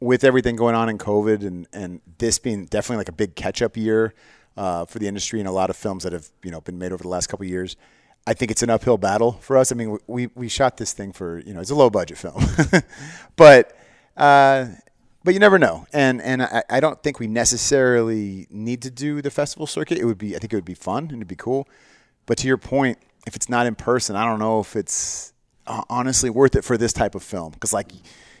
with 0.00 0.24
everything 0.24 0.56
going 0.56 0.74
on 0.74 0.88
in 0.88 0.98
COVID 0.98 1.46
and 1.46 1.66
and 1.72 2.00
this 2.18 2.38
being 2.38 2.66
definitely 2.66 2.98
like 2.98 3.08
a 3.08 3.12
big 3.12 3.34
catch 3.34 3.62
up 3.62 3.76
year 3.76 4.14
uh, 4.56 4.84
for 4.84 4.98
the 4.98 5.06
industry 5.08 5.40
and 5.40 5.48
a 5.48 5.52
lot 5.52 5.70
of 5.70 5.76
films 5.76 6.04
that 6.04 6.12
have 6.12 6.28
you 6.42 6.50
know 6.50 6.60
been 6.60 6.78
made 6.78 6.92
over 6.92 7.02
the 7.02 7.08
last 7.08 7.28
couple 7.28 7.44
of 7.44 7.50
years. 7.50 7.76
I 8.26 8.34
think 8.34 8.50
it's 8.50 8.62
an 8.62 8.70
uphill 8.70 8.98
battle 8.98 9.32
for 9.40 9.56
us. 9.56 9.72
I 9.72 9.74
mean, 9.74 9.98
we 10.06 10.28
we 10.34 10.48
shot 10.48 10.76
this 10.76 10.92
thing 10.92 11.12
for 11.12 11.40
you 11.40 11.54
know 11.54 11.60
it's 11.60 11.70
a 11.70 11.74
low 11.74 11.90
budget 11.90 12.18
film, 12.18 12.44
but 13.36 13.76
uh, 14.16 14.66
but 15.24 15.34
you 15.34 15.40
never 15.40 15.58
know. 15.58 15.86
And 15.92 16.20
and 16.22 16.42
I, 16.42 16.62
I 16.68 16.80
don't 16.80 17.02
think 17.02 17.20
we 17.20 17.26
necessarily 17.26 18.46
need 18.50 18.82
to 18.82 18.90
do 18.90 19.22
the 19.22 19.30
festival 19.30 19.66
circuit. 19.66 19.98
It 19.98 20.04
would 20.04 20.18
be 20.18 20.36
I 20.36 20.38
think 20.38 20.52
it 20.52 20.56
would 20.56 20.64
be 20.64 20.74
fun 20.74 21.04
and 21.04 21.12
it'd 21.12 21.28
be 21.28 21.36
cool. 21.36 21.68
But 22.26 22.38
to 22.38 22.46
your 22.46 22.58
point, 22.58 22.98
if 23.26 23.34
it's 23.34 23.48
not 23.48 23.66
in 23.66 23.74
person, 23.74 24.16
I 24.16 24.24
don't 24.24 24.38
know 24.38 24.60
if 24.60 24.76
it's 24.76 25.32
uh, 25.66 25.82
honestly 25.88 26.30
worth 26.30 26.56
it 26.56 26.64
for 26.64 26.76
this 26.76 26.92
type 26.92 27.14
of 27.14 27.22
film 27.22 27.52
because 27.52 27.72
like 27.72 27.92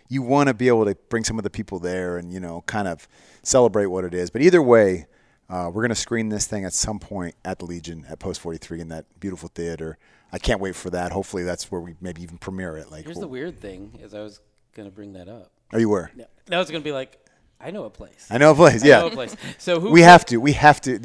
you 0.08 0.22
want 0.22 0.48
to 0.48 0.54
be 0.54 0.68
able 0.68 0.84
to 0.84 0.94
bring 1.08 1.24
some 1.24 1.38
of 1.38 1.44
the 1.44 1.50
people 1.50 1.78
there 1.78 2.16
and 2.16 2.32
you 2.32 2.40
know 2.40 2.62
kind 2.66 2.88
of 2.88 3.08
celebrate 3.42 3.86
what 3.86 4.04
it 4.04 4.14
is. 4.14 4.30
But 4.30 4.42
either 4.42 4.62
way. 4.62 5.06
Uh, 5.50 5.70
we're 5.72 5.82
going 5.82 5.88
to 5.88 5.94
screen 5.94 6.28
this 6.28 6.46
thing 6.46 6.64
at 6.64 6.72
some 6.74 6.98
point 6.98 7.34
at 7.44 7.58
the 7.58 7.64
Legion 7.64 8.04
at 8.08 8.18
Post 8.18 8.40
43 8.40 8.80
in 8.80 8.88
that 8.88 9.06
beautiful 9.18 9.48
theater. 9.54 9.96
I 10.30 10.38
can't 10.38 10.60
wait 10.60 10.76
for 10.76 10.90
that. 10.90 11.12
Hopefully, 11.12 11.42
that's 11.42 11.70
where 11.70 11.80
we 11.80 11.94
maybe 12.02 12.22
even 12.22 12.36
premiere 12.36 12.76
it. 12.76 12.90
Like, 12.90 13.04
Here's 13.04 13.16
we'll- 13.16 13.22
the 13.22 13.28
weird 13.28 13.60
thing: 13.60 13.98
is 14.02 14.12
I 14.12 14.20
was 14.20 14.40
gonna 14.74 14.90
bring 14.90 15.14
that 15.14 15.26
up. 15.28 15.50
Oh, 15.72 15.78
you 15.78 15.88
were? 15.88 16.10
No, 16.14 16.26
no, 16.50 16.60
it's 16.60 16.70
gonna 16.70 16.84
be 16.84 16.92
like, 16.92 17.16
I 17.60 17.70
know 17.70 17.84
a 17.86 17.90
place. 17.90 18.26
I 18.30 18.36
know 18.36 18.50
a 18.50 18.54
place. 18.54 18.84
I 18.84 18.88
Yeah, 18.88 18.98
know 19.00 19.06
a 19.06 19.10
place. 19.10 19.34
So 19.56 19.80
who? 19.80 19.90
we 19.90 20.02
have 20.02 20.26
to. 20.26 20.36
We 20.36 20.52
have 20.52 20.82
to. 20.82 20.98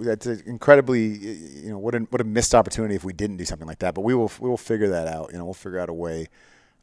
That's 0.00 0.26
incredibly. 0.26 1.06
You 1.06 1.70
know 1.70 1.78
what? 1.78 1.94
A, 1.94 1.98
what 2.00 2.20
a 2.20 2.24
missed 2.24 2.56
opportunity 2.56 2.96
if 2.96 3.04
we 3.04 3.12
didn't 3.12 3.36
do 3.36 3.44
something 3.44 3.68
like 3.68 3.78
that. 3.78 3.94
But 3.94 4.00
we 4.00 4.14
will. 4.14 4.32
We 4.40 4.48
will 4.48 4.56
figure 4.56 4.88
that 4.88 5.06
out. 5.06 5.30
You 5.30 5.38
know, 5.38 5.44
we'll 5.44 5.54
figure 5.54 5.78
out 5.78 5.88
a 5.88 5.94
way 5.94 6.26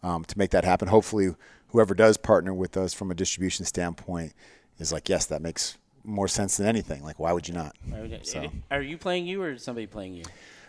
um, 0.04 0.24
to 0.24 0.38
make 0.38 0.52
that 0.52 0.64
happen. 0.64 0.88
Hopefully, 0.88 1.36
whoever 1.68 1.94
does 1.94 2.16
partner 2.16 2.54
with 2.54 2.78
us 2.78 2.94
from 2.94 3.12
a 3.12 3.14
distribution 3.14 3.66
standpoint 3.66 4.32
is 4.80 4.94
like, 4.94 5.10
yes, 5.10 5.26
that 5.26 5.42
makes 5.42 5.78
more 6.04 6.28
sense 6.28 6.58
than 6.58 6.68
anything. 6.68 7.04
Like, 7.04 7.20
why 7.20 7.32
would 7.32 7.48
you 7.48 7.54
not? 7.54 7.76
So. 8.24 8.52
Are 8.72 8.82
you 8.82 8.98
playing 8.98 9.26
you 9.28 9.42
or 9.42 9.52
is 9.52 9.64
somebody 9.64 9.88
playing 9.88 10.16
you? 10.16 10.24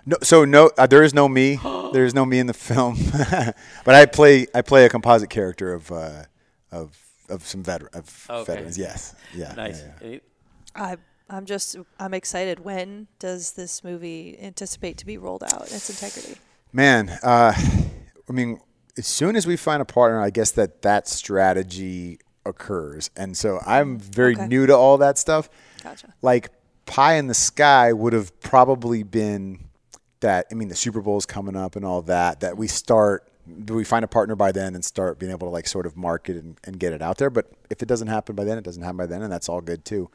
No, 0.07 0.17
so 0.23 0.45
no, 0.45 0.71
uh, 0.77 0.87
there 0.87 1.03
is 1.03 1.15
no 1.15 1.29
me. 1.29 1.59
there 1.93 2.05
is 2.05 2.15
no 2.15 2.25
me 2.27 2.39
in 2.39 2.47
the 2.47 2.53
film, 2.55 2.97
but 3.85 3.95
I 3.95 4.07
play 4.07 4.47
I 4.55 4.61
play 4.63 4.85
a 4.85 4.89
composite 4.89 5.31
character 5.31 5.73
of 5.73 5.91
uh, 5.91 6.25
of 6.71 6.99
of 7.31 7.47
some 7.47 7.63
veteran 7.63 7.91
of 7.95 8.27
Okay. 8.29 8.53
veterans. 8.53 8.77
Yes, 8.77 9.15
yeah, 9.35 9.49
yeah, 9.49 9.55
Nice. 9.55 9.83
yeah. 9.83 10.07
Any- 10.07 10.21
I, 10.77 10.97
I'm 11.31 11.47
just, 11.47 11.77
I'm 11.99 12.13
excited. 12.13 12.59
When 12.61 13.07
does 13.19 13.53
this 13.53 13.83
movie 13.85 14.37
anticipate 14.43 14.99
to 14.99 15.07
be 15.07 15.17
rolled 15.17 15.43
out 15.45 15.69
in 15.69 15.75
its 15.77 15.89
integrity? 15.89 16.39
Man, 16.73 17.09
uh, 17.23 17.55
I 18.29 18.33
mean, 18.33 18.61
as 18.99 19.07
soon 19.07 19.37
as 19.37 19.47
we 19.47 19.57
find 19.57 19.81
a 19.81 19.85
partner, 19.87 20.21
I 20.21 20.31
guess 20.31 20.51
that 20.51 20.83
that 20.83 21.09
strategy 21.09 22.19
occurs, 22.47 23.11
and 23.17 23.37
so 23.37 23.61
I'm 23.67 23.99
very 23.99 24.35
Okay. 24.35 24.47
new 24.47 24.67
to 24.67 24.77
all 24.77 24.99
that 24.99 25.19
stuff. 25.19 25.49
Gotcha. 25.83 26.13
Like 26.23 26.51
pie 26.87 27.15
in 27.15 27.27
the 27.27 27.35
sky 27.35 27.93
would 27.93 28.13
have 28.13 28.39
probably 28.41 29.03
been 29.03 29.59
that. 30.21 30.47
I 30.51 30.55
mean, 30.55 30.69
the 30.69 30.77
Super 30.77 31.01
Bowl 31.01 31.17
is 31.19 31.27
coming 31.27 31.57
up 31.57 31.77
and 31.77 31.85
all 31.85 32.03
that. 32.03 32.41
That 32.41 32.57
we 32.57 32.67
start. 32.69 33.29
Do 33.65 33.75
we 33.75 33.85
find 33.85 34.05
a 34.05 34.09
partner 34.09 34.35
by 34.37 34.53
then 34.53 34.75
and 34.75 34.83
start 34.83 35.19
being 35.19 35.31
able 35.31 35.47
to 35.49 35.51
like 35.53 35.67
sort 35.67 35.85
of 35.85 35.97
market 35.99 36.37
and, 36.37 36.59
and 36.65 36.79
get 36.79 36.95
it 36.95 37.03
out 37.03 37.19
there? 37.19 37.29
But 37.29 37.51
if 37.69 37.83
it 37.83 37.87
doesn't 37.89 38.09
happen 38.09 38.35
by 38.35 38.45
then, 38.45 38.57
it 38.57 38.65
doesn't 38.65 38.83
happen 38.83 38.97
by 38.97 39.07
then, 39.07 39.23
and 39.23 39.31
that's 39.31 39.49
all 39.51 39.61
good 39.61 39.85
too. 39.85 40.11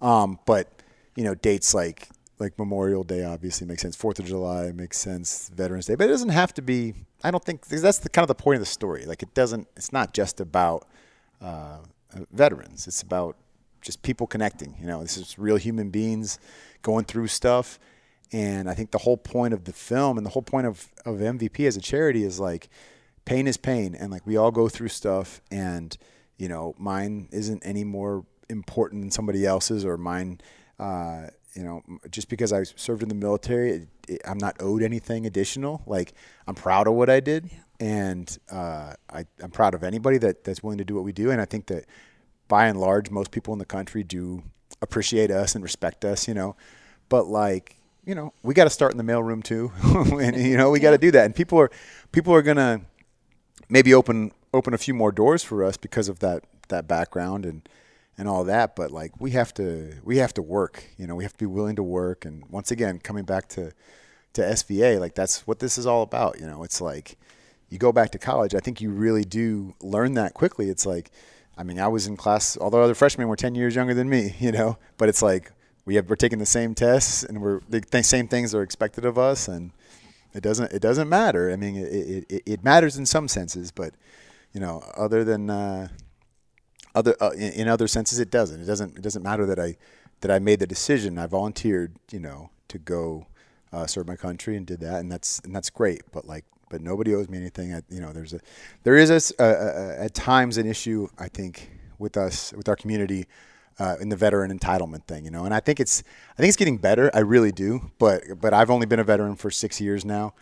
Um, 0.00 0.38
but 0.46 0.68
you 1.16 1.24
know, 1.24 1.34
dates 1.34 1.74
like 1.74 2.08
like 2.38 2.58
Memorial 2.58 3.04
Day 3.04 3.24
obviously 3.24 3.66
makes 3.66 3.82
sense. 3.82 3.94
Fourth 3.96 4.18
of 4.18 4.26
July 4.26 4.72
makes 4.72 4.98
sense. 4.98 5.48
Veterans 5.54 5.86
Day, 5.86 5.94
but 5.94 6.04
it 6.04 6.08
doesn't 6.12 6.30
have 6.30 6.52
to 6.54 6.62
be. 6.62 6.94
I 7.24 7.30
don't 7.30 7.44
think 7.44 7.66
that's 7.66 7.98
the 7.98 8.08
kind 8.08 8.24
of 8.24 8.28
the 8.28 8.34
point 8.34 8.56
of 8.56 8.60
the 8.62 8.66
story. 8.66 9.04
Like 9.06 9.22
it 9.22 9.34
doesn't. 9.34 9.68
It's 9.76 9.92
not 9.92 10.12
just 10.14 10.40
about 10.40 10.86
veterans. 12.30 12.86
It's 12.86 13.02
about 13.02 13.36
just 13.80 14.02
people 14.02 14.26
connecting. 14.26 14.76
You 14.80 14.86
know, 14.86 15.02
this 15.02 15.16
is 15.16 15.38
real 15.38 15.56
human 15.56 15.90
beings 15.90 16.38
going 16.82 17.04
through 17.04 17.26
stuff. 17.26 17.78
And 18.32 18.68
I 18.70 18.74
think 18.74 18.92
the 18.92 18.98
whole 18.98 19.16
point 19.18 19.52
of 19.52 19.64
the 19.64 19.72
film 19.72 20.16
and 20.16 20.24
the 20.24 20.30
whole 20.30 20.42
point 20.42 20.66
of, 20.66 20.88
of 21.04 21.16
MVP 21.16 21.66
as 21.66 21.76
a 21.76 21.80
charity 21.80 22.24
is 22.24 22.40
like 22.40 22.70
pain 23.24 23.46
is 23.46 23.56
pain. 23.56 23.94
And 23.94 24.10
like 24.10 24.26
we 24.26 24.36
all 24.36 24.50
go 24.50 24.68
through 24.68 24.88
stuff 24.88 25.42
and, 25.50 25.96
you 26.38 26.48
know, 26.48 26.74
mine 26.78 27.28
isn't 27.30 27.62
any 27.64 27.84
more 27.84 28.24
important 28.48 29.02
than 29.02 29.10
somebody 29.10 29.44
else's 29.44 29.84
or 29.84 29.98
mine, 29.98 30.40
uh, 30.78 31.26
you 31.54 31.62
know, 31.62 31.82
just 32.10 32.30
because 32.30 32.52
I 32.52 32.62
served 32.62 33.02
in 33.02 33.10
the 33.10 33.14
military, 33.14 33.72
it, 33.72 33.88
it, 34.08 34.20
I'm 34.26 34.38
not 34.38 34.56
owed 34.60 34.82
anything 34.82 35.26
additional. 35.26 35.82
Like 35.86 36.14
I'm 36.46 36.54
proud 36.54 36.86
of 36.86 36.94
what 36.94 37.10
I 37.10 37.20
did. 37.20 37.50
And 37.82 38.38
uh, 38.48 38.92
I, 39.12 39.26
I'm 39.42 39.50
proud 39.50 39.74
of 39.74 39.82
anybody 39.82 40.16
that, 40.18 40.44
that's 40.44 40.62
willing 40.62 40.78
to 40.78 40.84
do 40.84 40.94
what 40.94 41.02
we 41.02 41.10
do. 41.10 41.32
And 41.32 41.40
I 41.40 41.44
think 41.46 41.66
that 41.66 41.86
by 42.46 42.68
and 42.68 42.78
large, 42.78 43.10
most 43.10 43.32
people 43.32 43.52
in 43.54 43.58
the 43.58 43.64
country 43.64 44.04
do 44.04 44.44
appreciate 44.80 45.32
us 45.32 45.56
and 45.56 45.64
respect 45.64 46.04
us, 46.04 46.28
you 46.28 46.34
know. 46.34 46.54
But 47.08 47.26
like, 47.26 47.80
you 48.04 48.14
know, 48.14 48.34
we 48.44 48.54
got 48.54 48.64
to 48.64 48.70
start 48.70 48.92
in 48.92 48.98
the 48.98 49.12
mailroom 49.12 49.42
too, 49.42 49.72
and 50.22 50.36
you 50.36 50.56
know, 50.56 50.70
we 50.70 50.78
got 50.78 50.92
to 50.92 50.98
do 50.98 51.10
that. 51.10 51.24
And 51.24 51.34
people 51.34 51.58
are 51.58 51.72
people 52.12 52.32
are 52.32 52.42
gonna 52.42 52.82
maybe 53.68 53.92
open 53.94 54.30
open 54.54 54.74
a 54.74 54.78
few 54.78 54.94
more 54.94 55.10
doors 55.10 55.42
for 55.42 55.64
us 55.64 55.76
because 55.76 56.08
of 56.08 56.20
that 56.20 56.44
that 56.68 56.86
background 56.86 57.44
and 57.44 57.68
and 58.16 58.28
all 58.28 58.44
that. 58.44 58.76
But 58.76 58.92
like, 58.92 59.20
we 59.20 59.32
have 59.32 59.52
to 59.54 59.94
we 60.04 60.18
have 60.18 60.32
to 60.34 60.42
work. 60.42 60.84
You 60.98 61.08
know, 61.08 61.16
we 61.16 61.24
have 61.24 61.32
to 61.32 61.38
be 61.38 61.46
willing 61.46 61.76
to 61.76 61.82
work. 61.82 62.24
And 62.24 62.44
once 62.48 62.70
again, 62.70 63.00
coming 63.00 63.24
back 63.24 63.48
to 63.50 63.72
to 64.34 64.42
SVA, 64.42 65.00
like 65.00 65.16
that's 65.16 65.48
what 65.48 65.58
this 65.58 65.76
is 65.78 65.86
all 65.86 66.02
about. 66.02 66.38
You 66.38 66.46
know, 66.46 66.62
it's 66.62 66.80
like 66.80 67.16
you 67.72 67.78
go 67.78 67.90
back 67.90 68.10
to 68.10 68.18
college. 68.18 68.54
I 68.54 68.60
think 68.60 68.82
you 68.82 68.90
really 68.90 69.24
do 69.24 69.74
learn 69.80 70.12
that 70.14 70.34
quickly. 70.34 70.68
It's 70.68 70.84
like, 70.84 71.10
I 71.56 71.62
mean, 71.62 71.80
I 71.80 71.88
was 71.88 72.06
in 72.06 72.18
class, 72.18 72.58
although 72.60 72.82
other 72.82 72.94
freshmen 72.94 73.28
were 73.28 73.36
10 73.36 73.54
years 73.54 73.74
younger 73.74 73.94
than 73.94 74.10
me, 74.10 74.34
you 74.40 74.52
know, 74.52 74.76
but 74.98 75.08
it's 75.08 75.22
like 75.22 75.50
we 75.86 75.94
have, 75.94 76.08
we're 76.10 76.16
taking 76.16 76.38
the 76.38 76.44
same 76.46 76.74
tests 76.74 77.22
and 77.22 77.40
we're 77.40 77.60
the 77.70 77.80
th- 77.80 78.04
same 78.04 78.28
things 78.28 78.54
are 78.54 78.62
expected 78.62 79.06
of 79.06 79.16
us. 79.16 79.48
And 79.48 79.70
it 80.34 80.42
doesn't, 80.42 80.70
it 80.72 80.80
doesn't 80.82 81.08
matter. 81.08 81.50
I 81.50 81.56
mean, 81.56 81.76
it, 81.76 81.88
it, 81.92 82.24
it- 82.28 82.42
it 82.44 82.64
matters 82.64 82.98
in 82.98 83.06
some 83.06 83.26
senses, 83.26 83.70
but 83.70 83.94
you 84.52 84.60
know, 84.60 84.82
other 84.94 85.24
than, 85.24 85.48
uh, 85.48 85.88
other, 86.94 87.16
uh, 87.22 87.30
in, 87.30 87.52
in 87.52 87.68
other 87.68 87.88
senses, 87.88 88.18
it 88.18 88.30
doesn't, 88.30 88.60
it 88.60 88.66
doesn't, 88.66 88.98
it 88.98 89.02
doesn't 89.02 89.22
matter 89.22 89.46
that 89.46 89.58
I, 89.58 89.76
that 90.20 90.30
I 90.30 90.38
made 90.38 90.58
the 90.60 90.66
decision. 90.66 91.18
I 91.18 91.26
volunteered, 91.26 91.96
you 92.10 92.20
know, 92.20 92.50
to 92.68 92.78
go, 92.78 93.26
uh, 93.72 93.86
serve 93.86 94.06
my 94.06 94.16
country 94.16 94.58
and 94.58 94.66
did 94.66 94.80
that. 94.80 95.00
And 95.00 95.10
that's, 95.10 95.38
and 95.40 95.56
that's 95.56 95.70
great. 95.70 96.02
But 96.12 96.26
like, 96.26 96.44
but 96.72 96.80
nobody 96.80 97.14
owes 97.14 97.28
me 97.28 97.38
anything. 97.38 97.72
I, 97.72 97.82
you 97.88 98.00
know, 98.00 98.12
there's 98.12 98.32
a, 98.32 98.40
there 98.82 98.96
is 98.96 99.10
a, 99.10 99.20
a- 99.38 99.44
a- 99.44 100.04
at 100.06 100.14
times 100.14 100.58
an 100.58 100.66
issue 100.66 101.06
I 101.18 101.28
think 101.28 101.70
with 102.00 102.16
us, 102.16 102.52
with 102.56 102.68
our 102.68 102.74
community, 102.76 103.26
uh, 103.78 103.96
in 104.00 104.08
the 104.08 104.16
veteran 104.16 104.56
entitlement 104.58 105.04
thing, 105.06 105.24
you 105.24 105.30
know, 105.30 105.44
and 105.44 105.54
I 105.54 105.60
think 105.60 105.78
it's, 105.80 106.02
I 106.34 106.36
think 106.42 106.48
it's 106.48 106.56
getting 106.56 106.76
better. 106.78 107.10
I 107.14 107.20
really 107.20 107.52
do. 107.52 107.90
But, 107.98 108.22
but 108.40 108.52
I've 108.52 108.70
only 108.70 108.86
been 108.86 108.98
a 109.00 109.04
veteran 109.04 109.36
for 109.36 109.50
six 109.50 109.80
years 109.80 110.04
now, 110.04 110.34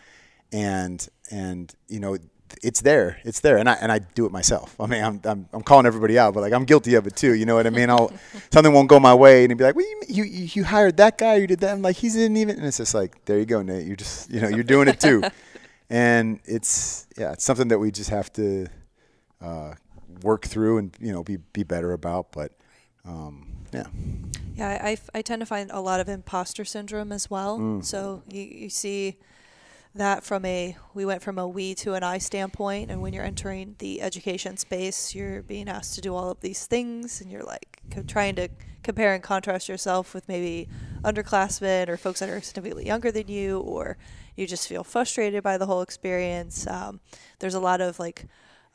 and 0.51 1.07
and 1.31 1.73
you 1.87 1.99
know, 1.99 2.17
it's 2.61 2.81
there, 2.81 3.17
it's 3.23 3.39
there, 3.39 3.57
and 3.57 3.69
I 3.69 3.73
and 3.75 3.89
I 3.91 3.99
do 3.99 4.25
it 4.25 4.31
myself. 4.33 4.75
I 4.79 4.85
mean, 4.85 5.01
I'm 5.01 5.21
I'm, 5.23 5.47
I'm 5.53 5.61
calling 5.61 5.85
everybody 5.85 6.19
out, 6.19 6.33
but 6.33 6.41
like 6.41 6.51
I'm 6.51 6.65
guilty 6.65 6.95
of 6.95 7.07
it 7.07 7.15
too. 7.15 7.33
You 7.33 7.45
know 7.45 7.55
what 7.55 7.65
I 7.65 7.69
mean? 7.69 7.89
I'll 7.89 8.11
something 8.53 8.73
won't 8.73 8.89
go 8.89 8.99
my 8.99 9.13
way, 9.13 9.45
and 9.45 9.57
be 9.57 9.63
like, 9.63 9.75
"Well, 9.75 9.85
you 10.09 10.23
you 10.25 10.49
you 10.55 10.63
hired 10.65 10.97
that 10.97 11.17
guy, 11.17 11.35
you 11.35 11.47
did 11.47 11.61
that." 11.61 11.71
I'm 11.71 11.81
like, 11.81 11.95
"He's 11.95 12.15
didn't 12.15 12.35
even," 12.37 12.57
and 12.57 12.65
it's 12.65 12.77
just 12.77 12.93
like, 12.93 13.23
there 13.25 13.39
you 13.39 13.45
go, 13.45 13.61
Nate. 13.61 13.87
You 13.87 13.95
just 13.95 14.29
you 14.29 14.41
know, 14.41 14.49
you're 14.49 14.63
doing 14.75 14.89
it 14.89 14.99
too, 14.99 15.23
and 15.91 16.39
it's 16.45 17.05
yeah, 17.17 17.33
it's 17.33 17.43
something 17.43 17.67
that 17.67 17.77
we 17.77 17.91
just 17.91 18.09
have 18.09 18.31
to 18.33 18.67
uh, 19.41 19.73
work 20.23 20.45
through 20.45 20.77
and 20.77 20.95
you 20.99 21.11
know 21.11 21.21
be 21.21 21.37
be 21.51 21.63
better 21.63 21.91
about. 21.91 22.31
But 22.31 22.53
um, 23.05 23.51
yeah, 23.73 23.87
Yeah, 24.55 24.95
I 25.13 25.21
tend 25.21 25.41
to 25.41 25.45
find 25.45 25.69
a 25.69 25.81
lot 25.81 25.99
of 25.99 26.07
imposter 26.07 26.63
syndrome 26.63 27.11
as 27.11 27.29
well. 27.29 27.59
Mm. 27.59 27.83
So 27.83 28.23
you, 28.31 28.41
you 28.41 28.69
see 28.69 29.17
that 29.93 30.23
from 30.23 30.45
a 30.45 30.77
we 30.93 31.05
went 31.05 31.21
from 31.21 31.37
a 31.37 31.47
we 31.47 31.75
to 31.75 31.93
an 31.93 32.03
I 32.03 32.17
standpoint, 32.17 32.89
and 32.91 33.01
when 33.01 33.13
you're 33.13 33.25
entering 33.25 33.75
the 33.79 34.01
education 34.01 34.57
space, 34.57 35.13
you're 35.13 35.41
being 35.43 35.67
asked 35.67 35.95
to 35.95 36.01
do 36.01 36.15
all 36.15 36.31
of 36.31 36.39
these 36.41 36.65
things, 36.65 37.21
and 37.21 37.29
you're 37.31 37.43
like 37.43 37.81
co- 37.91 38.03
trying 38.03 38.35
to 38.35 38.47
compare 38.83 39.13
and 39.13 39.21
contrast 39.21 39.67
yourself 39.69 40.13
with 40.13 40.27
maybe 40.27 40.67
underclassmen 41.03 41.87
or 41.89 41.97
folks 41.97 42.19
that 42.19 42.29
are 42.29 42.41
significantly 42.41 42.85
younger 42.85 43.11
than 43.11 43.27
you, 43.27 43.59
or 43.59 43.97
you 44.35 44.47
just 44.47 44.67
feel 44.67 44.83
frustrated 44.83 45.43
by 45.43 45.57
the 45.57 45.65
whole 45.65 45.81
experience. 45.81 46.65
Um, 46.67 46.99
there's 47.39 47.53
a 47.53 47.59
lot 47.59 47.81
of 47.81 47.99
like 47.99 48.25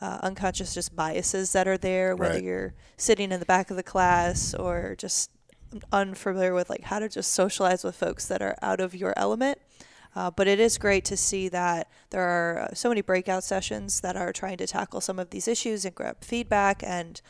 uh, 0.01 0.19
unconscious 0.23 0.75
just 0.75 0.95
biases 0.95 1.53
that 1.53 1.67
are 1.67 1.79
there, 1.79 2.15
whether 2.15 2.35
Right. 2.35 2.43
you're 2.45 2.75
sitting 2.99 3.33
in 3.33 3.41
the 3.41 3.47
back 3.47 3.71
of 3.71 3.77
the 3.77 3.83
class 3.83 4.53
or 4.55 4.95
just 4.99 5.31
unfamiliar 5.93 6.55
with 6.55 6.71
like 6.71 6.85
how 6.85 6.99
to 6.99 7.09
just 7.09 7.33
socialize 7.33 7.83
with 7.83 7.97
folks 7.97 8.27
that 8.27 8.43
are 8.43 8.55
out 8.63 8.81
of 8.81 8.95
your 8.95 9.15
element. 9.17 9.59
Uh, 10.17 10.31
but 10.31 10.49
it 10.49 10.59
is 10.59 10.79
great 10.79 11.05
to 11.05 11.17
see 11.17 11.49
that 11.51 11.89
there 12.09 12.23
are 12.23 12.61
uh, 12.61 12.75
so 12.75 12.89
many 12.89 13.03
breakout 13.03 13.45
sessions 13.45 14.01
that 14.01 14.17
are 14.17 14.33
trying 14.33 14.57
to 14.57 14.67
tackle 14.67 15.03
some 15.03 15.19
of 15.19 15.29
these 15.29 15.47
issues 15.47 15.85
and 15.85 15.95
grab 15.95 16.17
feedback 16.25 16.83
and 16.83 17.21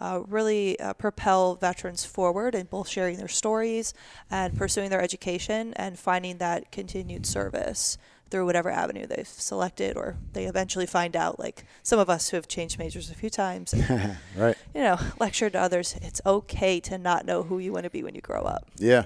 uh, 0.00 0.22
really 0.26 0.80
uh, 0.80 0.94
propel 0.94 1.54
veterans 1.56 2.06
forward 2.06 2.54
in 2.54 2.64
both 2.64 2.88
sharing 2.88 3.18
their 3.18 3.28
stories 3.28 3.92
and 4.30 4.56
pursuing 4.56 4.88
their 4.88 5.02
education 5.02 5.74
and 5.76 5.98
finding 5.98 6.38
that 6.38 6.72
continued 6.72 7.26
service 7.26 7.98
through 8.30 8.46
whatever 8.46 8.70
avenue 8.70 9.06
they've 9.06 9.28
selected 9.28 9.98
or 9.98 10.16
they 10.32 10.44
eventually 10.44 10.86
find 10.86 11.14
out 11.14 11.38
like 11.38 11.66
some 11.82 11.98
of 11.98 12.08
us 12.08 12.30
who 12.30 12.36
have 12.36 12.48
changed 12.48 12.78
majors 12.78 13.10
a 13.10 13.14
few 13.14 13.28
times 13.28 13.74
and, 13.74 14.16
right. 14.36 14.56
you 14.74 14.80
know 14.80 14.98
lecture 15.20 15.50
to 15.50 15.60
others 15.60 15.96
it's 16.00 16.22
okay 16.24 16.80
to 16.80 16.96
not 16.96 17.26
know 17.26 17.42
who 17.42 17.58
you 17.58 17.72
want 17.72 17.84
to 17.84 17.90
be 17.90 18.02
when 18.02 18.14
you 18.14 18.20
grow 18.22 18.42
up 18.42 18.66
Yeah. 18.78 19.04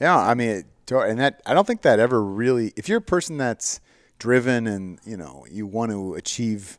Yeah. 0.00 0.16
I 0.16 0.34
mean, 0.34 0.48
it, 0.48 0.66
and 0.96 1.18
that, 1.20 1.42
I 1.46 1.54
don't 1.54 1.66
think 1.66 1.82
that 1.82 1.98
ever 1.98 2.22
really, 2.22 2.72
if 2.76 2.88
you're 2.88 2.98
a 2.98 3.02
person 3.02 3.36
that's 3.36 3.80
driven 4.18 4.66
and, 4.66 4.98
you 5.04 5.16
know, 5.16 5.46
you 5.50 5.66
want 5.66 5.92
to 5.92 6.14
achieve 6.14 6.78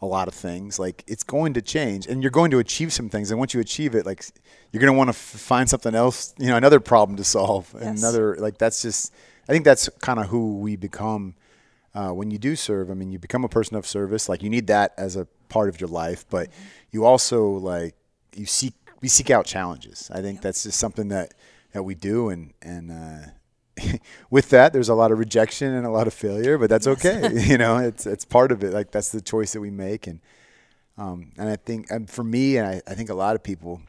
a 0.00 0.06
lot 0.06 0.28
of 0.28 0.34
things, 0.34 0.78
like 0.78 1.02
it's 1.06 1.24
going 1.24 1.54
to 1.54 1.62
change 1.62 2.06
and 2.06 2.22
you're 2.22 2.30
going 2.30 2.50
to 2.52 2.58
achieve 2.58 2.92
some 2.92 3.08
things. 3.08 3.30
And 3.30 3.38
once 3.38 3.52
you 3.52 3.60
achieve 3.60 3.94
it, 3.94 4.06
like 4.06 4.24
you're 4.70 4.80
going 4.80 4.92
to 4.92 4.96
want 4.96 5.08
to 5.08 5.16
f- 5.16 5.16
find 5.16 5.68
something 5.68 5.94
else, 5.94 6.34
you 6.38 6.46
know, 6.46 6.56
another 6.56 6.80
problem 6.80 7.16
to 7.16 7.24
solve. 7.24 7.74
Yes. 7.74 7.98
Another, 7.98 8.36
like 8.36 8.58
that's 8.58 8.80
just, 8.80 9.12
I 9.48 9.52
think 9.52 9.64
that's 9.64 9.88
kind 10.00 10.20
of 10.20 10.26
who 10.26 10.58
we 10.58 10.76
become 10.76 11.34
uh, 11.94 12.10
when 12.10 12.30
you 12.30 12.38
do 12.38 12.54
serve. 12.54 12.90
I 12.90 12.94
mean, 12.94 13.10
you 13.10 13.18
become 13.18 13.44
a 13.44 13.48
person 13.48 13.76
of 13.76 13.86
service. 13.86 14.28
Like 14.28 14.42
you 14.42 14.50
need 14.50 14.68
that 14.68 14.92
as 14.96 15.16
a 15.16 15.26
part 15.48 15.68
of 15.68 15.80
your 15.80 15.88
life, 15.88 16.24
but 16.30 16.48
you 16.92 17.04
also 17.04 17.48
like 17.48 17.94
you 18.36 18.46
seek 18.46 18.74
we 19.00 19.08
seek 19.08 19.30
out 19.30 19.46
challenges. 19.46 20.10
I 20.12 20.20
think 20.20 20.42
that's 20.42 20.64
just 20.64 20.78
something 20.78 21.08
that 21.08 21.34
that 21.72 21.82
we 21.82 21.94
do, 21.94 22.28
and 22.28 22.52
and 22.62 22.90
uh, 22.90 23.30
with 24.30 24.50
that, 24.50 24.72
there's 24.72 24.88
a 24.88 24.94
lot 24.94 25.12
of 25.12 25.18
rejection 25.18 25.74
and 25.74 25.86
a 25.86 25.90
lot 25.90 26.06
of 26.06 26.14
failure, 26.14 26.58
but 26.58 26.70
that's 26.70 26.86
okay. 26.86 27.30
you 27.46 27.58
know, 27.58 27.76
it's 27.76 28.06
it's 28.06 28.24
part 28.24 28.52
of 28.52 28.62
it. 28.62 28.72
Like 28.72 28.90
that's 28.90 29.10
the 29.10 29.20
choice 29.20 29.52
that 29.52 29.60
we 29.60 29.70
make, 29.70 30.06
and 30.06 30.20
um, 30.96 31.32
and 31.38 31.48
I 31.48 31.56
think 31.56 31.90
and 31.90 32.08
for 32.08 32.24
me, 32.24 32.56
and 32.56 32.66
I, 32.66 32.82
I 32.86 32.94
think 32.94 33.10
a 33.10 33.14
lot 33.14 33.34
of 33.34 33.42
people 33.42 33.80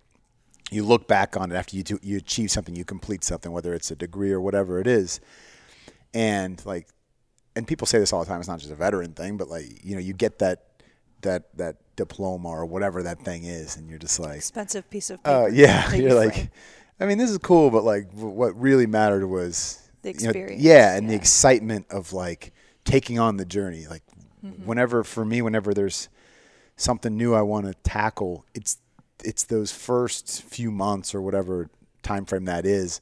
you 0.72 0.84
look 0.84 1.08
back 1.08 1.36
on 1.36 1.52
it 1.52 1.56
after 1.56 1.76
you 1.76 1.84
do, 1.84 2.00
you 2.02 2.18
achieve 2.18 2.52
something, 2.52 2.76
you 2.76 2.86
complete 2.86 3.24
something, 3.24 3.52
whether 3.52 3.74
it's 3.74 3.90
a 3.90 3.96
degree 3.96 4.32
or 4.32 4.40
whatever 4.40 4.80
it 4.80 4.88
is, 4.88 5.20
and 6.14 6.64
like, 6.66 6.88
and 7.56 7.68
people 7.68 7.88
say 7.88 8.00
this 8.00 8.14
all 8.14 8.20
the 8.20 8.28
time. 8.28 8.40
It's 8.40 8.50
not 8.50 8.60
just 8.60 8.72
a 8.72 8.76
veteran 8.76 9.14
thing, 9.14 9.38
but 9.38 9.50
like 9.50 9.84
you 9.84 9.96
know, 9.96 10.02
you 10.02 10.14
get 10.14 10.40
that 10.40 10.66
that 11.22 11.56
that 11.58 11.78
diploma 11.96 12.50
or 12.50 12.66
whatever 12.66 13.04
that 13.04 13.24
thing 13.24 13.44
is, 13.44 13.78
and 13.78 13.90
you're 13.90 14.00
just 14.00 14.20
like, 14.20 14.38
expensive 14.38 14.90
piece 14.90 15.10
of 15.10 15.24
paper 15.24 15.36
uh, 15.36 15.48
yeah, 15.48 15.92
you 15.94 16.04
you're 16.04 16.14
like, 16.14 16.34
frame. 16.34 16.50
I 17.00 17.06
mean, 17.06 17.18
this 17.18 17.30
is 17.30 17.38
cool, 17.38 17.70
but 17.70 17.84
like, 17.84 18.12
what 18.14 18.60
really 18.60 18.86
mattered 18.86 19.26
was 19.26 19.90
The 20.02 20.10
you 20.10 20.14
know, 20.24 20.30
experience, 20.30 20.62
yeah, 20.62 20.96
and 20.96 21.10
the 21.10 21.16
excitement 21.16 21.86
of 21.90 22.14
like 22.14 22.54
taking 22.84 23.20
on 23.20 23.38
the 23.38 23.46
journey. 23.46 23.88
Like, 23.88 24.04
Mm-hmm. 24.46 24.66
whenever 24.66 25.04
for 25.04 25.26
me, 25.26 25.42
whenever 25.42 25.74
there's 25.74 26.08
something 26.78 27.18
new 27.18 27.34
I 27.34 27.42
want 27.42 27.66
to 27.66 27.74
tackle, 27.84 28.46
it's 28.54 28.78
it's 29.22 29.44
those 29.44 29.74
first 29.74 30.44
few 30.44 30.72
months 30.72 31.14
or 31.14 31.22
whatever 31.22 31.70
time 32.04 32.24
frame 32.24 32.46
that 32.46 32.66
is, 32.66 33.02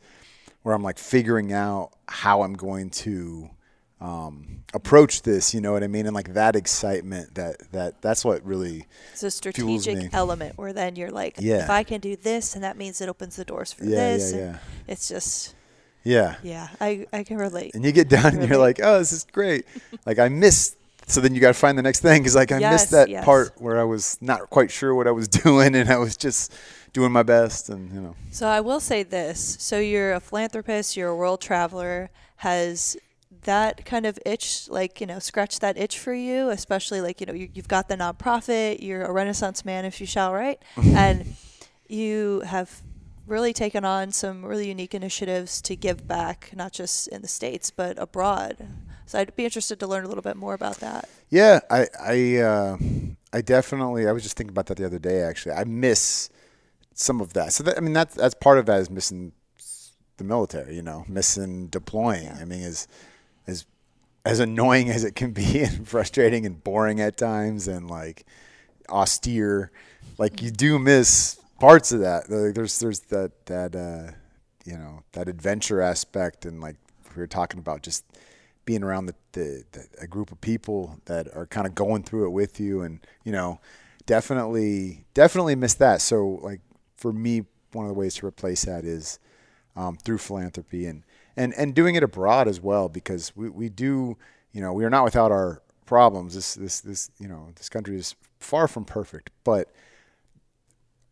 where 0.64 0.74
I'm 0.74 0.82
like 0.82 0.98
figuring 0.98 1.54
out 1.54 1.92
how 2.08 2.42
I'm 2.42 2.54
going 2.56 2.90
to 2.90 3.52
um, 4.00 4.64
approach 4.74 5.24
this. 5.24 5.54
You 5.54 5.62
know 5.62 5.72
what 5.72 5.84
I 5.84 5.88
mean? 5.88 6.06
And 6.06 6.14
like 6.16 6.34
that 6.34 6.56
excitement, 6.56 7.36
that 7.36 7.72
that 7.72 8.02
that's 8.02 8.24
what 8.24 8.46
really 8.46 8.86
it's 9.14 9.24
a 9.24 9.32
strategic 9.32 10.14
element 10.14 10.58
where 10.58 10.74
then 10.74 10.96
you're 10.96 11.10
like 11.12 11.36
Yeah. 11.40 11.64
if 11.64 11.70
i 11.70 11.84
can 11.84 12.00
do 12.00 12.16
this 12.16 12.54
and 12.56 12.64
that 12.64 12.78
means 12.78 13.02
it 13.02 13.10
opens 13.10 13.36
the 13.36 13.46
doors 13.46 13.74
for 13.74 13.84
Yeah, 13.86 13.96
this 13.96 14.34
yeah, 14.34 14.40
yeah. 14.40 14.58
it's 14.88 15.08
just 15.08 15.56
Yeah. 16.04 16.36
yeah 16.44 16.68
i 16.80 17.08
i 17.12 17.24
can 17.24 17.38
relate 17.38 17.74
and 17.76 17.84
you 17.84 17.92
get 17.92 18.08
down 18.10 18.36
and 18.36 18.48
you're 18.48 18.60
like, 18.60 18.80
oh, 18.84 19.00
this 19.00 19.12
is 19.12 19.26
great. 19.32 19.66
like 20.06 20.20
I 20.20 20.30
missed. 20.30 20.76
So 21.10 21.22
then 21.22 21.34
you 21.34 21.40
got 21.40 21.54
to 21.54 21.60
find 21.60 21.78
the 21.78 21.82
next 21.82 22.02
thing 22.02 22.22
because 22.22 22.36
like 22.36 22.52
I 22.52 22.60
Yes, 22.60 22.74
missed 22.74 22.92
that 22.92 23.08
yes. 23.10 23.24
part 23.24 23.54
where 23.62 23.80
I 23.80 23.84
was 23.86 24.18
not 24.22 24.50
quite 24.50 24.70
sure 24.70 24.94
what 24.94 25.08
I 25.08 25.12
was 25.12 25.28
doing 25.44 25.74
and 25.74 25.90
I 25.90 25.98
was 25.98 26.18
just 26.18 26.54
doing 26.94 27.12
my 27.14 27.24
best 27.24 27.70
and 27.70 27.90
you 27.94 28.02
know. 28.02 28.16
So 28.32 28.46
I 28.48 28.60
will 28.60 28.82
say 28.82 29.04
this. 29.04 29.56
So 29.60 29.80
you're 29.80 30.14
a 30.14 30.20
philanthropist, 30.20 30.98
you're 30.98 31.10
a 31.10 31.16
world 31.16 31.40
traveler. 31.42 32.10
Has 32.42 32.96
that 33.44 33.86
kind 33.86 34.06
of 34.06 34.20
itch, 34.26 34.68
like, 34.70 35.00
you 35.02 35.08
know, 35.08 35.20
scratch 35.20 35.60
that 35.60 35.78
itch 35.78 36.00
for 36.00 36.14
you? 36.14 36.50
Especially 36.50 37.02
like, 37.02 37.20
you 37.20 37.28
know, 37.28 37.34
you, 37.34 37.50
you've 37.54 37.68
got 37.68 37.88
the 37.90 37.96
nonprofit, 37.96 38.82
you're 38.82 39.04
a 39.04 39.12
renaissance 39.12 39.66
man, 39.66 39.86
if 39.86 40.00
you 40.00 40.08
shall, 40.08 40.34
right? 40.34 40.62
and 40.78 41.36
you 41.88 42.42
have 42.42 42.82
really 43.26 43.54
taken 43.54 43.84
on 43.84 44.12
some 44.12 44.46
really 44.46 44.68
unique 44.68 44.96
initiatives 44.96 45.62
to 45.62 45.76
give 45.76 46.08
back, 46.08 46.52
not 46.56 46.72
just 46.72 47.08
in 47.10 47.22
the 47.22 47.28
States, 47.28 47.70
but 47.70 48.00
abroad. 48.00 48.68
So 49.06 49.20
I'd 49.20 49.36
be 49.36 49.46
interested 49.46 49.80
to 49.80 49.88
learn 49.88 50.04
a 50.04 50.08
little 50.08 50.22
bit 50.22 50.36
more 50.36 50.54
about 50.54 50.78
that. 50.78 51.08
Yeah, 51.30 51.60
I 51.70 51.88
I 52.00 52.38
uh, 52.38 52.78
I 53.32 53.42
definitely 53.42 54.08
I 54.08 54.12
was 54.12 54.24
just 54.24 54.36
thinking 54.36 54.52
about 54.52 54.66
that 54.68 54.78
the 54.78 54.86
other 54.86 55.00
day 55.00 55.22
actually. 55.22 55.54
I 55.54 55.64
miss 55.64 56.30
some 56.94 57.22
of 57.22 57.34
that. 57.34 57.54
So 57.54 57.64
that, 57.64 57.78
I 57.78 57.82
mean 57.82 57.94
that's 57.94 58.16
that's 58.16 58.36
part 58.36 58.58
of 58.58 58.66
that 58.66 58.82
is 58.82 58.90
missing 58.90 59.32
the 60.18 60.24
military, 60.24 60.76
you 60.76 60.82
know, 60.82 61.06
missing 61.08 61.68
deploying. 61.68 62.30
I 62.30 62.44
mean 62.44 62.64
as 62.64 62.88
as 63.48 63.66
as 64.26 64.40
annoying 64.40 64.90
as 64.90 65.04
it 65.04 65.16
can 65.16 65.32
be 65.32 65.60
and 65.64 65.88
frustrating 65.88 66.46
and 66.46 66.64
boring 66.64 67.00
at 67.00 67.18
times 67.18 67.68
and 67.68 67.90
like 67.90 68.26
austere, 68.90 69.72
like 70.18 70.42
you 70.42 70.52
do 70.52 70.78
miss 70.78 71.40
parts 71.60 71.92
of 71.92 72.02
that. 72.02 72.26
There's 72.28 72.80
there's 72.80 73.00
that 73.02 73.46
that 73.46 73.76
uh, 73.76 74.12
you 74.66 74.78
know 74.78 75.04
that 75.14 75.28
adventure 75.28 75.82
aspect 75.82 76.46
and 76.46 76.62
like 76.62 76.76
we 77.16 77.22
were 77.22 77.28
talking 77.28 77.60
about 77.60 77.82
just 77.82 78.06
being 78.66 78.84
around 78.84 79.06
the, 79.06 79.16
the, 79.32 79.64
the 79.72 79.88
a 80.02 80.08
group 80.08 80.32
of 80.32 80.42
people 80.42 81.00
that 81.06 81.34
are 81.34 81.48
kind 81.48 81.66
of 81.66 81.74
going 81.74 82.04
through 82.04 82.26
it 82.26 82.32
with 82.32 82.60
you 82.60 82.82
and 82.82 83.00
you 83.24 83.32
know 83.32 83.60
definitely 84.06 85.06
definitely 85.14 85.56
miss 85.56 85.74
that 85.74 86.02
so 86.02 86.40
like 86.44 86.60
for 86.98 87.14
me 87.14 87.44
one 87.72 87.86
of 87.86 87.90
the 87.90 87.98
ways 87.98 88.16
to 88.16 88.26
replace 88.26 88.66
that 88.66 88.84
is 88.84 89.20
um, 89.76 89.96
through 89.96 90.18
philanthropy 90.18 90.86
and, 90.86 91.04
and 91.38 91.54
and 91.54 91.74
doing 91.74 91.96
it 91.96 92.04
abroad 92.04 92.48
as 92.48 92.60
well 92.60 92.90
because 92.90 93.36
we, 93.36 93.50
we 93.50 93.70
do 93.70 94.18
you 94.52 94.62
know 94.62 94.74
we 94.74 94.84
are 94.84 94.90
not 94.90 95.04
without 95.04 95.32
our 95.32 95.62
problems 95.86 96.36
this 96.36 96.56
this 96.56 96.82
this 96.82 97.10
you 97.20 97.28
know 97.28 97.50
this 97.56 97.70
country 97.70 97.96
is 97.96 98.16
far 98.40 98.68
from 98.68 98.84
perfect 98.84 99.30
but 99.44 99.72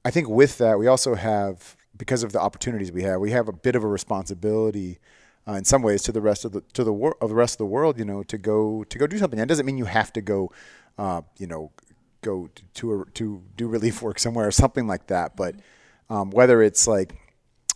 I 0.03 0.11
think 0.11 0.27
with 0.27 0.57
that 0.57 0.77
we 0.77 0.87
also 0.87 1.15
have 1.15 1.77
because 1.97 2.23
of 2.23 2.33
the 2.33 2.39
opportunities 2.39 2.91
we 2.91 3.03
have 3.03 3.21
we 3.21 3.31
have 3.31 3.47
a 3.47 3.53
bit 3.53 3.75
of 3.75 3.83
a 3.83 3.87
responsibility 3.87 4.99
uh, 5.47 5.53
in 5.53 5.65
some 5.65 5.81
ways 5.81 6.01
to 6.03 6.11
the 6.11 6.21
rest 6.21 6.45
of 6.45 6.51
the 6.51 6.61
to 6.73 6.83
the 6.83 6.93
wor- 6.93 7.17
of 7.21 7.29
the 7.29 7.35
rest 7.35 7.55
of 7.55 7.57
the 7.59 7.65
world, 7.65 7.99
you 7.99 8.05
know, 8.05 8.23
to 8.23 8.37
go 8.37 8.83
to 8.85 8.97
go 8.97 9.07
do 9.07 9.17
something. 9.17 9.37
That 9.37 9.47
doesn't 9.47 9.65
mean 9.65 9.77
you 9.77 9.85
have 9.85 10.11
to 10.13 10.21
go, 10.21 10.51
uh, 10.97 11.21
you 11.37 11.47
know, 11.47 11.71
go 12.21 12.49
to 12.55 12.63
to, 12.73 13.01
a, 13.01 13.05
to 13.11 13.43
do 13.55 13.67
relief 13.67 14.01
work 14.01 14.19
somewhere 14.19 14.47
or 14.47 14.51
something 14.51 14.87
like 14.87 15.07
that. 15.07 15.35
But 15.35 15.55
um, 16.09 16.31
whether 16.31 16.61
it's 16.61 16.87
like 16.87 17.15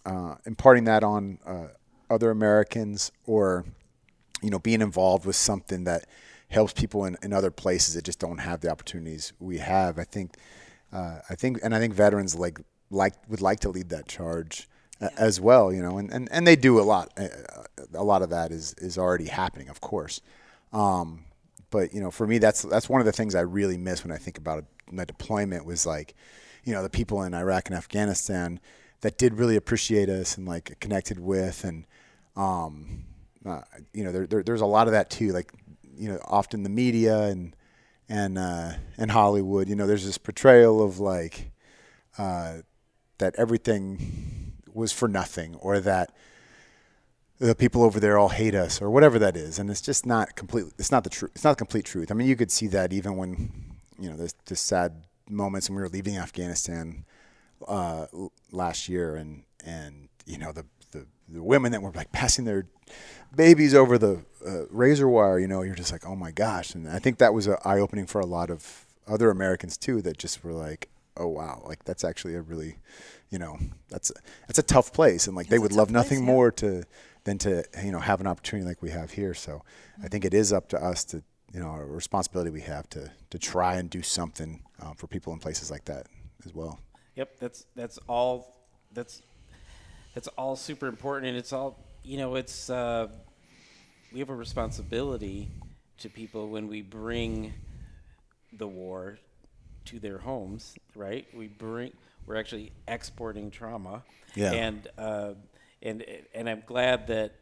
uh, 0.06 0.36
imparting 0.46 0.86
that 0.86 1.04
on 1.04 1.38
uh, 1.46 1.68
other 2.10 2.32
Americans 2.32 3.12
or 3.26 3.66
you 4.42 4.50
know 4.50 4.60
being 4.60 4.82
involved 4.82 5.26
with 5.26 5.36
something 5.36 5.84
that 5.86 6.06
helps 6.50 6.74
people 6.74 7.06
in, 7.06 7.16
in 7.22 7.32
other 7.34 7.52
places 7.52 7.94
that 7.94 8.04
just 8.04 8.20
don't 8.20 8.40
have 8.40 8.62
the 8.62 8.70
opportunities 8.72 9.34
we 9.40 9.60
have, 9.60 10.00
I 10.00 10.04
think. 10.04 10.36
Uh, 10.92 11.20
I 11.30 11.36
think, 11.36 11.60
and 11.62 11.76
I 11.76 11.80
think 11.80 11.94
veterans 11.94 12.36
like 12.36 12.60
like 12.90 13.14
would 13.30 13.42
like 13.42 13.60
to 13.60 13.70
lead 13.70 13.90
that 13.90 14.08
charge 14.08 14.68
a- 15.00 15.14
as 15.20 15.40
well, 15.40 15.72
you 15.72 15.82
know, 15.84 16.00
and, 16.00 16.12
and, 16.12 16.28
and 16.32 16.48
they 16.48 16.56
do 16.56 16.80
a 16.80 16.82
lot. 16.82 17.12
Uh, 17.18 17.28
A 17.94 18.04
lot 18.04 18.22
of 18.22 18.30
that 18.32 18.52
is, 18.52 18.74
is 18.80 18.98
already 18.98 19.28
happening, 19.28 19.70
of 19.70 19.80
course. 19.82 20.22
Um, 20.74 21.26
but 21.70 21.94
you 21.94 22.02
know, 22.02 22.12
for 22.12 22.26
me, 22.26 22.40
that's 22.40 22.64
that's 22.64 22.90
one 22.90 23.00
of 23.02 23.06
the 23.06 23.12
things 23.12 23.36
I 23.36 23.42
really 23.42 23.78
miss 23.78 24.04
when 24.04 24.12
I 24.12 24.18
think 24.18 24.38
about 24.38 24.66
my 24.92 25.06
deployment 25.06 25.66
was 25.66 25.86
like, 25.86 26.16
you 26.64 26.74
know, 26.74 26.82
the 26.82 26.90
people 26.90 27.22
in 27.24 27.34
Iraq 27.34 27.68
and 27.70 27.78
Afghanistan 27.78 28.60
that 29.02 29.18
did 29.18 29.36
really 29.36 29.56
appreciate 29.56 30.10
us 30.10 30.38
and 30.38 30.48
like 30.48 30.78
connected 30.80 31.20
with, 31.20 31.64
and 31.64 31.86
um, 32.40 33.04
uh, 33.46 33.62
you 33.94 34.04
know, 34.04 34.12
there, 34.12 34.26
there, 34.26 34.44
there's 34.44 34.62
a 34.62 34.66
lot 34.66 34.88
of 34.88 34.94
that 34.94 35.10
too. 35.10 35.32
Like, 35.32 35.52
you 35.98 36.10
know, 36.10 36.20
often 36.26 36.64
the 36.64 36.70
media 36.70 37.24
and 37.24 37.56
and 38.08 38.38
uh, 38.38 38.74
and 38.98 39.12
Hollywood, 39.12 39.68
you 39.68 39.76
know, 39.76 39.86
there's 39.86 40.06
this 40.06 40.18
portrayal 40.18 40.82
of 40.82 41.00
like 41.00 41.52
uh, 42.18 42.60
that 43.18 43.36
everything 43.36 44.54
was 44.74 44.92
for 44.92 45.08
nothing, 45.08 45.56
or 45.56 45.80
that 45.82 46.14
the 47.40 47.56
people 47.56 47.84
over 47.84 48.00
there 48.00 48.18
all 48.18 48.30
hate 48.30 48.56
us, 48.56 48.82
or 48.82 48.90
whatever 48.90 49.20
that 49.20 49.36
is, 49.36 49.60
and 49.60 49.70
it's 49.70 49.82
just 49.82 50.06
not 50.06 50.36
completely. 50.36 50.72
It's 50.80 50.92
not 50.92 51.04
the 51.04 51.10
truth. 51.10 51.32
It's 51.36 51.44
not 51.44 51.52
the 51.52 51.64
complete 51.66 51.86
truth. 51.86 52.10
I 52.10 52.14
mean, 52.16 52.28
you 52.28 52.38
could 52.38 52.52
see 52.52 52.68
that 52.68 52.94
even 52.94 53.18
when 53.18 53.52
you 54.00 54.10
know 54.10 54.16
there's 54.16 54.36
this 54.46 54.62
sad 54.62 55.04
moments 55.30 55.70
when 55.70 55.76
we 55.76 55.82
were 55.82 55.90
leaving 55.90 56.18
Afghanistan 56.18 57.04
uh, 57.68 58.08
last 58.52 58.88
year, 58.88 59.18
and 59.18 59.44
and 59.66 60.08
you 60.26 60.38
know 60.38 60.54
the, 60.54 60.66
the 60.92 61.06
the 61.28 61.44
women 61.44 61.72
that 61.72 61.82
were 61.82 61.92
like 61.92 62.12
passing 62.12 62.46
their 62.46 62.66
babies 63.36 63.76
over 63.76 63.98
the 63.98 64.24
uh, 64.46 64.66
razor 64.70 65.08
wire. 65.08 65.40
You 65.40 65.48
know, 65.48 65.62
you're 65.62 65.76
just 65.76 65.92
like, 65.92 66.06
oh 66.06 66.16
my 66.16 66.32
gosh, 66.32 66.74
and 66.74 66.88
I 66.88 67.00
think 67.00 67.18
that 67.20 67.34
was 67.34 67.48
an 67.48 67.58
eye 67.64 67.80
opening 67.80 68.06
for 68.06 68.22
a 68.22 68.26
lot 68.26 68.50
of 68.50 68.86
other 69.08 69.30
Americans 69.30 69.78
too, 69.78 70.02
that 70.04 70.18
just 70.18 70.44
were 70.44 70.54
like, 70.54 70.90
oh 71.18 71.28
wow, 71.28 71.64
like 71.66 71.84
that's 71.84 72.04
actually 72.04 72.36
a 72.36 72.42
really, 72.42 72.78
you 73.30 73.40
know, 73.40 73.58
that's 73.90 74.12
a, 74.12 74.14
that's 74.48 74.60
a 74.60 74.64
tough 74.64 74.94
place, 74.94 75.28
and 75.28 75.36
like 75.36 75.48
they 75.48 75.60
would 75.60 75.72
love 75.72 75.92
nothing 75.92 76.24
more 76.24 76.52
to 76.52 76.84
than 77.26 77.38
to 77.38 77.64
you 77.84 77.92
know 77.92 78.00
have 78.00 78.22
an 78.22 78.28
opportunity 78.28 78.68
like 78.68 78.82
we 78.82 78.90
have 78.90 79.12
here. 79.12 79.34
So 79.34 79.64
I 80.04 80.08
think 80.08 80.26
it 80.26 80.34
is 80.34 80.54
up 80.54 80.70
to 80.70 80.84
us 80.84 81.04
to 81.06 81.24
you 81.54 81.60
know 81.60 81.72
a 81.72 81.86
responsibility 81.86 82.52
we 82.52 82.62
have 82.62 82.90
to 82.92 83.12
to 83.30 83.40
try 83.40 83.76
and 83.76 83.90
do 83.90 84.02
something 84.02 84.62
um, 84.82 84.96
for 84.96 85.08
people 85.08 85.34
in 85.34 85.40
places 85.40 85.70
like 85.70 85.86
that 85.86 86.08
as 86.46 86.54
well. 86.54 86.80
Yep, 87.16 87.40
that's 87.40 87.66
that's 87.76 88.00
all. 88.08 88.56
That's 88.94 89.22
that's 90.14 90.28
all 90.30 90.56
super 90.56 90.88
important, 90.88 91.28
and 91.30 91.38
it's 91.38 91.54
all 91.54 91.78
you 92.04 92.18
know. 92.18 92.36
It's 92.36 92.70
uh, 92.70 93.08
we 94.12 94.20
have 94.20 94.30
a 94.30 94.36
responsibility 94.36 95.50
to 96.00 96.10
people 96.10 96.50
when 96.50 96.68
we 96.68 96.82
bring 96.82 97.54
the 98.54 98.68
war 98.68 99.20
to 99.86 100.00
their 100.00 100.18
homes, 100.18 100.76
right? 100.96 101.28
We 101.34 101.48
bring 101.48 101.92
we're 102.26 102.36
actually 102.38 102.72
exporting 102.88 103.52
trauma, 103.52 104.04
Yeah. 104.36 104.54
and 104.54 104.88
uh, 104.98 105.34
and 105.82 106.04
and 106.34 106.50
I'm 106.50 106.64
glad 106.66 107.08
that 107.08 107.34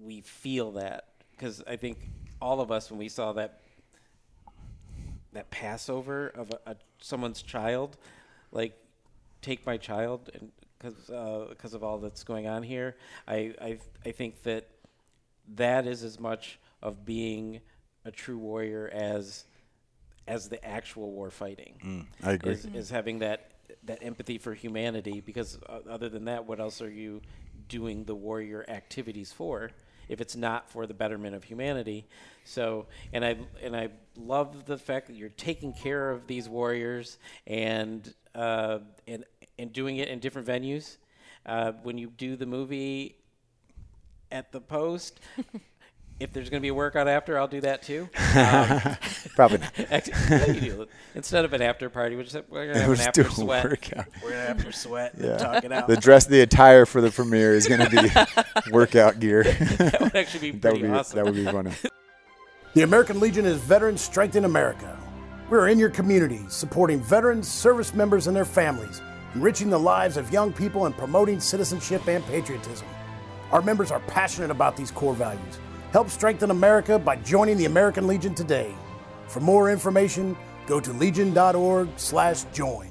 we 0.00 0.20
feel 0.20 0.72
that 0.72 1.08
because 1.32 1.62
I 1.66 1.76
think 1.76 1.98
all 2.40 2.60
of 2.60 2.70
us 2.70 2.90
when 2.90 2.98
we 2.98 3.08
saw 3.08 3.32
that 3.34 3.60
that 5.32 5.50
Passover 5.50 6.28
of 6.28 6.50
a, 6.66 6.70
a, 6.72 6.76
someone's 7.00 7.42
child, 7.42 7.96
like 8.52 8.76
take 9.42 9.64
my 9.66 9.76
child 9.76 10.30
and 10.34 10.50
because 10.78 11.48
because 11.48 11.74
of 11.74 11.82
all 11.82 11.98
that's 11.98 12.24
going 12.24 12.46
on 12.46 12.62
here, 12.62 12.96
I, 13.26 13.54
I 13.60 13.78
I 14.04 14.10
think 14.12 14.42
that 14.42 14.68
that 15.54 15.86
is 15.86 16.02
as 16.02 16.18
much 16.18 16.58
of 16.82 17.04
being 17.04 17.60
a 18.04 18.10
true 18.10 18.38
warrior 18.38 18.90
as 18.92 19.44
as 20.28 20.48
the 20.48 20.64
actual 20.64 21.10
war 21.12 21.30
fighting. 21.30 21.74
Mm, 21.84 22.06
I 22.22 22.32
agree. 22.32 22.52
Is, 22.52 22.64
is 22.66 22.90
having 22.90 23.20
that 23.20 23.52
that 23.84 23.98
empathy 24.02 24.38
for 24.38 24.54
humanity 24.54 25.20
because 25.20 25.58
uh, 25.68 25.80
other 25.88 26.08
than 26.08 26.24
that, 26.26 26.46
what 26.46 26.60
else 26.60 26.80
are 26.82 26.90
you 26.90 27.22
doing 27.68 28.04
the 28.04 28.14
warrior 28.14 28.64
activities 28.68 29.32
for? 29.32 29.70
If 30.08 30.20
it's 30.20 30.36
not 30.36 30.70
for 30.70 30.86
the 30.86 30.94
betterment 30.94 31.34
of 31.34 31.42
humanity, 31.42 32.06
so 32.44 32.86
and 33.12 33.24
I 33.24 33.36
and 33.60 33.76
I 33.76 33.88
love 34.16 34.64
the 34.64 34.78
fact 34.78 35.08
that 35.08 35.16
you're 35.16 35.30
taking 35.30 35.72
care 35.72 36.10
of 36.12 36.28
these 36.28 36.48
warriors 36.48 37.18
and 37.46 38.14
uh, 38.32 38.78
and 39.08 39.24
and 39.58 39.72
doing 39.72 39.96
it 39.96 40.08
in 40.08 40.18
different 40.18 40.46
venues. 40.46 40.96
Uh, 41.44 41.72
when 41.82 41.96
you 41.98 42.08
do 42.16 42.36
the 42.36 42.46
movie 42.46 43.16
at 44.32 44.50
the 44.52 44.60
post, 44.60 45.20
if 46.20 46.32
there's 46.32 46.50
going 46.50 46.60
to 46.60 46.62
be 46.62 46.68
a 46.68 46.74
workout 46.74 47.06
after, 47.08 47.38
I'll 47.38 47.46
do 47.46 47.60
that 47.60 47.82
too. 47.82 48.08
Um, 48.34 48.80
Probably 49.36 49.58
not. 49.58 49.72
actually, 49.90 50.54
you 50.54 50.60
do. 50.60 50.86
Instead 51.14 51.44
of 51.44 51.52
an 51.52 51.62
after 51.62 51.88
party, 51.90 52.16
we're 52.16 52.24
just 52.24 52.36
we're 52.48 52.66
gonna 52.66 52.78
have 52.80 52.88
We'll 52.88 53.00
an 53.00 53.06
after 53.06 53.22
do 53.22 53.28
a 53.28 53.32
sweat. 53.32 53.64
workout. 53.64 54.06
We're 54.22 54.30
gonna 54.30 54.42
after 54.42 54.72
sweat 54.72 55.14
and 55.14 55.24
Yeah. 55.24 55.36
talk 55.36 55.64
it 55.64 55.72
out. 55.72 55.86
The 55.88 55.96
dress, 55.96 56.24
the 56.26 56.40
attire 56.40 56.86
for 56.86 57.00
the 57.00 57.10
premiere 57.10 57.54
is 57.54 57.66
going 57.68 57.88
to 57.88 57.90
be 57.90 58.72
workout 58.72 59.20
gear. 59.20 59.42
That 59.44 60.00
would 60.00 60.16
actually 60.16 60.52
be 60.52 60.58
that 60.58 60.72
would 60.72 60.80
pretty 60.80 60.92
be, 60.92 60.98
awesome. 60.98 61.16
That 61.16 61.24
would 61.26 61.34
be 61.34 61.44
funny. 61.44 61.70
The 62.74 62.82
American 62.82 63.20
Legion 63.20 63.46
is 63.46 63.58
Veterans 63.58 64.00
Strength 64.00 64.36
in 64.36 64.44
America. 64.44 64.98
We're 65.48 65.68
in 65.68 65.78
your 65.78 65.90
community, 65.90 66.40
supporting 66.48 67.00
veterans, 67.00 67.46
service 67.46 67.94
members, 67.94 68.26
and 68.26 68.34
their 68.36 68.44
families, 68.44 69.00
enriching 69.36 69.68
the 69.68 69.78
lives 69.78 70.16
of 70.16 70.32
young 70.32 70.50
people, 70.50 70.86
and 70.86 70.96
promoting 70.96 71.38
citizenship 71.40 72.08
and 72.08 72.24
patriotism. 72.26 72.86
Our 73.52 73.60
members 73.60 73.90
are 73.90 74.00
passionate 74.00 74.50
about 74.50 74.76
these 74.76 74.90
core 74.90 75.12
values. 75.14 75.58
Help 75.92 76.08
strengthen 76.08 76.50
America 76.50 76.98
by 76.98 77.16
joining 77.16 77.58
the 77.58 77.66
American 77.66 78.06
Legion 78.06 78.34
today. 78.34 78.74
For 79.28 79.40
more 79.40 79.70
information, 79.70 80.34
go 80.66 80.80
to 80.80 80.92
legion.org/join. 80.94 82.90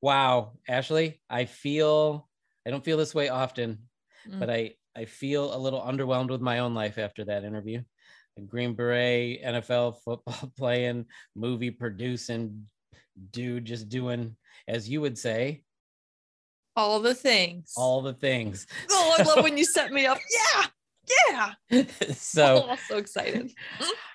Wow, 0.00 0.52
Ashley, 0.68 1.20
I 1.28 1.44
feel 1.46 2.28
I 2.66 2.70
don't 2.70 2.84
feel 2.84 2.96
this 2.96 3.14
way 3.14 3.28
often, 3.28 3.88
Mm. 4.28 4.40
but 4.40 4.50
I 4.50 4.74
I 4.96 5.04
feel 5.04 5.54
a 5.54 5.58
little 5.58 5.80
underwhelmed 5.80 6.30
with 6.30 6.40
my 6.40 6.60
own 6.60 6.72
life 6.74 6.96
after 6.98 7.24
that 7.26 7.44
interview. 7.44 7.82
A 8.38 8.40
Green 8.40 8.74
Beret, 8.74 9.42
NFL 9.44 9.92
football 10.04 10.52
playing, 10.56 11.06
movie 11.34 11.70
producing 11.70 12.68
dude 13.30 13.64
just 13.64 13.88
doing 13.88 14.36
as 14.68 14.88
you 14.88 15.00
would 15.00 15.16
say, 15.18 15.62
All 16.74 17.00
the 17.00 17.14
things. 17.14 17.72
all 17.76 18.02
the 18.02 18.14
things. 18.14 18.66
oh, 18.90 19.16
I 19.18 19.22
love 19.22 19.44
when 19.44 19.56
you 19.56 19.64
set 19.64 19.92
me 19.92 20.06
up. 20.06 20.18
Yeah. 21.30 21.52
Yeah. 21.70 21.84
So 22.14 22.66
Oh, 22.70 22.76
so 22.88 22.96
excited. 22.96 23.52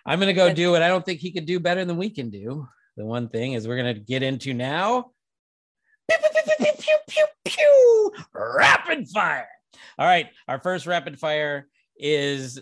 I'm 0.06 0.20
gonna 0.20 0.34
go 0.34 0.54
do 0.54 0.72
what 0.72 0.82
I 0.82 0.90
don't 0.90 1.06
think 1.06 1.22
he 1.22 1.32
could 1.32 1.46
do 1.46 1.58
better 1.60 1.86
than 1.86 1.96
we 1.96 2.10
can 2.10 2.30
do. 2.30 2.68
The 2.98 3.06
one 3.06 3.30
thing 3.30 3.54
is 3.54 3.66
we're 3.66 3.78
gonna 3.78 3.94
get 3.94 4.24
into 4.24 4.54
now. 4.54 5.12
Pew, 6.10 6.18
pew, 6.20 6.76
pew, 6.78 6.98
pew, 7.08 7.26
pew, 7.46 8.12
rapid 8.34 9.08
fire. 9.08 9.48
All 9.98 10.06
right, 10.06 10.28
our 10.50 10.60
first 10.60 10.86
rapid 10.86 11.18
fire 11.18 11.68
is 11.98 12.62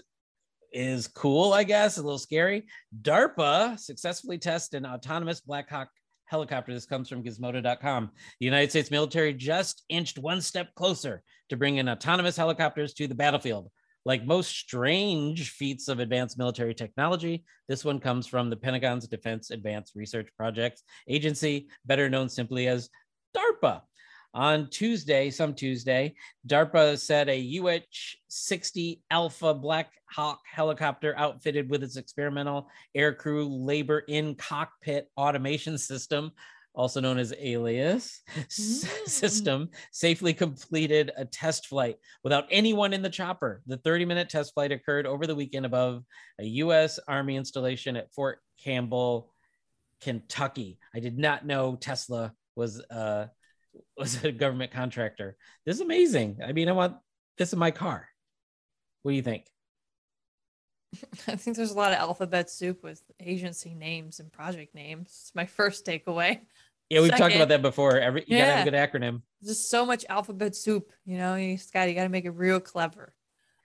is 0.72 1.08
cool, 1.08 1.52
I 1.52 1.64
guess, 1.64 1.98
a 1.98 2.04
little 2.04 2.20
scary. 2.20 2.68
DARPA 3.02 3.80
successfully 3.80 4.38
tested 4.38 4.84
an 4.84 4.92
autonomous 4.92 5.42
Black 5.42 5.70
Hawk 5.70 5.90
helicopter. 6.30 6.73
This 6.73 6.86
comes 6.86 7.09
from 7.09 7.23
Gizmodo.com. 7.23 8.11
The 8.39 8.45
United 8.45 8.69
States 8.69 8.91
military 8.91 9.34
just 9.34 9.84
inched 9.89 10.19
one 10.19 10.41
step 10.41 10.73
closer 10.75 11.23
to 11.49 11.57
bringing 11.57 11.89
autonomous 11.89 12.38
helicopters 12.38 12.93
to 12.93 13.07
the 13.07 13.15
battlefield. 13.15 13.69
Like 14.05 14.25
most 14.25 14.51
strange 14.55 15.51
feats 15.51 15.88
of 15.88 15.99
advanced 15.99 16.38
military 16.38 16.73
technology, 16.73 17.43
this 17.67 17.84
one 17.84 17.99
comes 17.99 18.27
from 18.27 18.49
the 18.49 18.55
Pentagon's 18.55 19.07
Defense 19.07 19.51
Advanced 19.51 19.93
Research 19.95 20.30
Projects 20.38 20.84
Agency, 21.07 21.67
better 21.86 22.09
known 22.09 22.30
simply 22.30 22.67
as 22.67 22.89
DARPA. 23.36 23.82
On 24.34 24.69
Tuesday, 24.69 25.32
some 25.32 25.55
Tuesday, 25.55 26.13
DARPA 26.47 26.99
said 26.99 27.30
a 27.30 27.59
UH 27.59 28.17
60 28.27 29.01
Alpha 29.09 29.53
Black 29.55 29.91
Hawk 30.05 30.41
helicopter 30.51 31.15
outfitted 31.17 31.69
with 31.69 31.84
its 31.84 31.97
experimental 31.97 32.69
aircrew 32.95 33.47
labor 33.49 33.99
in 34.07 34.36
cockpit 34.36 35.09
automation 35.17 35.80
system, 35.80 36.32
also 36.75 37.01
known 37.01 37.17
as 37.17 37.34
Alias 37.39 38.21
s- 38.38 38.88
system, 39.05 39.69
safely 39.91 40.34
completed 40.34 41.11
a 41.17 41.25
test 41.25 41.65
flight 41.65 41.97
without 42.23 42.45
anyone 42.51 42.93
in 42.93 43.01
the 43.01 43.09
chopper. 43.09 43.63
The 43.65 43.77
30 43.77 44.05
minute 44.05 44.30
test 44.30 44.53
flight 44.53 44.71
occurred 44.71 45.07
over 45.07 45.25
the 45.25 45.36
weekend 45.36 45.65
above 45.65 46.03
a 46.39 46.45
U.S. 46.45 46.99
Army 47.07 47.36
installation 47.36 47.95
at 47.95 48.13
Fort 48.13 48.39
Campbell, 48.63 49.34
Kentucky. 50.01 50.77
I 50.93 50.99
did 50.99 51.17
not 51.17 51.47
know 51.47 51.75
Tesla 51.75 52.34
was 52.55 52.80
uh, 52.91 53.27
was 53.97 54.23
a 54.23 54.32
government 54.32 54.71
contractor. 54.71 55.36
This 55.65 55.75
is 55.75 55.82
amazing. 55.82 56.39
I 56.45 56.51
mean, 56.51 56.69
I 56.69 56.73
want 56.73 56.97
this 57.38 57.53
in 57.53 57.59
my 57.59 57.71
car. 57.71 58.07
What 59.03 59.11
do 59.11 59.15
you 59.15 59.23
think? 59.23 59.45
I 61.27 61.36
think 61.36 61.55
there's 61.55 61.71
a 61.71 61.77
lot 61.77 61.91
of 61.91 61.99
alphabet 61.99 62.49
soup 62.49 62.84
with 62.84 63.01
agency 63.19 63.73
names 63.73 64.19
and 64.19 64.32
project 64.32 64.73
names. 64.75 65.07
It's 65.07 65.36
my 65.36 65.45
first 65.45 65.86
takeaway. 65.86 66.41
Yeah, 66.91 67.01
we've 67.01 67.15
talked 67.15 67.36
about 67.36 67.49
that 67.49 67.61
before. 67.61 67.99
Every 67.99 68.23
you 68.25 68.36
gotta 68.36 68.51
have 68.51 68.67
a 68.67 68.71
good 68.71 68.73
acronym. 68.73 69.21
Just 69.43 69.69
so 69.69 69.86
much 69.86 70.05
alphabet 70.09 70.55
soup, 70.55 70.91
you 71.05 71.19
know. 71.19 71.36
You 71.36 71.55
just 71.55 71.71
got 71.71 71.88
you 71.88 71.93
got 71.93 72.01
to 72.01 72.09
make 72.09 72.25
it 72.25 72.32
real 72.32 72.59
clever. 72.59 73.13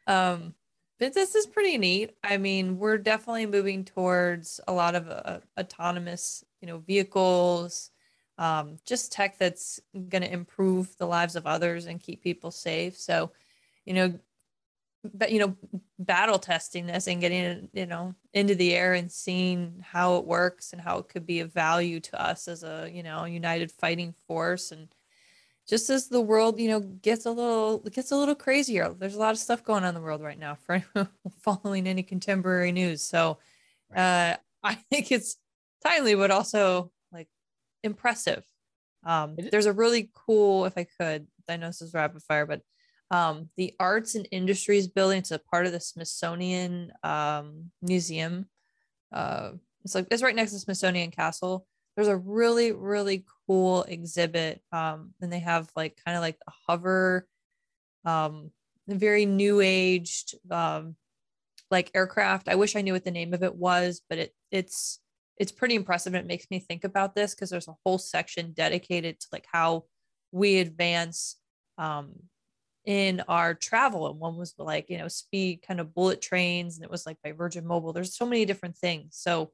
Um, 0.06 0.52
but 0.98 1.14
this 1.14 1.34
is 1.34 1.46
pretty 1.46 1.78
neat. 1.78 2.10
I 2.22 2.36
mean, 2.36 2.78
we're 2.78 2.98
definitely 2.98 3.46
moving 3.46 3.86
towards 3.86 4.60
a 4.68 4.74
lot 4.74 4.94
of 4.94 5.08
uh, 5.08 5.38
autonomous, 5.58 6.44
you 6.60 6.68
know, 6.68 6.78
vehicles. 6.78 7.90
Um, 8.36 8.78
just 8.84 9.12
tech 9.12 9.38
that's 9.38 9.80
going 9.94 10.22
to 10.22 10.32
improve 10.32 10.96
the 10.98 11.06
lives 11.06 11.36
of 11.36 11.46
others 11.46 11.86
and 11.86 12.00
keep 12.00 12.22
people 12.22 12.50
safe. 12.50 12.96
So, 12.96 13.30
you 13.84 13.94
know, 13.94 14.18
but 15.12 15.32
you 15.32 15.38
know, 15.38 15.56
battle 15.98 16.38
testing 16.38 16.86
this 16.86 17.06
and 17.06 17.20
getting 17.20 17.44
it, 17.44 17.68
you 17.72 17.86
know, 17.86 18.14
into 18.32 18.54
the 18.54 18.74
air 18.74 18.94
and 18.94 19.10
seeing 19.10 19.84
how 19.86 20.16
it 20.16 20.24
works 20.24 20.72
and 20.72 20.80
how 20.80 20.98
it 20.98 21.08
could 21.08 21.26
be 21.26 21.40
of 21.40 21.52
value 21.52 22.00
to 22.00 22.20
us 22.20 22.48
as 22.48 22.62
a, 22.62 22.90
you 22.92 23.02
know, 23.02 23.24
united 23.24 23.70
fighting 23.70 24.14
force. 24.26 24.72
And 24.72 24.88
just 25.68 25.90
as 25.90 26.08
the 26.08 26.20
world, 26.20 26.58
you 26.58 26.68
know, 26.68 26.80
gets 26.80 27.26
a 27.26 27.30
little 27.30 27.78
gets 27.80 28.12
a 28.12 28.16
little 28.16 28.34
crazier. 28.34 28.94
There's 28.98 29.14
a 29.14 29.20
lot 29.20 29.32
of 29.32 29.38
stuff 29.38 29.64
going 29.64 29.82
on 29.84 29.90
in 29.90 29.94
the 29.94 30.00
world 30.00 30.22
right 30.22 30.38
now 30.38 30.54
for 30.66 30.82
following 31.42 31.86
any 31.86 32.02
contemporary 32.02 32.72
news. 32.72 33.02
So 33.02 33.38
uh 33.94 34.36
I 34.62 34.74
think 34.90 35.12
it's 35.12 35.36
timely, 35.84 36.14
but 36.14 36.30
also 36.30 36.90
impressive. 37.84 38.42
Um, 39.04 39.36
there's 39.36 39.66
a 39.66 39.72
really 39.72 40.10
cool, 40.14 40.64
if 40.64 40.76
I 40.76 40.86
could, 40.98 41.26
I 41.48 41.56
know 41.56 41.68
this 41.68 41.82
is 41.82 41.94
rapid 41.94 42.22
fire, 42.22 42.46
but 42.46 42.62
um, 43.10 43.50
the 43.56 43.74
Arts 43.78 44.14
and 44.14 44.26
Industries 44.30 44.88
building. 44.88 45.18
It's 45.18 45.30
a 45.30 45.38
part 45.38 45.66
of 45.66 45.72
the 45.72 45.80
Smithsonian 45.80 46.92
um, 47.02 47.70
Museum. 47.82 48.46
Uh, 49.12 49.52
it's 49.84 49.94
like 49.94 50.06
it's 50.10 50.22
right 50.22 50.34
next 50.34 50.52
to 50.52 50.58
Smithsonian 50.58 51.10
Castle. 51.10 51.66
There's 51.94 52.08
a 52.08 52.16
really 52.16 52.72
really 52.72 53.24
cool 53.46 53.84
exhibit, 53.84 54.62
um, 54.72 55.12
and 55.20 55.32
they 55.32 55.40
have 55.40 55.70
like 55.76 55.98
kind 56.04 56.16
of 56.16 56.22
like 56.22 56.38
a 56.48 56.52
hover, 56.66 57.28
um, 58.04 58.50
very 58.88 59.26
new 59.26 59.60
aged 59.60 60.34
um, 60.50 60.96
like 61.70 61.90
aircraft. 61.94 62.48
I 62.48 62.56
wish 62.56 62.74
I 62.74 62.80
knew 62.80 62.94
what 62.94 63.04
the 63.04 63.10
name 63.10 63.34
of 63.34 63.42
it 63.42 63.54
was, 63.54 64.00
but 64.08 64.18
it 64.18 64.34
it's 64.50 64.98
it's 65.38 65.52
pretty 65.52 65.74
impressive. 65.74 66.14
And 66.14 66.24
it 66.24 66.28
makes 66.28 66.46
me 66.50 66.58
think 66.60 66.84
about 66.84 67.14
this 67.14 67.34
because 67.34 67.50
there's 67.50 67.68
a 67.68 67.76
whole 67.84 67.98
section 67.98 68.52
dedicated 68.52 69.20
to 69.20 69.26
like 69.32 69.46
how 69.50 69.84
we 70.32 70.58
advance 70.58 71.36
um, 71.78 72.12
in 72.84 73.22
our 73.28 73.54
travel. 73.54 74.08
And 74.08 74.18
one 74.20 74.36
was 74.36 74.54
like, 74.58 74.90
you 74.90 74.98
know, 74.98 75.08
speed 75.08 75.62
kind 75.66 75.80
of 75.80 75.94
bullet 75.94 76.20
trains, 76.22 76.76
and 76.76 76.84
it 76.84 76.90
was 76.90 77.06
like 77.06 77.16
by 77.24 77.32
Virgin 77.32 77.66
Mobile. 77.66 77.92
There's 77.92 78.16
so 78.16 78.26
many 78.26 78.44
different 78.44 78.76
things. 78.76 79.16
So 79.16 79.50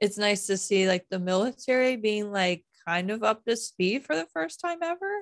it's 0.00 0.18
nice 0.18 0.46
to 0.46 0.56
see 0.56 0.86
like 0.86 1.06
the 1.10 1.18
military 1.18 1.96
being 1.96 2.30
like 2.30 2.64
kind 2.86 3.10
of 3.10 3.24
up 3.24 3.44
to 3.46 3.56
speed 3.56 4.04
for 4.04 4.14
the 4.14 4.26
first 4.32 4.60
time 4.60 4.78
ever. 4.82 5.10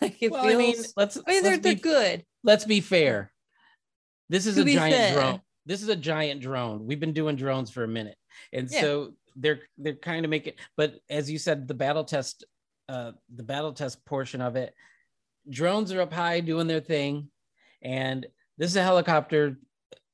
Like 0.00 0.20
it 0.20 0.32
Well, 0.32 0.42
feels 0.42 0.54
I 0.54 0.58
mean, 0.58 0.76
let's. 0.96 1.16
I 1.16 1.30
mean, 1.30 1.42
they're 1.44 1.58
they're 1.58 1.74
be- 1.76 1.80
good. 1.80 2.24
Let's 2.42 2.64
be 2.64 2.80
fair. 2.80 3.32
This 4.28 4.46
is 4.46 4.56
To 4.56 4.62
a 4.62 4.64
giant 4.64 4.94
fair. 4.96 5.14
drone. 5.14 5.40
This 5.64 5.80
is 5.80 5.88
a 5.88 5.94
giant 5.94 6.40
drone. 6.40 6.86
We've 6.86 6.98
been 6.98 7.12
doing 7.12 7.36
drones 7.36 7.70
for 7.70 7.84
a 7.84 7.88
minute, 7.88 8.16
and 8.52 8.68
Yeah. 8.68 8.80
so 8.80 9.12
they're 9.36 9.60
they're 9.78 9.94
kind 9.94 10.24
of 10.24 10.30
making. 10.30 10.54
But 10.76 11.00
as 11.08 11.30
you 11.30 11.38
said, 11.38 11.68
the 11.68 11.74
battle 11.74 12.04
test, 12.04 12.44
uh, 12.88 13.12
the 13.34 13.42
battle 13.42 13.72
test 13.72 14.04
portion 14.04 14.40
of 14.40 14.56
it, 14.56 14.74
drones 15.48 15.92
are 15.92 16.00
up 16.00 16.12
high 16.12 16.40
doing 16.40 16.66
their 16.66 16.80
thing, 16.80 17.30
and 17.82 18.26
this 18.58 18.70
is 18.70 18.76
a 18.76 18.82
helicopter. 18.82 19.58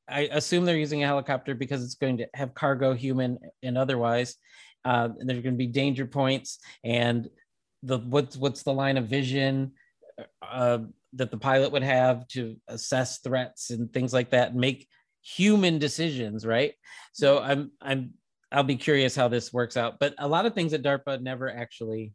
I 0.08 0.28
assume 0.32 0.64
they're 0.64 0.76
using 0.76 1.02
a 1.02 1.06
helicopter 1.06 1.54
because 1.54 1.82
it's 1.84 1.94
going 1.94 2.18
to 2.18 2.26
have 2.34 2.54
cargo, 2.54 2.92
human, 2.92 3.38
and 3.62 3.78
otherwise. 3.78 4.36
Uh, 4.84 5.08
and 5.18 5.28
there's 5.28 5.42
going 5.42 5.54
to 5.54 5.58
be 5.58 5.68
danger 5.68 6.06
points, 6.06 6.58
and 6.84 7.28
the 7.82 7.98
what's 7.98 8.36
what's 8.36 8.64
the 8.64 8.72
line 8.72 8.96
of 8.96 9.06
vision 9.06 9.72
uh, 10.42 10.78
that 11.14 11.30
the 11.30 11.38
pilot 11.38 11.72
would 11.72 11.82
have 11.82 12.26
to 12.28 12.56
assess 12.68 13.18
threats 13.18 13.70
and 13.70 13.92
things 13.92 14.12
like 14.12 14.30
that, 14.30 14.50
and 14.50 14.60
make 14.60 14.88
human 15.22 15.78
decisions, 15.78 16.44
right? 16.44 16.74
So 17.12 17.38
I'm 17.38 17.70
I'm 17.80 18.14
I'll 18.52 18.62
be 18.62 18.76
curious 18.76 19.16
how 19.16 19.28
this 19.28 19.52
works 19.52 19.76
out. 19.76 19.98
But 19.98 20.14
a 20.18 20.28
lot 20.28 20.46
of 20.46 20.54
things 20.54 20.72
at 20.72 20.82
DARPA 20.82 21.20
never 21.22 21.50
actually 21.50 22.12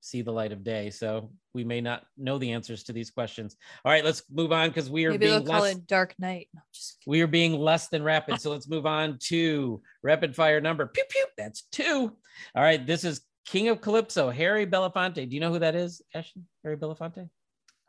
see 0.00 0.20
the 0.20 0.32
light 0.32 0.52
of 0.52 0.62
day, 0.62 0.90
so 0.90 1.30
we 1.54 1.64
may 1.64 1.80
not 1.80 2.04
know 2.18 2.36
the 2.36 2.52
answers 2.52 2.82
to 2.84 2.92
these 2.92 3.10
questions. 3.10 3.56
All 3.84 3.92
right, 3.92 4.04
let's 4.04 4.22
move 4.30 4.52
on 4.52 4.68
because 4.68 4.90
we 4.90 5.06
are 5.06 5.12
Maybe 5.12 5.26
being 5.26 5.46
call 5.46 5.62
less 5.62 5.76
Dark 5.76 6.14
Knight. 6.18 6.48
No, 6.54 6.60
just 6.74 6.98
we 7.06 7.22
are 7.22 7.26
being 7.26 7.58
less 7.58 7.88
than 7.88 8.02
rapid. 8.02 8.40
So 8.40 8.50
let's 8.50 8.68
move 8.68 8.84
on 8.84 9.18
to 9.28 9.80
rapid 10.02 10.36
fire 10.36 10.60
number. 10.60 10.86
Pew 10.86 11.04
pew. 11.08 11.24
That's 11.38 11.62
two. 11.72 12.16
All 12.54 12.62
right. 12.62 12.86
This 12.86 13.04
is 13.04 13.22
King 13.46 13.68
of 13.68 13.80
Calypso, 13.80 14.30
Harry 14.30 14.66
Belafonte. 14.66 15.28
Do 15.28 15.34
you 15.34 15.40
know 15.40 15.50
who 15.50 15.60
that 15.60 15.74
is, 15.74 16.02
Ashley? 16.14 16.42
Harry 16.62 16.76
Belafonte? 16.76 17.28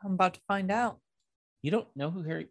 I'm 0.02 0.12
about 0.12 0.34
to 0.34 0.40
find 0.48 0.70
out. 0.70 0.98
You 1.62 1.70
don't 1.70 1.88
know 1.96 2.10
who 2.10 2.22
Harry 2.22 2.48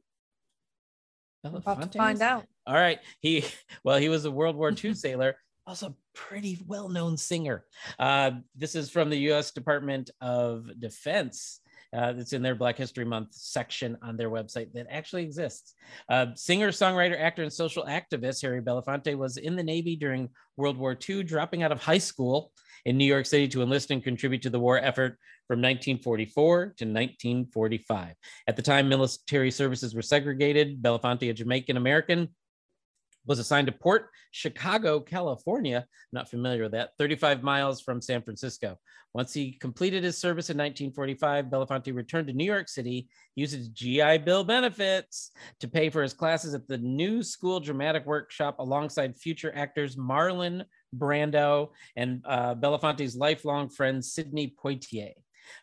about 1.54 1.92
to 1.92 1.98
find 1.98 2.22
out. 2.22 2.46
All 2.66 2.76
right. 2.76 3.00
He 3.20 3.46
well, 3.84 3.98
he 3.98 4.10
was 4.10 4.26
a 4.26 4.32
World 4.32 4.56
War 4.56 4.72
II 4.72 4.94
sailor, 4.94 5.36
also 5.68 5.96
pretty 6.14 6.64
well-known 6.68 7.18
singer. 7.18 7.66
Uh, 8.00 8.32
this 8.56 8.76
is 8.76 8.90
from 8.90 9.10
the 9.10 9.20
U.S. 9.30 9.52
Department 9.52 10.12
of 10.22 10.70
Defense. 10.80 11.60
Uh, 11.96 12.14
it's 12.18 12.34
in 12.34 12.42
their 12.42 12.56
Black 12.56 12.78
History 12.78 13.06
Month 13.06 13.34
section 13.34 13.98
on 14.02 14.18
their 14.18 14.30
website 14.30 14.74
that 14.74 14.88
actually 14.90 15.24
exists. 15.24 15.76
Uh, 16.10 16.28
singer, 16.36 16.70
songwriter, 16.70 17.18
actor, 17.18 17.44
and 17.44 17.54
social 17.54 17.86
activist 17.86 18.42
Harry 18.42 18.62
Belafonte 18.62 19.18
was 19.18 19.38
in 19.38 19.56
the 19.56 19.64
Navy 19.64 19.96
during 19.96 20.30
World 20.58 20.78
War 20.78 20.98
II, 21.08 21.24
dropping 21.24 21.64
out 21.64 21.72
of 21.72 21.82
high 21.82 22.00
school 22.00 22.52
in 22.86 22.98
New 22.98 23.06
York 23.06 23.26
City 23.26 23.48
to 23.50 23.62
enlist 23.62 23.92
and 23.92 24.04
contribute 24.04 24.42
to 24.44 24.50
the 24.50 24.60
war 24.60 24.78
effort 24.78 25.18
from 25.48 25.60
1944 25.60 26.58
to 26.58 26.86
1945. 26.86 28.16
At 28.48 28.56
the 28.56 28.62
time, 28.62 28.90
military 28.90 29.52
services 29.52 29.94
were 29.94 30.02
segregated. 30.02 30.82
Belafonte, 30.82 31.30
a 31.30 31.34
Jamaican 31.34 31.78
American, 31.78 32.30
was 33.26 33.40
assigned 33.40 33.68
to 33.68 33.74
Port 33.74 34.10
Chicago, 34.32 35.00
California. 35.00 35.86
Not 36.12 36.30
familiar 36.30 36.64
with 36.64 36.74
that, 36.74 36.92
35 36.98 37.44
miles 37.44 37.82
from 37.82 38.02
San 38.02 38.22
Francisco. 38.22 38.78
Once 39.14 39.34
he 39.34 39.54
completed 39.54 40.04
his 40.04 40.18
service 40.18 40.50
in 40.50 40.58
1945, 40.58 41.46
Belafonte 41.46 41.96
returned 41.96 42.28
to 42.28 42.34
New 42.34 42.46
York 42.46 42.68
City, 42.68 43.08
used 43.36 43.56
his 43.56 43.70
GI 43.70 44.20
Bill 44.20 44.44
benefits 44.44 45.32
to 45.60 45.68
pay 45.68 45.90
for 45.90 46.04
his 46.04 46.14
classes 46.14 46.54
at 46.54 46.68
the 46.68 46.78
New 46.78 47.24
School 47.24 47.60
Dramatic 47.60 48.06
Workshop 48.06 48.60
alongside 48.60 49.16
future 49.16 49.54
actors 49.56 49.96
Marlon 49.96 50.66
Brando 50.98 51.70
and 51.96 52.22
uh, 52.26 52.56
Belafonte's 52.56 53.16
lifelong 53.16 53.70
friend 53.70 54.04
Sidney 54.04 54.56
Poitier. 54.62 55.14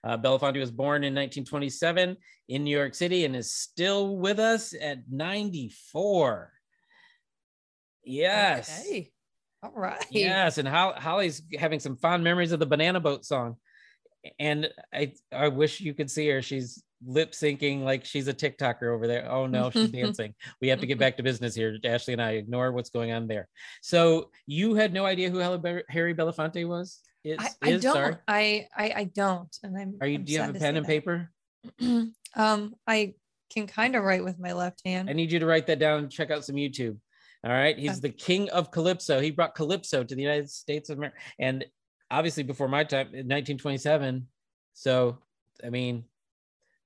Uh, 0.05 0.17
Belafonte 0.17 0.61
was 0.61 0.71
born 0.71 1.05
in 1.05 1.15
1927 1.15 2.17
in 2.49 2.65
New 2.65 2.77
York 2.77 2.95
City 2.95 3.25
and 3.25 3.35
is 3.35 3.53
still 3.55 4.17
with 4.17 4.39
us 4.39 4.75
at 4.81 5.11
94. 5.11 6.53
Yes. 8.05 8.85
Okay. 8.87 9.11
All 9.63 9.73
right. 9.75 10.05
Yes, 10.11 10.59
and 10.59 10.67
Holly's 10.67 11.43
having 11.57 11.79
some 11.79 11.97
fond 11.97 12.25
memories 12.25 12.51
of 12.51 12.59
the 12.59 12.67
Banana 12.67 12.99
Boat 12.99 13.25
song, 13.25 13.57
and 14.39 14.69
I 14.93 15.13
I 15.33 15.49
wish 15.49 15.81
you 15.81 15.95
could 15.95 16.11
see 16.11 16.29
her. 16.29 16.43
She's 16.43 16.83
lip 17.05 17.33
syncing 17.33 17.83
like 17.83 18.05
she's 18.05 18.29
a 18.29 18.35
TikToker 18.35 18.95
over 18.95 19.07
there. 19.07 19.31
Oh 19.31 19.47
no, 19.47 19.71
she's 19.71 19.91
dancing. 19.93 20.35
We 20.61 20.69
have 20.69 20.81
to 20.81 20.87
get 20.87 20.99
back 20.99 21.17
to 21.17 21.23
business 21.23 21.55
here. 21.55 21.77
Ashley 21.85 22.13
and 22.13 22.23
I 22.23 22.33
ignore 22.33 22.73
what's 22.73 22.91
going 22.91 23.13
on 23.13 23.27
there. 23.27 23.49
So 23.81 24.31
you 24.47 24.75
had 24.75 24.93
no 24.93 25.05
idea 25.05 25.31
who 25.31 25.39
Harry 25.39 26.15
Belafonte 26.15 26.67
was? 26.67 27.01
Is, 27.25 27.39
I, 27.39 27.49
I 27.63 27.71
is, 27.71 27.83
don't. 27.83 28.19
I, 28.27 28.67
I 28.77 28.93
I 28.97 29.05
don't. 29.05 29.57
And 29.63 29.77
I'm. 29.77 29.95
Are 30.01 30.07
you? 30.07 30.19
I'm 30.19 30.25
Do 30.25 30.33
you 30.33 30.41
have 30.41 30.57
a 30.57 30.59
pen 30.59 30.77
and 30.77 30.85
that. 30.85 30.89
paper? 30.89 31.31
um, 32.35 32.75
I 32.87 33.15
can 33.53 33.67
kind 33.67 33.95
of 33.95 34.03
write 34.03 34.25
with 34.25 34.39
my 34.39 34.53
left 34.53 34.83
hand. 34.85 35.09
I 35.11 35.13
need 35.13 35.31
you 35.31 35.39
to 35.39 35.47
write 35.47 35.67
that 35.69 35.79
down 35.79 36.09
check 36.09 36.31
out 36.31 36.45
some 36.45 36.57
YouTube. 36.57 36.97
All 37.45 37.53
right. 37.53 37.77
He's 37.77 38.01
the 38.01 38.09
king 38.09 38.49
of 38.51 38.71
Calypso. 38.71 39.21
He 39.21 39.33
brought 39.33 39.57
Calypso 39.57 40.05
to 40.05 40.15
the 40.15 40.23
United 40.23 40.49
States 40.49 40.91
of 40.91 40.99
America. 40.99 41.17
And 41.41 41.65
obviously 42.13 42.43
before 42.45 42.69
my 42.69 42.85
time 42.85 43.07
in 43.09 43.27
1927. 43.27 44.29
So, 44.75 45.19
I 45.65 45.71
mean, 45.71 46.05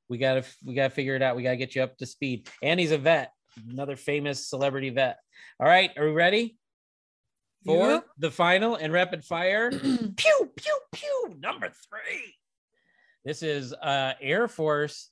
we 0.08 0.18
gotta 0.18 0.44
we 0.64 0.74
gotta 0.74 0.90
figure 0.90 1.16
it 1.16 1.22
out. 1.22 1.36
We 1.36 1.42
gotta 1.42 1.56
get 1.56 1.74
you 1.74 1.82
up 1.82 1.98
to 1.98 2.06
speed. 2.06 2.48
And 2.62 2.78
he's 2.80 2.92
a 2.92 2.98
vet, 2.98 3.32
another 3.68 3.96
famous 3.96 4.48
celebrity 4.48 4.90
vet. 4.90 5.18
All 5.60 5.66
right, 5.66 5.90
are 5.98 6.06
we 6.06 6.12
ready? 6.12 6.56
For 7.66 7.90
Yep. 7.90 8.06
the 8.18 8.30
final 8.30 8.76
and 8.76 8.92
rapid 8.92 9.24
fire. 9.24 9.70
pew, 10.16 10.50
pew, 10.56 10.78
pew. 10.92 11.34
Number 11.40 11.68
three. 11.68 12.34
This 13.24 13.42
is 13.42 13.72
uh 13.74 14.12
Air 14.20 14.46
Force 14.46 15.10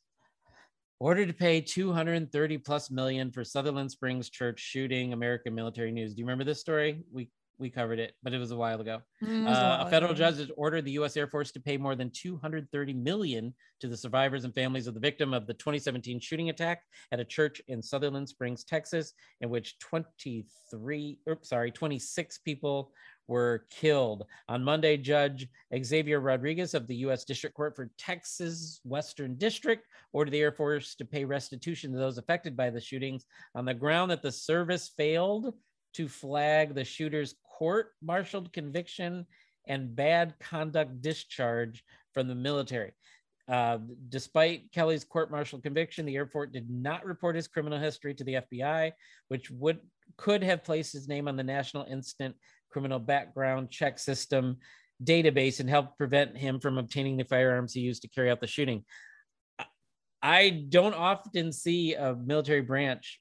ordered 1.00 1.26
to 1.26 1.34
pay 1.34 1.60
230 1.60 2.58
plus 2.58 2.90
million 2.90 3.32
for 3.32 3.42
Sutherland 3.44 3.90
Springs 3.90 4.30
church 4.30 4.60
shooting. 4.60 5.12
American 5.12 5.54
Military 5.54 5.90
News. 5.90 6.14
Do 6.14 6.20
you 6.20 6.24
remember 6.26 6.44
this 6.44 6.60
story? 6.60 7.02
We 7.12 7.28
we 7.58 7.70
covered 7.70 7.98
it, 7.98 8.14
but 8.22 8.32
it 8.34 8.38
was 8.38 8.50
a 8.50 8.56
while 8.56 8.80
ago. 8.80 9.00
Mm, 9.22 9.44
was 9.46 9.56
a 9.56 9.60
Uh, 9.60 9.78
while 9.78 9.86
a 9.86 9.90
federal 9.90 10.12
ago. 10.12 10.18
judge 10.18 10.36
has 10.38 10.50
ordered 10.56 10.84
the 10.84 10.92
U.S. 10.92 11.16
Air 11.16 11.26
Force 11.28 11.52
to 11.52 11.60
pay 11.60 11.76
more 11.76 11.94
than 11.94 12.10
230 12.10 12.92
million 12.94 13.54
to 13.80 13.88
the 13.88 13.96
survivors 13.96 14.44
and 14.44 14.54
families 14.54 14.86
of 14.86 14.94
the 14.94 15.00
victim 15.00 15.32
of 15.32 15.46
the 15.46 15.54
2017 15.54 16.18
shooting 16.20 16.50
attack 16.50 16.82
at 17.12 17.20
a 17.20 17.24
church 17.24 17.60
in 17.68 17.80
Sutherland 17.82 18.28
Springs, 18.28 18.64
Texas, 18.64 19.12
in 19.40 19.50
which 19.50 19.78
23, 19.78 21.18
oops, 21.28 21.48
sorry, 21.48 21.70
26 21.70 22.38
people 22.38 22.92
were 23.26 23.66
killed. 23.70 24.26
On 24.48 24.62
Monday, 24.62 24.96
Judge 24.98 25.48
Xavier 25.82 26.20
Rodriguez 26.20 26.74
of 26.74 26.86
the 26.86 26.96
U.S. 26.96 27.24
District 27.24 27.56
Court 27.56 27.74
for 27.74 27.90
Texas 27.96 28.80
Western 28.84 29.36
District 29.36 29.86
ordered 30.12 30.32
the 30.32 30.40
Air 30.40 30.52
Force 30.52 30.94
to 30.96 31.04
pay 31.06 31.24
restitution 31.24 31.92
to 31.92 31.98
those 31.98 32.18
affected 32.18 32.54
by 32.56 32.68
the 32.68 32.80
shootings 32.80 33.24
on 33.54 33.64
the 33.64 33.72
ground 33.72 34.10
that 34.10 34.22
the 34.22 34.32
service 34.32 34.90
failed 34.96 35.54
to 35.94 36.08
flag 36.08 36.74
the 36.74 36.84
shooter's 36.84 37.34
court 37.58 37.92
martialed 38.02 38.52
conviction 38.52 39.26
and 39.66 39.94
bad 39.94 40.34
conduct 40.40 41.00
discharge 41.00 41.84
from 42.12 42.28
the 42.28 42.34
military. 42.34 42.92
Uh, 43.46 43.78
despite 44.08 44.72
Kelly's 44.72 45.04
court 45.04 45.30
martial 45.30 45.60
conviction, 45.60 46.06
the 46.06 46.16
airport 46.16 46.52
did 46.52 46.70
not 46.70 47.04
report 47.04 47.36
his 47.36 47.48
criminal 47.48 47.78
history 47.78 48.14
to 48.14 48.24
the 48.24 48.34
FBI, 48.34 48.92
which 49.28 49.50
would 49.50 49.80
could 50.16 50.42
have 50.42 50.64
placed 50.64 50.92
his 50.92 51.08
name 51.08 51.28
on 51.28 51.36
the 51.36 51.42
National 51.42 51.84
Instant 51.84 52.34
Criminal 52.70 52.98
Background 52.98 53.70
Check 53.70 53.98
System 53.98 54.58
database 55.02 55.60
and 55.60 55.68
helped 55.68 55.98
prevent 55.98 56.36
him 56.36 56.60
from 56.60 56.78
obtaining 56.78 57.16
the 57.16 57.24
firearms 57.24 57.72
he 57.72 57.80
used 57.80 58.02
to 58.02 58.08
carry 58.08 58.30
out 58.30 58.40
the 58.40 58.46
shooting. 58.46 58.84
I- 60.22 60.64
don't 60.68 60.94
often 60.94 61.52
see 61.52 61.94
a 61.94 62.14
military 62.14 62.62
branch 62.62 63.20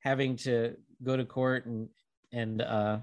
having 0.00 0.36
to 0.36 0.76
go 1.02 1.16
to 1.16 1.24
court 1.24 1.66
and 1.66 1.88
and 2.34 2.60
uh, 2.62 2.98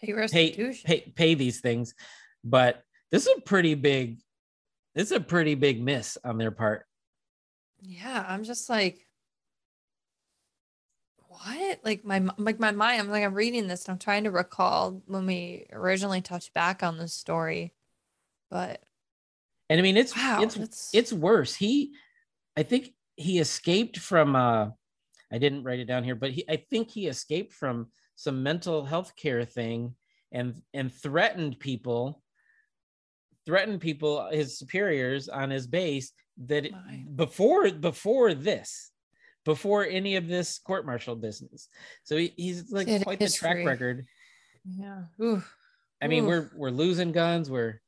Pay 0.00 0.06
pay, 0.08 0.12
restitution. 0.14 0.86
pay 0.86 1.00
pay 1.14 1.34
these 1.34 1.60
things, 1.60 1.94
but 2.42 2.82
this 3.12 3.26
is 3.26 3.34
a 3.36 3.40
pretty 3.42 3.74
big 3.74 4.18
this 4.94 5.06
is 5.06 5.12
a 5.12 5.20
pretty 5.20 5.54
big 5.54 5.80
miss 5.80 6.18
on 6.24 6.38
their 6.38 6.50
part. 6.50 6.84
Yeah, 7.80 8.24
I'm 8.28 8.44
just 8.44 8.68
like, 8.68 9.06
what? 11.28 11.80
Like 11.84 12.04
my 12.04 12.24
like 12.38 12.58
my 12.60 12.72
mind. 12.72 13.00
I'm 13.00 13.08
like 13.08 13.24
I'm 13.24 13.34
reading 13.34 13.66
this. 13.68 13.84
And 13.86 13.92
I'm 13.92 13.98
trying 13.98 14.24
to 14.24 14.30
recall 14.30 15.02
when 15.06 15.26
we 15.26 15.66
originally 15.72 16.20
touched 16.20 16.52
back 16.54 16.82
on 16.82 16.98
this 16.98 17.14
story, 17.14 17.72
but 18.50 18.82
And 19.70 19.78
I 19.78 19.82
mean 19.82 19.96
it's 19.96 20.16
Wow, 20.16 20.42
it's 20.42 20.54
that's- 20.54 20.90
it's 20.92 21.12
worse. 21.12 21.54
He 21.54 21.94
I 22.56 22.62
think 22.62 22.92
he 23.16 23.38
escaped 23.38 23.98
from 23.98 24.36
uh 24.36 24.68
I 25.32 25.38
didn't 25.38 25.64
write 25.64 25.80
it 25.80 25.86
down 25.86 26.04
here, 26.04 26.14
but 26.14 26.30
he 26.32 26.44
I 26.48 26.56
think 26.56 26.90
he 26.90 27.06
escaped 27.06 27.52
from 27.52 27.88
some 28.16 28.42
mental 28.42 28.84
health 28.84 29.14
care 29.16 29.44
thing 29.44 29.94
and 30.30 30.62
and 30.74 30.92
threatened 30.92 31.58
people 31.58 32.22
threatened 33.44 33.80
people 33.80 34.28
his 34.30 34.58
superiors 34.58 35.28
on 35.28 35.50
his 35.50 35.66
base 35.66 36.12
that 36.46 36.66
it- 36.66 37.16
before 37.16 37.70
before 37.70 38.34
this, 38.34 38.90
before 39.44 39.84
any 39.84 40.16
of 40.16 40.28
this 40.28 40.58
court 40.58 40.86
martial 40.86 41.16
business. 41.16 41.68
So 42.04 42.16
he, 42.16 42.32
he's 42.36 42.70
like 42.70 42.86
Did 42.86 43.02
quite 43.04 43.18
the 43.18 43.28
track 43.28 43.64
record. 43.64 44.06
Yeah. 44.64 45.04
Ooh. 45.20 45.42
I 46.00 46.06
mean, 46.08 46.24
Oof. 46.24 46.28
we're 46.28 46.50
we're 46.56 46.70
losing 46.70 47.12
guns. 47.12 47.50
We're 47.50 47.80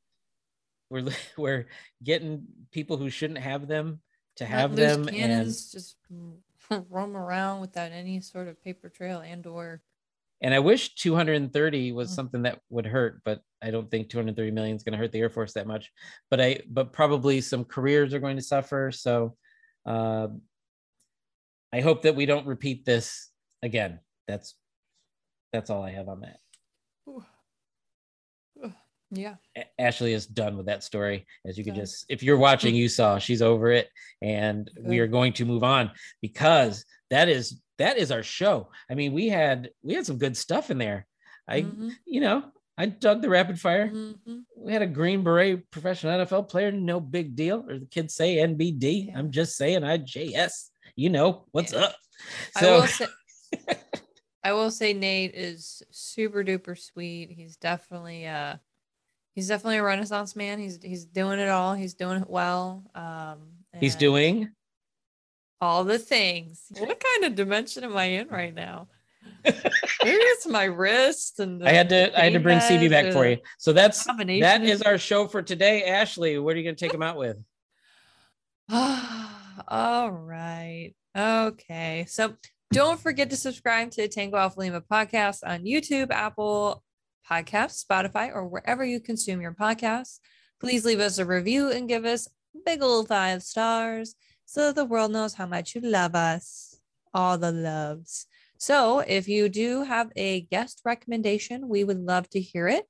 we're 0.89 1.07
we're 1.37 1.67
getting 2.03 2.45
people 2.71 2.97
who 2.97 3.09
shouldn't 3.09 3.39
have 3.39 3.67
them 3.67 4.01
to 4.37 4.45
have 4.45 4.75
them, 4.75 5.07
and 5.07 5.45
just 5.45 5.95
roam 6.89 7.15
around 7.15 7.61
without 7.61 7.91
any 7.93 8.19
sort 8.19 8.47
of 8.49 8.61
paper 8.61 8.89
trail 8.89 9.19
and 9.19 9.45
or 9.47 9.81
and 10.45 10.53
I 10.53 10.59
wish 10.59 10.93
230 10.93 11.91
was 11.91 12.11
Mm. 12.11 12.13
something 12.15 12.41
that 12.43 12.61
would 12.69 12.85
hurt, 12.85 13.19
but 13.25 13.41
I 13.63 13.71
don't 13.71 13.89
think 13.89 14.09
230 14.09 14.51
million 14.51 14.75
is 14.75 14.83
going 14.83 14.93
to 14.93 14.99
hurt 14.99 15.11
the 15.11 15.17
Air 15.19 15.31
Force 15.31 15.53
that 15.53 15.65
much. 15.65 15.91
But 16.29 16.39
I 16.39 16.61
but 16.69 16.93
probably 16.93 17.41
some 17.41 17.65
careers 17.65 18.13
are 18.13 18.19
going 18.19 18.35
to 18.35 18.43
suffer. 18.43 18.91
So 18.91 19.35
uh, 19.87 20.27
I 21.73 21.81
hope 21.81 22.03
that 22.03 22.15
we 22.15 22.27
don't 22.27 22.45
repeat 22.45 22.85
this 22.85 23.31
again. 23.63 23.99
That's 24.27 24.53
that's 25.51 25.71
all 25.71 25.81
I 25.81 25.89
have 25.89 26.09
on 26.09 26.21
that. 26.21 26.37
yeah. 29.09 29.35
Ashley 29.79 30.13
is 30.13 30.27
done 30.27 30.57
with 30.57 30.67
that 30.67 30.83
story. 30.83 31.25
As 31.43 31.57
you 31.57 31.63
can 31.63 31.73
just, 31.73 32.05
if 32.07 32.21
you're 32.21 32.37
watching, 32.37 32.75
you 32.75 32.87
saw 32.87 33.17
she's 33.17 33.41
over 33.41 33.71
it, 33.71 33.89
and 34.21 34.69
we 34.79 34.99
are 34.99 35.07
going 35.07 35.33
to 35.33 35.45
move 35.45 35.63
on 35.63 35.89
because 36.21 36.85
that 37.09 37.29
is 37.29 37.59
that 37.77 37.97
is 37.97 38.11
our 38.11 38.23
show. 38.23 38.69
I 38.89 38.95
mean, 38.95 39.13
we 39.13 39.27
had 39.27 39.69
we 39.83 39.93
had 39.93 40.05
some 40.05 40.17
good 40.17 40.37
stuff 40.37 40.71
in 40.71 40.77
there. 40.77 41.05
I, 41.47 41.61
Mhm. 41.63 41.91
you 42.05 42.21
know, 42.21 42.51
I 42.77 42.87
dug 42.87 43.21
the 43.21 43.29
rapid 43.29 43.59
fire. 43.59 43.89
Mhm. 43.89 44.43
We 44.57 44.73
had 44.73 44.81
a 44.81 44.87
Green 44.87 45.23
Beret 45.23 45.69
professional 45.71 46.13
NFL 46.25 46.43
player, 46.49 46.71
no 46.71 46.99
big 46.99 47.35
deal. 47.35 47.65
Or 47.69 47.79
the 47.79 47.85
kids 47.85 48.15
say 48.15 48.37
NBD. 48.37 49.07
Yeah. 49.07 49.17
I'm 49.19 49.31
just 49.31 49.55
saying 49.55 49.81
IJS. 49.83 50.71
You 50.95 51.09
know 51.09 51.45
what's 51.51 51.73
Yeah. 51.73 51.79
up. 51.85 51.95
I 52.55 52.59
So 52.61 52.75
will 52.81 52.87
say 52.87 53.05
I 54.43 54.53
will 54.53 54.71
say 54.71 54.93
Nate 54.93 55.33
is 55.33 55.81
super 55.91 56.43
duper 56.43 56.77
sweet. 56.77 57.31
He's 57.31 57.57
definitely 57.57 58.27
uh 58.27 58.57
he's 59.33 59.47
definitely 59.47 59.77
a 59.77 59.83
renaissance 59.83 60.35
man. 60.35 60.59
He's 60.59 60.79
he's 60.81 61.05
doing 61.05 61.39
it 61.39 61.49
all. 61.49 61.73
He's 61.73 61.93
doing 61.95 62.21
it 62.21 62.29
well. 62.29 62.83
Um 62.95 63.53
he's 63.79 63.95
doing. 63.95 64.49
All 65.61 65.83
the 65.83 65.99
things. 65.99 66.63
What 66.77 67.03
kind 67.03 67.25
of 67.25 67.35
dimension 67.35 67.83
am 67.83 67.97
I 67.97 68.05
in 68.05 68.27
right 68.27 68.53
now? 68.53 68.87
It's 69.43 70.47
my 70.47 70.65
wrist 70.65 71.39
and 71.39 71.67
I 71.67 71.71
had 71.71 71.89
to 71.89 72.19
I 72.19 72.25
had 72.25 72.33
to 72.33 72.39
bring 72.39 72.59
CB 72.59 72.89
back 72.89 73.13
for 73.13 73.27
you. 73.27 73.37
So 73.57 73.73
that's 73.73 74.03
that 74.05 74.63
is 74.63 74.81
our 74.81 74.97
show 74.97 75.27
for 75.27 75.41
today. 75.41 75.83
Ashley, 75.83 76.37
what 76.39 76.55
are 76.55 76.59
you 76.59 76.63
gonna 76.63 76.75
take 76.75 76.93
him 76.93 77.03
out 77.03 77.17
with? 77.17 77.37
All 78.69 80.11
right. 80.11 80.93
Okay. 81.17 82.05
So 82.09 82.35
don't 82.71 82.99
forget 82.99 83.29
to 83.29 83.37
subscribe 83.37 83.91
to 83.91 84.07
Tango 84.07 84.37
Alpha 84.37 84.59
Lima 84.59 84.81
podcast 84.81 85.39
on 85.45 85.63
YouTube, 85.63 86.11
Apple 86.11 86.83
Podcasts, 87.29 87.85
Spotify, 87.85 88.33
or 88.33 88.45
wherever 88.47 88.83
you 88.83 88.99
consume 88.99 89.41
your 89.41 89.53
podcasts. 89.53 90.19
Please 90.59 90.85
leave 90.85 90.99
us 90.99 91.17
a 91.17 91.25
review 91.25 91.71
and 91.71 91.87
give 91.87 92.05
us 92.05 92.27
big 92.65 92.81
old 92.81 93.07
five 93.07 93.43
stars 93.43 94.15
so 94.45 94.71
the 94.71 94.85
world 94.85 95.11
knows 95.11 95.35
how 95.35 95.45
much 95.45 95.75
you 95.75 95.81
love 95.81 96.15
us. 96.15 96.79
All 97.13 97.37
the 97.37 97.51
loves. 97.51 98.27
So 98.57 98.99
if 98.99 99.27
you 99.27 99.47
do 99.49 99.83
have 99.83 100.11
a 100.15 100.41
guest 100.41 100.81
recommendation, 100.83 101.69
we 101.69 101.83
would 101.83 101.99
love 101.99 102.29
to 102.31 102.41
hear 102.41 102.67
it 102.67 102.87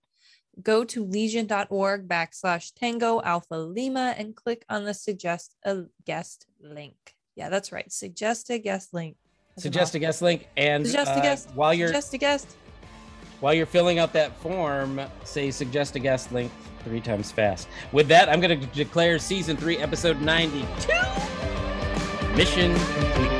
go 0.62 0.84
to 0.86 1.06
legion.org 1.06 2.08
backslash 2.08 2.74
tango 2.76 3.22
alpha 3.22 3.56
lima 3.56 4.16
and 4.18 4.36
click 4.36 4.66
on 4.70 4.86
the 4.86 4.93
suggest 4.93 5.56
a 5.66 5.84
guest 6.06 6.45
link. 6.62 6.95
Yeah, 7.36 7.49
that's 7.49 7.72
right. 7.72 7.91
Suggest 7.91 8.49
a 8.49 8.58
guest 8.58 8.93
link. 8.93 9.18
That's 9.56 9.64
Suggest 9.64 9.95
a 9.95 9.99
guest 9.99 10.22
link. 10.22 10.47
And 10.56 10.86
Suggest 10.86 11.12
a 11.12 11.16
uh, 11.16 11.22
guest. 11.22 11.49
while 11.53 11.74
you're 11.74 11.88
Suggest 11.89 12.14
a 12.14 12.18
guest. 12.18 12.56
while 13.41 13.53
you're 13.53 13.66
filling 13.66 13.99
out 13.99 14.14
that 14.14 14.36
form, 14.38 15.01
say 15.24 15.51
suggest 15.51 15.95
a 15.95 15.99
guest 15.99 16.32
link 16.32 16.51
three 16.84 17.01
times 17.01 17.32
fast. 17.32 17.68
With 17.91 18.08
that, 18.08 18.30
I'm 18.30 18.39
gonna 18.39 18.56
declare 18.56 19.20
season 19.20 19.58
three, 19.58 19.78
episode 19.78 20.22
92. 20.22 21.24
Mission 22.36 22.73
complete. 22.73 23.34